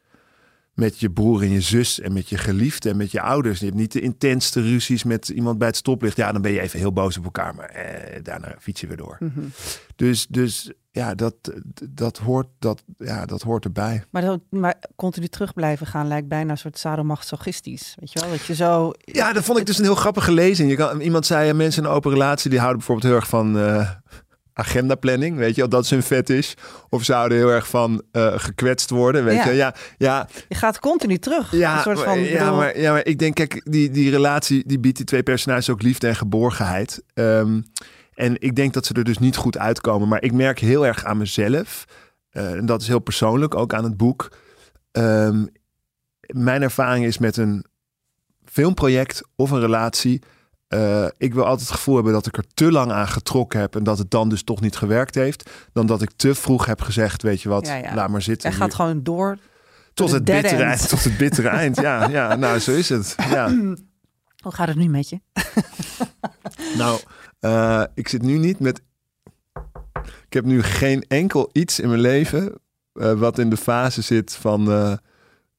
met 0.74 1.00
je 1.00 1.10
broer 1.10 1.42
en 1.42 1.50
je 1.50 1.60
zus 1.60 2.00
en 2.00 2.12
met 2.12 2.28
je 2.28 2.36
geliefde 2.36 2.90
en 2.90 2.96
met 2.96 3.10
je 3.10 3.20
ouders. 3.20 3.58
Je 3.58 3.64
hebt 3.64 3.76
niet 3.76 3.92
de 3.92 4.00
intenste 4.00 4.60
ruzies 4.60 5.04
met 5.04 5.28
iemand 5.28 5.58
bij 5.58 5.66
het 5.66 5.76
stoplicht. 5.76 6.16
Ja, 6.16 6.32
dan 6.32 6.42
ben 6.42 6.52
je 6.52 6.60
even 6.60 6.78
heel 6.78 6.92
boos 6.92 7.18
op 7.18 7.24
elkaar, 7.24 7.54
maar 7.54 7.68
eh, 7.68 8.22
daarna 8.22 8.54
fiets 8.58 8.80
je 8.80 8.86
weer 8.86 8.96
door. 8.96 9.16
Mhm. 9.20 9.40
Dus, 9.96 10.26
dus 10.26 10.72
ja, 10.90 11.14
dat, 11.14 11.34
dat, 11.90 12.18
hoort, 12.18 12.46
dat, 12.58 12.82
ja, 12.98 13.26
dat 13.26 13.42
hoort 13.42 13.64
erbij. 13.64 14.04
Maar, 14.10 14.22
dat, 14.22 14.40
maar 14.50 14.74
continu 14.96 15.26
terug 15.26 15.54
blijven 15.54 15.86
gaan 15.86 16.08
lijkt 16.08 16.28
bijna 16.28 16.50
een 16.50 16.58
soort 16.58 16.78
sadomasochistisch. 16.78 17.96
Weet 17.98 18.12
je 18.12 18.20
wel, 18.20 18.30
dat 18.30 18.44
je 18.44 18.54
zo... 18.54 18.92
Ja, 18.98 19.32
dat 19.32 19.44
vond 19.44 19.58
ik 19.58 19.66
dus 19.66 19.78
een 19.78 19.84
heel 19.84 19.94
grappige 19.94 20.32
lezing. 20.32 20.70
Je 20.70 20.76
kan, 20.76 21.00
iemand 21.00 21.26
zei, 21.26 21.46
ja, 21.46 21.54
mensen 21.54 21.82
in 21.82 21.88
een 21.88 21.94
open 21.94 22.10
relatie... 22.10 22.50
die 22.50 22.58
houden 22.58 22.78
bijvoorbeeld 22.78 23.12
heel 23.12 23.20
erg 23.20 23.28
van 23.28 23.56
uh, 23.56 23.90
agendaplanning. 24.60 25.36
Weet 25.36 25.54
je, 25.54 25.62
of 25.62 25.68
dat 25.68 25.84
is 25.84 25.90
hun 25.90 26.02
vet 26.02 26.30
is. 26.30 26.54
Of 26.88 27.04
zouden 27.04 27.38
heel 27.38 27.48
erg 27.50 27.68
van 27.68 28.02
uh, 28.12 28.32
gekwetst 28.36 28.90
worden. 28.90 29.24
Weet 29.24 29.36
Ja. 29.36 29.48
je, 29.48 29.54
ja, 29.54 29.74
ja, 29.98 30.28
Je 30.48 30.54
gaat 30.54 30.78
continu 30.78 31.18
terug. 31.18 31.52
ja, 31.52 31.76
een 31.76 31.82
soort 31.82 32.00
van, 32.00 32.18
ja, 32.20 32.38
bedoel- 32.38 32.56
maar, 32.56 32.78
ja, 32.78 32.92
maar 32.92 33.06
ik 33.06 33.18
denk, 33.18 33.34
kijk, 33.34 33.60
die, 33.70 33.90
die 33.90 34.10
relatie... 34.10 34.62
die 34.66 34.78
biedt 34.78 34.96
die 34.96 35.06
twee 35.06 35.22
personages 35.22 35.70
ook 35.70 35.82
liefde 35.82 36.08
en 36.08 36.16
geborgenheid. 36.16 37.02
Ehm, 37.14 37.60
en 38.14 38.34
ik 38.40 38.56
denk 38.56 38.72
dat 38.72 38.86
ze 38.86 38.94
er 38.94 39.04
dus 39.04 39.18
niet 39.18 39.36
goed 39.36 39.58
uitkomen. 39.58 40.08
Maar 40.08 40.22
ik 40.22 40.32
merk 40.32 40.58
heel 40.58 40.86
erg 40.86 41.04
aan 41.04 41.18
mezelf... 41.18 41.84
eh, 42.30 42.52
en 42.52 42.66
dat 42.66 42.80
is 42.82 42.88
heel 42.88 42.98
persoonlijk, 42.98 43.54
ook 43.54 43.74
aan 43.74 43.84
het 43.84 43.96
boek... 43.96 44.28
Ehm, 44.92 45.44
mijn 46.26 46.62
ervaring 46.62 47.04
is 47.06 47.18
met 47.18 47.36
een 47.36 47.64
filmproject 48.44 49.22
of 49.36 49.50
een 49.50 49.60
relatie. 49.60 50.22
Eh, 50.70 51.06
ik 51.16 51.34
wil 51.34 51.44
altijd 51.44 51.68
het 51.68 51.76
gevoel 51.76 51.94
hebben 51.94 52.12
dat 52.12 52.26
ik 52.26 52.36
er 52.36 52.44
te 52.54 52.72
lang 52.72 52.92
aan 52.92 53.08
getrokken 53.08 53.60
heb 53.60 53.76
en 53.76 53.84
dat 53.84 53.98
het 53.98 54.10
dan 54.10 54.28
dus 54.28 54.42
toch 54.42 54.60
niet 54.60 54.76
gewerkt 54.76 55.14
heeft. 55.14 55.50
Dan 55.72 55.86
dat 55.86 56.02
ik 56.02 56.10
te 56.16 56.34
vroeg 56.34 56.66
heb 56.66 56.80
gezegd, 56.80 57.22
weet 57.22 57.42
je 57.42 57.48
wat, 57.48 57.66
Ja, 57.66 57.74
ja. 57.74 57.94
laat 57.94 58.08
maar 58.08 58.22
zitten. 58.22 58.50
Jij 58.50 58.58
gaat 58.58 58.74
gewoon 58.74 59.02
door. 59.02 59.38
tot 59.94 60.10
het 60.10 60.24
bittere 60.24 60.62
eind. 60.62 60.88
Tot 60.88 61.04
het 61.04 61.16
bittere 61.16 61.48
eind. 61.62 61.76
Ja, 61.80 62.08
ja, 62.08 62.34
nou 62.34 62.58
zo 62.58 62.70
is 62.72 62.88
het. 62.88 63.14
Ja. 63.30 63.48
Hoe 64.44 64.52
gaat 64.52 64.68
het 64.68 64.76
nu 64.76 64.88
met 64.88 65.08
je? 65.08 65.20
Nou, 66.76 67.00
eh, 67.40 67.84
ik 67.94 68.08
zit 68.08 68.22
nu 68.22 68.38
niet 68.38 68.58
met. 68.58 68.82
Ik 70.26 70.32
heb 70.32 70.44
nu 70.44 70.62
geen 70.62 71.04
enkel 71.08 71.50
iets 71.52 71.80
in 71.80 71.88
mijn 71.88 72.00
leven 72.00 72.54
eh, 72.92 73.12
wat 73.12 73.38
in 73.38 73.50
de 73.50 73.56
fase 73.56 74.02
zit 74.02 74.34
van 74.34 74.98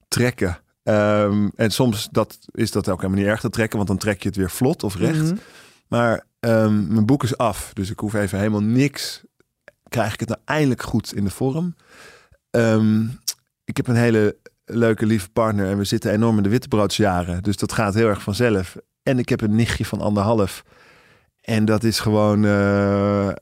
trekken. 0.08 0.58
Ehm, 0.84 1.50
en 1.56 1.72
soms 1.72 2.08
dat, 2.12 2.39
is 2.52 2.72
dat 2.72 2.89
ook 2.89 3.02
helemaal 3.02 3.22
niet 3.22 3.32
erg 3.32 3.39
te 3.39 3.50
trekken, 3.50 3.78
want 3.78 3.89
dan 3.89 3.98
trek 3.98 4.22
je 4.22 4.28
het 4.28 4.38
weer 4.38 4.50
vlot 4.50 4.84
of 4.84 4.96
recht. 4.96 5.24
Mhm. 5.24 5.36
Maar 5.88 6.26
ehm, 6.39 6.94
mijn 6.94 7.06
boek 7.06 7.24
is 7.24 7.38
af, 7.38 7.74
dus 7.74 7.89
ik 7.89 8.00
hoef 8.00 8.13
even 8.13 8.38
helemaal 8.38 8.63
niks. 8.63 9.24
Krijg 9.89 10.13
ik 10.13 10.20
het 10.20 10.30
nou 10.30 10.41
eindelijk 10.46 10.82
goed 10.82 11.15
in 11.15 11.24
de 11.24 11.30
vorm? 11.30 11.76
Ehm, 12.50 13.04
ik 13.63 13.78
heb 13.78 13.88
een 13.88 13.96
hele 13.96 14.38
leuke, 14.65 15.06
lieve 15.06 15.30
partner 15.30 15.70
en 15.70 15.78
we 15.78 15.84
zitten 15.84 16.12
enorm 16.12 16.38
in 16.38 16.44
de 16.44 16.50
wittebroodsjaren. 16.50 17.44
Dus 17.44 17.58
dat 17.58 17.72
gaat 17.72 17.94
heel 17.94 18.08
erg 18.08 18.22
vanzelf. 18.22 18.78
En 19.04 19.20
ik 19.20 19.30
heb 19.30 19.41
een 19.41 19.56
nichtje 19.56 19.86
van 19.86 20.02
anderhalf. 20.02 20.63
En 21.41 21.65
dat 21.65 21.84
is 21.84 22.00
gewoon, 22.00 22.44
uh, 22.44 23.28
uh, 23.28 23.34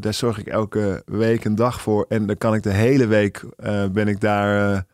daar 0.00 0.14
zorg 0.14 0.38
ik 0.38 0.46
elke 0.46 1.02
week 1.06 1.44
een 1.44 1.54
dag 1.54 1.80
voor. 1.80 2.06
En 2.08 2.26
dan 2.26 2.36
kan 2.36 2.54
ik 2.54 2.62
de 2.62 2.72
hele 2.72 3.06
week, 3.06 3.44
uh, 3.64 3.86
ben 3.86 4.08
ik 4.08 4.20
daar 4.20 4.86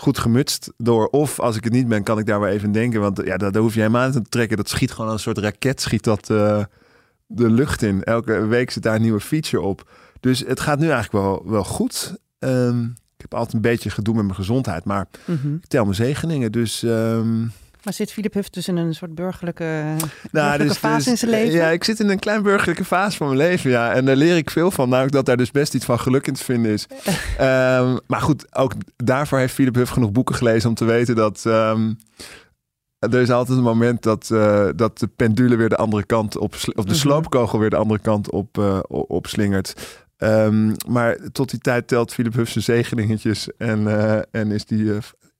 goed 0.00 0.18
gemutst 0.18 0.72
door. 0.76 1.06
Of 1.06 1.40
als 1.40 1.56
ik 1.56 1.64
het 1.64 1.72
niet 1.72 1.88
ben, 1.88 2.02
kan 2.02 2.18
ik 2.18 2.26
daar 2.26 2.40
wel 2.40 2.48
even 2.48 2.72
denken. 2.72 3.00
Want 3.00 3.20
ja, 3.24 3.36
daar, 3.36 3.52
daar 3.52 3.62
hoef 3.62 3.74
je 3.74 3.80
helemaal 3.80 4.06
niet 4.06 4.14
te 4.14 4.22
trekken. 4.28 4.56
Dat 4.56 4.68
schiet 4.68 4.92
gewoon 4.92 5.10
een 5.10 5.18
soort 5.18 5.38
raket, 5.38 5.80
schiet 5.80 6.04
dat 6.04 6.26
de 6.26 7.50
lucht 7.50 7.82
in. 7.82 8.04
Elke 8.04 8.46
week 8.46 8.70
zit 8.70 8.82
daar 8.82 8.94
een 8.94 9.02
nieuwe 9.02 9.20
feature 9.20 9.62
op. 9.62 9.90
Dus 10.20 10.44
het 10.46 10.60
gaat 10.60 10.78
nu 10.78 10.88
eigenlijk 10.90 11.24
wel, 11.24 11.42
wel 11.46 11.64
goed. 11.64 12.16
Um, 12.38 12.94
ik 13.20 13.30
heb 13.30 13.34
altijd 13.34 13.54
een 13.54 13.70
beetje 13.70 13.90
gedoe 13.90 14.14
met 14.14 14.24
mijn 14.24 14.36
gezondheid, 14.36 14.84
maar 14.84 15.08
mm 15.24 15.38
-hmm. 15.42 15.54
ik 15.54 15.66
tel 15.66 15.82
mijn 15.82 15.94
zegeningen. 15.94 16.52
Dus 16.52 16.82
um, 16.82 17.52
maar 17.84 17.92
zit 17.92 18.12
Philip 18.12 18.34
Huff 18.34 18.48
dus 18.48 18.68
in 18.68 18.76
een 18.76 18.94
soort 18.94 19.14
burgerlijke, 19.14 19.96
nou, 20.30 20.58
dus, 20.58 20.76
fase 20.76 20.96
dus, 20.96 21.06
in 21.06 21.18
zijn 21.18 21.30
leven? 21.30 21.52
Ja, 21.52 21.68
ik 21.68 21.84
zit 21.84 22.00
in 22.00 22.08
een 22.08 22.18
klein 22.18 22.42
burgerlijke 22.42 22.84
fase 22.84 23.16
van 23.16 23.26
mijn 23.26 23.38
leven, 23.38 23.70
ja. 23.70 23.92
En 23.92 24.04
daar 24.04 24.16
leer 24.16 24.36
ik 24.36 24.50
veel 24.50 24.70
van, 24.70 24.88
namelijk 24.88 25.14
dat 25.14 25.26
daar 25.26 25.36
dus 25.36 25.50
best 25.50 25.74
iets 25.74 25.84
van 25.84 26.00
geluk 26.00 26.26
in 26.26 26.34
te 26.34 26.44
vinden 26.44 26.72
is. 26.72 26.86
um, 27.40 27.98
maar 28.06 28.20
goed, 28.20 28.56
ook 28.56 28.72
daarvoor 28.96 29.38
heeft 29.38 29.54
Philip 29.54 29.74
Huff 29.74 29.90
genoeg 29.90 30.12
boeken 30.12 30.34
gelezen 30.34 30.68
om 30.68 30.74
te 30.74 30.84
weten 30.84 31.14
dat... 31.14 31.44
Um, 31.46 31.98
er 32.98 33.20
is 33.20 33.30
altijd 33.30 33.58
een 33.58 33.64
moment 33.64 34.02
dat, 34.02 34.28
uh, 34.32 34.68
dat 34.76 34.98
de 34.98 35.06
pendule 35.06 35.56
weer 35.56 35.68
de 35.68 35.76
andere 35.76 36.04
kant 36.04 36.36
op, 36.36 36.54
of 36.74 36.84
de 36.84 36.94
sloopkogel 36.94 37.58
weer 37.58 37.70
de 37.70 37.76
andere 37.76 38.00
kant 38.00 38.30
op, 38.30 38.58
uh, 38.58 38.78
opslingert. 38.88 39.98
Um, 40.18 40.74
maar 40.88 41.16
tot 41.32 41.50
die 41.50 41.58
tijd 41.58 41.88
telt 41.88 42.14
Philip 42.14 42.34
Huff 42.34 42.50
zijn 42.50 42.64
zegeningetjes 42.64 43.56
en, 43.56 43.80
uh, 43.80 44.18
en 44.30 44.50
is 44.50 44.64
die 44.64 44.92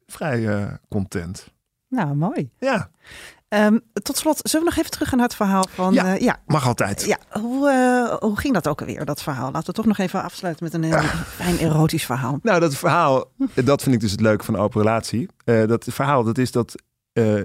vrij 0.06 0.68
content. 0.88 1.52
Nou, 1.90 2.14
mooi. 2.14 2.50
Ja. 2.58 2.90
Um, 3.48 3.80
tot 3.92 4.16
slot, 4.16 4.40
zullen 4.42 4.66
we 4.66 4.72
nog 4.72 4.78
even 4.78 4.90
terug 4.90 5.12
naar 5.12 5.24
het 5.24 5.34
verhaal 5.34 5.66
van... 5.70 5.94
Ja, 5.94 6.14
uh, 6.14 6.20
ja. 6.20 6.36
mag 6.46 6.66
altijd. 6.66 7.04
Ja, 7.04 7.18
hoe, 7.40 7.70
uh, 7.70 8.16
hoe 8.18 8.38
ging 8.38 8.54
dat 8.54 8.68
ook 8.68 8.80
alweer, 8.80 9.04
dat 9.04 9.22
verhaal? 9.22 9.50
Laten 9.50 9.66
we 9.66 9.72
toch 9.72 9.86
nog 9.86 9.98
even 9.98 10.22
afsluiten 10.22 10.64
met 10.64 10.74
een 10.74 10.82
heel 10.82 10.96
ah. 10.96 11.14
fijn 11.40 11.58
erotisch 11.58 12.04
verhaal. 12.04 12.38
Nou, 12.42 12.60
dat 12.60 12.76
verhaal, 12.76 13.32
dat 13.54 13.82
vind 13.82 13.94
ik 13.94 14.00
dus 14.00 14.10
het 14.10 14.20
leuke 14.20 14.44
van 14.44 14.54
een 14.54 14.60
open 14.60 14.80
relatie. 14.80 15.28
Uh, 15.44 15.66
dat 15.66 15.86
verhaal, 15.90 16.24
dat 16.24 16.38
is 16.38 16.52
dat 16.52 16.74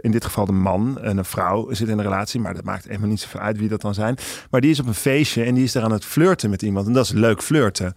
in 0.02 0.12
dit 0.12 0.26
geval 0.26 0.46
de 0.46 0.52
man 0.52 1.00
en 1.00 1.18
een 1.18 1.26
vrouw 1.26 1.74
zit 1.74 1.88
in 1.88 1.98
een 1.98 2.04
relatie, 2.04 2.40
maar 2.40 2.54
dat 2.54 2.64
maakt 2.64 2.86
helemaal 2.86 3.10
niet 3.10 3.20
zoveel 3.20 3.40
uit 3.40 3.58
wie 3.58 3.70
dat 3.70 3.82
dan 3.82 3.94
zijn. 3.94 4.18
Maar 4.50 4.62
die 4.62 4.72
is 4.72 4.80
op 4.80 4.88
een 4.88 4.94
feestje 4.94 5.44
en 5.44 5.54
die 5.54 5.64
is 5.64 5.72
daar 5.72 5.84
aan 5.84 5.92
het 5.92 6.06
flirten 6.06 6.50
met 6.50 6.62
iemand. 6.62 6.88
En 6.88 6.94
dat 6.94 7.06
is 7.06 7.12
leuk 7.12 7.42
flirten. 7.42 7.94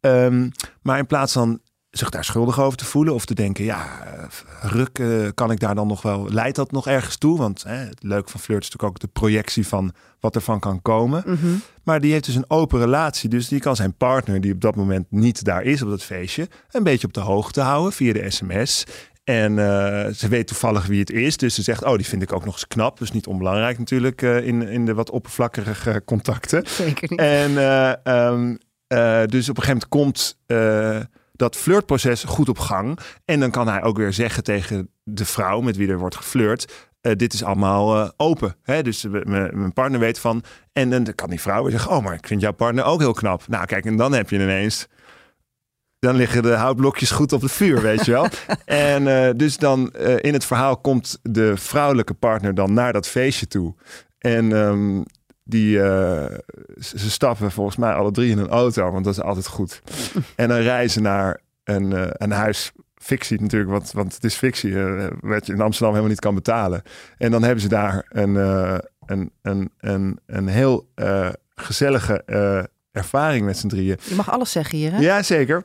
Um, 0.00 0.50
maar 0.82 0.98
in 0.98 1.06
plaats 1.06 1.32
van 1.32 1.60
zich 1.90 2.10
daar 2.10 2.24
schuldig 2.24 2.60
over 2.60 2.78
te 2.78 2.84
voelen 2.84 3.14
of 3.14 3.24
te 3.24 3.34
denken, 3.34 3.64
ja, 3.64 3.88
ruk, 4.60 4.98
uh, 4.98 5.28
kan 5.34 5.50
ik 5.50 5.60
daar 5.60 5.74
dan 5.74 5.86
nog 5.86 6.02
wel, 6.02 6.32
leidt 6.32 6.56
dat 6.56 6.72
nog 6.72 6.86
ergens 6.86 7.16
toe? 7.16 7.38
Want 7.38 7.62
hè, 7.62 7.76
het 7.76 8.02
leuke 8.02 8.30
van 8.30 8.40
flirt 8.40 8.62
is 8.62 8.70
natuurlijk 8.70 8.92
ook 8.92 9.00
de 9.00 9.20
projectie 9.20 9.66
van 9.66 9.92
wat 10.20 10.34
er 10.34 10.40
van 10.40 10.60
kan 10.60 10.82
komen. 10.82 11.22
Mm 11.26 11.36
-hmm. 11.40 11.62
Maar 11.84 12.00
die 12.00 12.12
heeft 12.12 12.24
dus 12.24 12.34
een 12.34 12.50
open 12.50 12.80
relatie, 12.80 13.28
dus 13.28 13.48
die 13.48 13.60
kan 13.60 13.76
zijn 13.76 13.94
partner, 13.94 14.40
die 14.40 14.52
op 14.52 14.60
dat 14.60 14.76
moment 14.76 15.06
niet 15.10 15.44
daar 15.44 15.62
is 15.62 15.82
op 15.82 15.88
dat 15.88 16.02
feestje, 16.02 16.48
een 16.70 16.82
beetje 16.82 17.06
op 17.06 17.12
de 17.12 17.20
hoogte 17.20 17.60
houden 17.60 17.92
via 17.92 18.12
de 18.12 18.30
sms. 18.30 18.84
En 19.24 19.52
uh, 19.52 20.06
ze 20.06 20.28
weet 20.28 20.46
toevallig 20.46 20.86
wie 20.86 21.00
het 21.00 21.10
is. 21.10 21.36
Dus 21.36 21.54
ze 21.54 21.62
zegt, 21.62 21.84
oh, 21.84 21.96
die 21.96 22.06
vind 22.06 22.22
ik 22.22 22.32
ook 22.32 22.44
nog 22.44 22.54
eens 22.54 22.66
knap. 22.66 22.98
Dus 22.98 23.12
niet 23.12 23.26
onbelangrijk 23.26 23.78
natuurlijk 23.78 24.22
uh, 24.22 24.46
in, 24.46 24.68
in 24.68 24.86
de 24.86 24.94
wat 24.94 25.10
oppervlakkige 25.10 26.02
contacten. 26.04 26.66
Zeker 26.66 27.10
niet. 27.10 27.20
En 27.20 27.58
um, 28.14 28.58
dus 29.26 29.48
op 29.48 29.56
een 29.56 29.62
gegeven 29.62 29.88
moment 29.88 29.88
komt 29.88 30.38
dat 31.40 31.56
flirtproces 31.56 32.24
goed 32.24 32.48
op 32.48 32.58
gang. 32.58 32.98
En 33.24 33.40
dan 33.40 33.50
kan 33.50 33.68
hij 33.68 33.82
ook 33.82 33.96
weer 33.96 34.12
zeggen 34.12 34.44
tegen 34.44 34.90
de 35.02 35.24
vrouw 35.24 35.60
met 35.60 35.76
wie 35.76 35.88
er 35.88 35.98
wordt 35.98 36.16
geflirt. 36.16 36.88
Uh, 37.02 37.12
dit 37.16 37.32
is 37.32 37.44
allemaal 37.44 37.96
uh, 37.96 38.08
open. 38.16 38.56
Hè? 38.62 38.82
Dus 38.82 39.06
mijn 39.22 39.72
partner 39.72 40.00
weet 40.00 40.18
van. 40.18 40.42
En 40.72 40.90
dan 40.90 41.14
kan 41.14 41.30
die 41.30 41.40
vrouw 41.40 41.62
weer 41.62 41.70
zeggen: 41.70 41.90
Oh, 41.90 42.04
maar 42.04 42.14
ik 42.14 42.26
vind 42.26 42.40
jouw 42.40 42.52
partner 42.52 42.84
ook 42.84 43.00
heel 43.00 43.12
knap. 43.12 43.48
Nou, 43.48 43.66
kijk, 43.66 43.84
en 43.84 43.96
dan 43.96 44.12
heb 44.12 44.30
je 44.30 44.36
ineens. 44.36 44.86
Dan 45.98 46.14
liggen 46.14 46.42
de 46.42 46.54
houtblokjes 46.54 47.10
goed 47.10 47.32
op 47.32 47.42
het 47.42 47.52
vuur, 47.52 47.82
weet 47.82 48.04
je 48.04 48.12
wel. 48.12 48.26
en 48.64 49.06
uh, 49.06 49.30
dus 49.36 49.56
dan 49.56 49.92
in 49.96 50.32
het 50.32 50.44
verhaal 50.44 50.76
komt 50.76 51.18
de 51.22 51.56
vrouwelijke 51.56 52.14
partner 52.14 52.54
dan 52.54 52.72
naar 52.72 52.92
dat 52.92 53.06
feestje 53.06 53.46
toe. 53.46 53.74
En 54.18 54.52
um, 54.52 55.04
die, 55.50 55.76
uh, 55.76 56.24
ze 56.78 57.10
stappen 57.10 57.50
volgens 57.50 57.76
mij 57.76 57.92
alle 57.92 58.10
drie 58.10 58.30
in 58.30 58.38
een 58.38 58.48
auto, 58.48 58.90
want 58.90 59.04
dat 59.04 59.14
is 59.14 59.22
altijd 59.22 59.46
goed. 59.46 59.82
en 60.36 60.48
dan 60.48 60.58
reizen 60.58 61.02
naar 61.02 61.40
een, 61.64 61.90
uh, 61.90 62.06
een 62.08 62.30
huis, 62.30 62.72
fictie 62.94 63.40
natuurlijk, 63.40 63.70
want, 63.70 63.92
want 63.92 64.14
het 64.14 64.24
is 64.24 64.34
fictie, 64.34 64.70
uh, 64.70 65.06
wat 65.20 65.46
je 65.46 65.52
in 65.52 65.60
Amsterdam 65.60 65.88
helemaal 65.88 66.10
niet 66.10 66.20
kan 66.20 66.34
betalen. 66.34 66.82
En 67.18 67.30
dan 67.30 67.42
hebben 67.42 67.60
ze 67.60 67.68
daar 67.68 68.06
een, 68.08 68.34
een, 69.06 69.32
een, 69.42 69.70
een, 69.80 70.18
een 70.26 70.48
heel 70.48 70.88
gezellige 71.54 72.24
ervaring 72.92 73.46
met 73.46 73.58
z'n 73.58 73.68
drieën. 73.68 73.96
Je 74.08 74.14
mag 74.14 74.30
alles 74.30 74.52
zeggen 74.52 74.78
hier, 74.78 74.92
hè? 74.92 74.98
Ja, 74.98 75.22
zeker. 75.22 75.64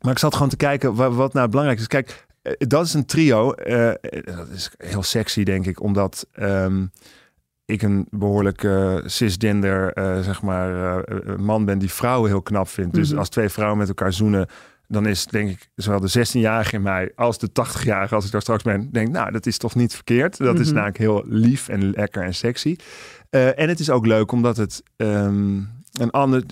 Maar 0.00 0.12
ik 0.12 0.18
zat 0.18 0.34
gewoon 0.34 0.48
te 0.48 0.56
kijken 0.56 0.94
wat, 0.94 1.14
wat 1.14 1.32
nou 1.32 1.48
belangrijk 1.48 1.80
is. 1.80 1.86
Kijk, 1.86 2.26
dat 2.58 2.86
is 2.86 2.94
een 2.94 3.06
trio. 3.06 3.54
dat 4.24 4.48
is 4.54 4.70
heel 4.76 5.02
sexy, 5.02 5.44
denk 5.44 5.66
ik, 5.66 5.82
omdat... 5.82 6.26
Um, 6.40 6.90
ik 7.66 7.82
een 7.82 8.06
behoorlijk 8.10 8.62
uh, 8.62 8.96
cisgender 9.04 9.98
uh, 9.98 10.20
zeg 10.20 10.42
maar, 10.42 11.04
uh, 11.08 11.36
man 11.36 11.64
ben 11.64 11.78
die 11.78 11.92
vrouwen 11.92 12.30
heel 12.30 12.42
knap 12.42 12.68
vindt. 12.68 12.94
Dus 12.94 13.10
mhm. 13.10 13.18
als 13.18 13.28
twee 13.28 13.48
vrouwen 13.48 13.78
met 13.78 13.88
elkaar 13.88 14.12
zoenen, 14.12 14.46
dan 14.88 15.06
is 15.06 15.26
denk 15.26 15.50
ik 15.50 15.68
zowel 15.74 16.00
de 16.00 16.26
16-jarige 16.26 16.76
in 16.76 16.82
mij 16.82 17.12
als 17.14 17.38
de 17.38 17.48
80-jarige, 17.48 18.14
als 18.14 18.24
ik 18.24 18.32
daar 18.32 18.40
straks 18.40 18.62
ben, 18.62 18.92
denk 18.92 19.08
nou, 19.08 19.30
dat 19.30 19.46
is 19.46 19.58
toch 19.58 19.74
niet 19.74 19.94
verkeerd. 19.94 20.38
Dat 20.38 20.58
is 20.58 20.66
mhm. 20.66 20.74
namelijk 20.74 20.98
heel 20.98 21.24
lief 21.26 21.68
en 21.68 21.90
lekker 21.90 22.22
en 22.22 22.34
sexy. 22.34 22.76
en 23.30 23.68
het 23.68 23.80
is 23.80 23.90
ook 23.90 24.06
leuk 24.06 24.32
omdat 24.32 24.56
het 24.56 24.82
um, 24.96 25.68
een 25.92 26.10
ander, 26.10 26.42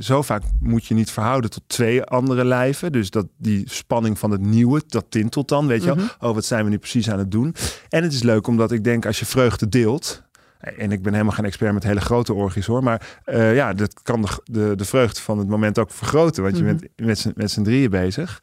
zo 0.00 0.22
vaak 0.22 0.42
moet 0.60 0.86
je 0.86 0.94
niet 0.94 1.10
verhouden 1.10 1.50
tot 1.50 1.62
twee 1.66 2.04
andere 2.04 2.44
lijven. 2.44 2.92
Dus 2.92 3.10
dat 3.10 3.26
die 3.36 3.62
spanning 3.66 4.18
van 4.18 4.30
het 4.30 4.40
nieuwe, 4.40 4.82
dat 4.86 5.04
tintelt 5.08 5.48
dan, 5.48 5.66
weet 5.66 5.80
je 5.80 5.86
wel. 5.86 6.04
Mhm. 6.04 6.26
Oh, 6.26 6.34
wat 6.34 6.44
zijn 6.44 6.64
we 6.64 6.70
nu 6.70 6.78
precies 6.78 7.10
aan 7.10 7.18
het 7.18 7.30
doen? 7.30 7.54
En 7.88 8.02
het 8.02 8.12
is 8.12 8.22
leuk 8.22 8.46
omdat 8.46 8.72
ik 8.72 8.84
denk, 8.84 9.06
als 9.06 9.18
je 9.18 9.26
vreugde 9.26 9.68
deelt, 9.68 10.22
en 10.60 10.92
ik 10.92 11.02
ben 11.02 11.12
helemaal 11.12 11.34
geen 11.34 11.44
expert 11.44 11.72
met 11.72 11.82
hele 11.82 12.00
grote 12.00 12.34
orgies 12.34 12.66
hoor. 12.66 12.82
Maar 12.82 13.20
uh, 13.26 13.54
ja, 13.54 13.72
dat 13.72 14.02
kan 14.02 14.22
de, 14.22 14.28
de, 14.44 14.72
de, 14.76 14.84
vreugde 14.84 15.20
van 15.20 15.38
het 15.38 15.48
moment 15.48 15.78
ook 15.78 15.90
vergroten. 15.90 16.42
Want 16.42 16.56
je 16.56 16.62
mm 16.62 16.68
-hmm. 16.68 17.06
bent 17.06 17.36
met 17.36 17.50
z'n 17.50 17.62
drieën 17.62 17.90
bezig. 17.90 18.42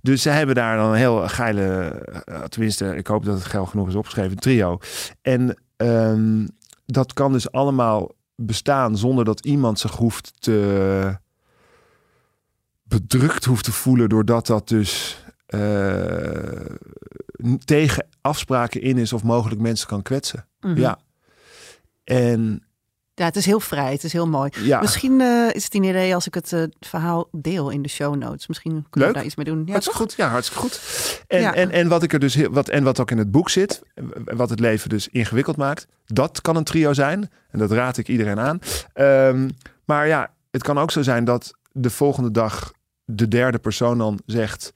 Dus 0.00 0.22
ze 0.22 0.28
hebben 0.28 0.54
daar 0.54 0.76
dan 0.76 0.90
een 0.90 0.96
heel 0.96 1.28
geile, 1.28 2.02
uh, 2.28 2.42
tenminste, 2.42 2.96
ik 2.96 3.06
hoop 3.06 3.24
dat 3.24 3.34
het 3.34 3.44
geil 3.44 3.66
genoeg 3.66 3.88
is 3.88 3.94
opgeschreven, 3.94 4.36
trio. 4.36 4.78
En 5.22 5.58
um, 5.76 6.48
dat 6.86 7.12
kan 7.12 7.32
dus 7.32 7.52
allemaal 7.52 8.10
bestaan 8.34 8.96
zonder 8.96 9.24
dat 9.24 9.44
iemand 9.44 9.78
zich 9.78 9.96
hoeft 9.96 10.32
te 10.38 11.18
bedrukt 12.82 13.44
hoeft 13.44 13.64
te 13.64 13.72
voelen 13.72 14.08
doordat 14.08 14.46
dat 14.46 14.68
dus 14.68 15.24
uh, 15.54 16.66
tegen 17.64 18.06
afspraken 18.20 18.82
in 18.82 18.98
is 18.98 19.12
of 19.12 19.22
mogelijk 19.22 19.60
mensen 19.60 19.88
kan 19.88 20.02
kwetsen. 20.02 20.46
Mm 20.60 20.70
-hmm. 20.70 20.80
Ja. 20.80 20.98
En 22.08 22.62
ja, 23.14 23.24
het 23.24 23.36
is 23.36 23.46
heel 23.46 23.60
vrij. 23.60 23.92
Het 23.92 24.04
is 24.04 24.12
heel 24.12 24.28
mooi. 24.28 24.50
Ja. 24.62 24.80
Misschien 24.80 25.20
uh, 25.20 25.48
is 25.52 25.64
het 25.64 25.74
een 25.74 25.82
idee 25.82 26.14
als 26.14 26.26
ik 26.26 26.34
het 26.34 26.52
uh, 26.52 26.62
verhaal 26.80 27.28
deel 27.32 27.70
in 27.70 27.82
de 27.82 27.88
show 27.88 28.16
notes. 28.16 28.46
Misschien 28.46 28.86
kunnen 28.90 29.08
we 29.08 29.14
daar 29.14 29.24
iets 29.24 29.34
mee 29.34 29.44
doen. 29.44 29.62
Ja, 29.64 29.70
hartstikke 29.70 30.00
goed. 30.00 30.14
Ja, 30.16 30.28
hartstikke 30.28 30.62
goed. 30.62 30.80
En, 31.26 31.40
ja. 31.40 31.54
en, 31.54 31.70
en 31.70 31.88
wat 31.88 32.02
ik 32.02 32.12
er 32.12 32.18
dus 32.18 32.36
wat 32.36 32.68
en 32.68 32.84
wat 32.84 33.00
ook 33.00 33.10
in 33.10 33.18
het 33.18 33.30
boek 33.30 33.50
zit, 33.50 33.82
wat 34.24 34.50
het 34.50 34.60
leven 34.60 34.88
dus 34.88 35.08
ingewikkeld 35.08 35.56
maakt, 35.56 35.86
dat 36.06 36.40
kan 36.40 36.56
een 36.56 36.64
trio 36.64 36.92
zijn. 36.92 37.30
En 37.50 37.58
dat 37.58 37.70
raad 37.70 37.96
ik 37.96 38.08
iedereen 38.08 38.38
aan. 38.38 38.60
Um, 38.94 39.50
maar 39.84 40.06
ja, 40.06 40.34
het 40.50 40.62
kan 40.62 40.78
ook 40.78 40.90
zo 40.90 41.02
zijn 41.02 41.24
dat 41.24 41.54
de 41.72 41.90
volgende 41.90 42.30
dag 42.30 42.72
de 43.04 43.28
derde 43.28 43.58
persoon 43.58 43.98
dan 43.98 44.20
zegt, 44.26 44.72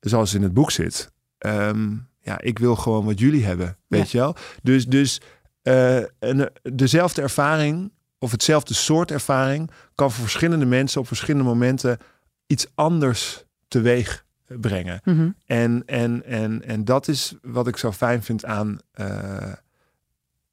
zoals 0.00 0.34
in 0.34 0.42
het 0.42 0.54
boek 0.54 0.70
zit. 0.70 1.10
Um, 1.38 2.08
ja, 2.20 2.40
ik 2.40 2.58
wil 2.58 2.76
gewoon 2.76 3.04
wat 3.04 3.18
jullie 3.18 3.44
hebben, 3.44 3.76
weet 3.86 4.10
je 4.10 4.18
wel. 4.18 4.36
Dus, 4.62 4.86
dus 4.86 5.20
uh, 5.62 6.02
een, 6.18 6.50
dezelfde 6.62 7.22
ervaring 7.22 7.92
of 8.18 8.30
hetzelfde 8.30 8.74
soort 8.74 9.10
ervaring 9.10 9.70
kan 9.94 10.10
voor 10.10 10.22
verschillende 10.22 10.66
mensen 10.66 11.00
op 11.00 11.06
verschillende 11.06 11.44
momenten 11.44 11.98
iets 12.46 12.66
anders 12.74 13.44
teweeg 13.68 14.24
brengen. 14.60 15.00
Mm 15.04 15.16
-hmm. 15.16 15.34
en, 15.46 15.82
en, 15.86 16.24
en, 16.24 16.64
en 16.64 16.84
dat 16.84 17.08
is 17.08 17.34
wat 17.42 17.66
ik 17.66 17.76
zo 17.76 17.92
fijn 17.92 18.22
vind 18.22 18.44
aan 18.44 18.78
uh, 18.94 19.52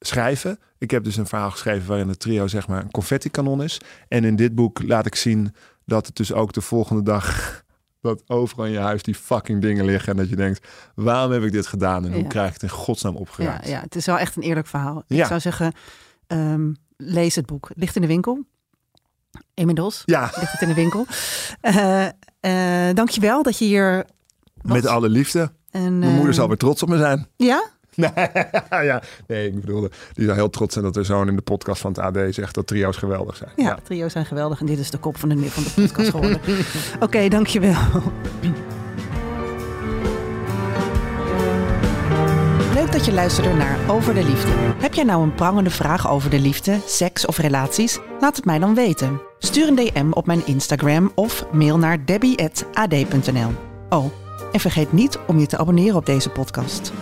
schrijven. 0.00 0.58
Ik 0.78 0.90
heb 0.90 1.04
dus 1.04 1.16
een 1.16 1.26
verhaal 1.26 1.50
geschreven 1.50 1.88
waarin 1.88 2.08
het 2.08 2.20
trio 2.20 2.46
zeg 2.46 2.68
maar 2.68 2.82
een 2.82 2.90
confetti-kanon 2.90 3.62
is. 3.62 3.80
En 4.08 4.24
in 4.24 4.36
dit 4.36 4.54
boek 4.54 4.82
laat 4.82 5.06
ik 5.06 5.14
zien 5.14 5.54
dat 5.84 6.06
het 6.06 6.16
dus 6.16 6.32
ook 6.32 6.52
de 6.52 6.60
volgende 6.60 7.02
dag 7.02 7.62
dat 8.00 8.22
overal 8.26 8.64
in 8.66 8.72
je 8.72 8.78
huis 8.78 9.02
die 9.02 9.14
fucking 9.14 9.60
dingen 9.60 9.84
liggen. 9.84 10.12
En 10.12 10.16
dat 10.16 10.28
je 10.28 10.36
denkt, 10.36 10.68
waarom 10.94 11.32
heb 11.32 11.42
ik 11.42 11.52
dit 11.52 11.66
gedaan? 11.66 12.04
En 12.06 12.12
hoe 12.12 12.26
krijg 12.26 12.46
ik 12.46 12.52
het 12.52 12.62
in 12.62 12.68
godsnaam 12.68 13.16
opgeraakt? 13.16 13.66
Ja, 13.66 13.70
ja, 13.70 13.80
het 13.80 13.96
is 13.96 14.06
wel 14.06 14.18
echt 14.18 14.36
een 14.36 14.42
eerlijk 14.42 14.66
verhaal. 14.66 15.02
Ja. 15.06 15.20
Ik 15.20 15.26
zou 15.26 15.40
zeggen, 15.40 15.72
um, 16.26 16.76
lees 16.96 17.34
het 17.34 17.46
boek. 17.46 17.70
Ligt 17.74 17.94
in 17.96 18.02
de 18.02 18.08
winkel. 18.08 18.44
Inmiddels 19.54 20.02
Ja, 20.04 20.20
ligt 20.20 20.52
het 20.52 20.60
in 20.60 20.68
de 20.68 20.74
winkel. 20.74 21.06
Eh 21.60 22.06
eh 22.40 22.94
dankjewel 22.94 23.42
dat 23.42 23.58
je 23.58 23.64
hier 23.64 24.06
was. 24.62 24.72
met 24.72 24.86
alle 24.86 25.08
liefde. 25.08 25.52
En, 25.70 25.98
Mijn 25.98 26.14
moeder 26.14 26.34
zal 26.34 26.48
weer 26.48 26.56
trots 26.56 26.82
op 26.82 26.88
me 26.88 26.96
zijn. 26.98 27.26
Ja? 27.36 27.70
Nee, 28.70 28.84
ja, 28.84 29.02
nee, 29.26 29.46
ik 29.46 29.60
bedoelde, 29.60 29.90
die 30.12 30.24
zou 30.24 30.36
heel 30.36 30.50
trots 30.50 30.72
zijn 30.72 30.84
dat 30.84 30.96
er 30.96 31.04
zoon 31.04 31.28
in 31.28 31.36
de 31.36 31.42
podcast 31.42 31.80
van 31.80 31.92
het 31.92 32.00
AD 32.00 32.34
zegt 32.34 32.54
dat 32.54 32.66
trio's 32.66 32.96
geweldig 32.96 33.36
zijn. 33.36 33.50
Ja, 33.56 33.78
trio's 33.82 34.12
zijn 34.12 34.26
geweldig 34.26 34.60
en 34.60 34.66
dit 34.66 34.78
is 34.78 34.90
de 34.90 34.98
kop 34.98 35.16
van 35.16 35.28
de, 35.28 35.50
van 35.50 35.62
de 35.62 35.70
podcast 35.74 36.10
geworden. 36.10 36.40
Oké, 37.00 37.28
dankjewel. 37.28 37.76
Leuk 42.74 42.92
dat 42.92 43.04
je 43.04 43.12
luisterde 43.12 43.52
naar 43.52 43.78
Over 43.88 44.14
de 44.14 44.24
Liefde. 44.24 44.50
Heb 44.80 44.94
jij 44.94 45.04
nou 45.04 45.22
een 45.22 45.34
prangende 45.34 45.70
vraag 45.70 46.10
over 46.10 46.30
de 46.30 46.40
liefde, 46.40 46.78
seks 46.86 47.26
of 47.26 47.38
relaties? 47.38 47.98
Laat 48.20 48.36
het 48.36 48.44
mij 48.44 48.58
dan 48.58 48.74
weten. 48.74 49.20
Stuur 49.38 49.68
een 49.68 49.74
DM 49.74 50.10
op 50.10 50.26
mijn 50.26 50.46
Instagram 50.46 51.12
of 51.14 51.46
mail 51.52 51.78
naar 51.78 52.04
debbie.ad.nl. 52.04 53.50
Oh, 53.88 54.12
en 54.52 54.60
vergeet 54.60 54.92
niet 54.92 55.18
om 55.26 55.38
je 55.38 55.46
te 55.46 55.58
abonneren 55.58 55.96
op 55.96 56.06
deze 56.06 56.30
podcast. 56.30 56.92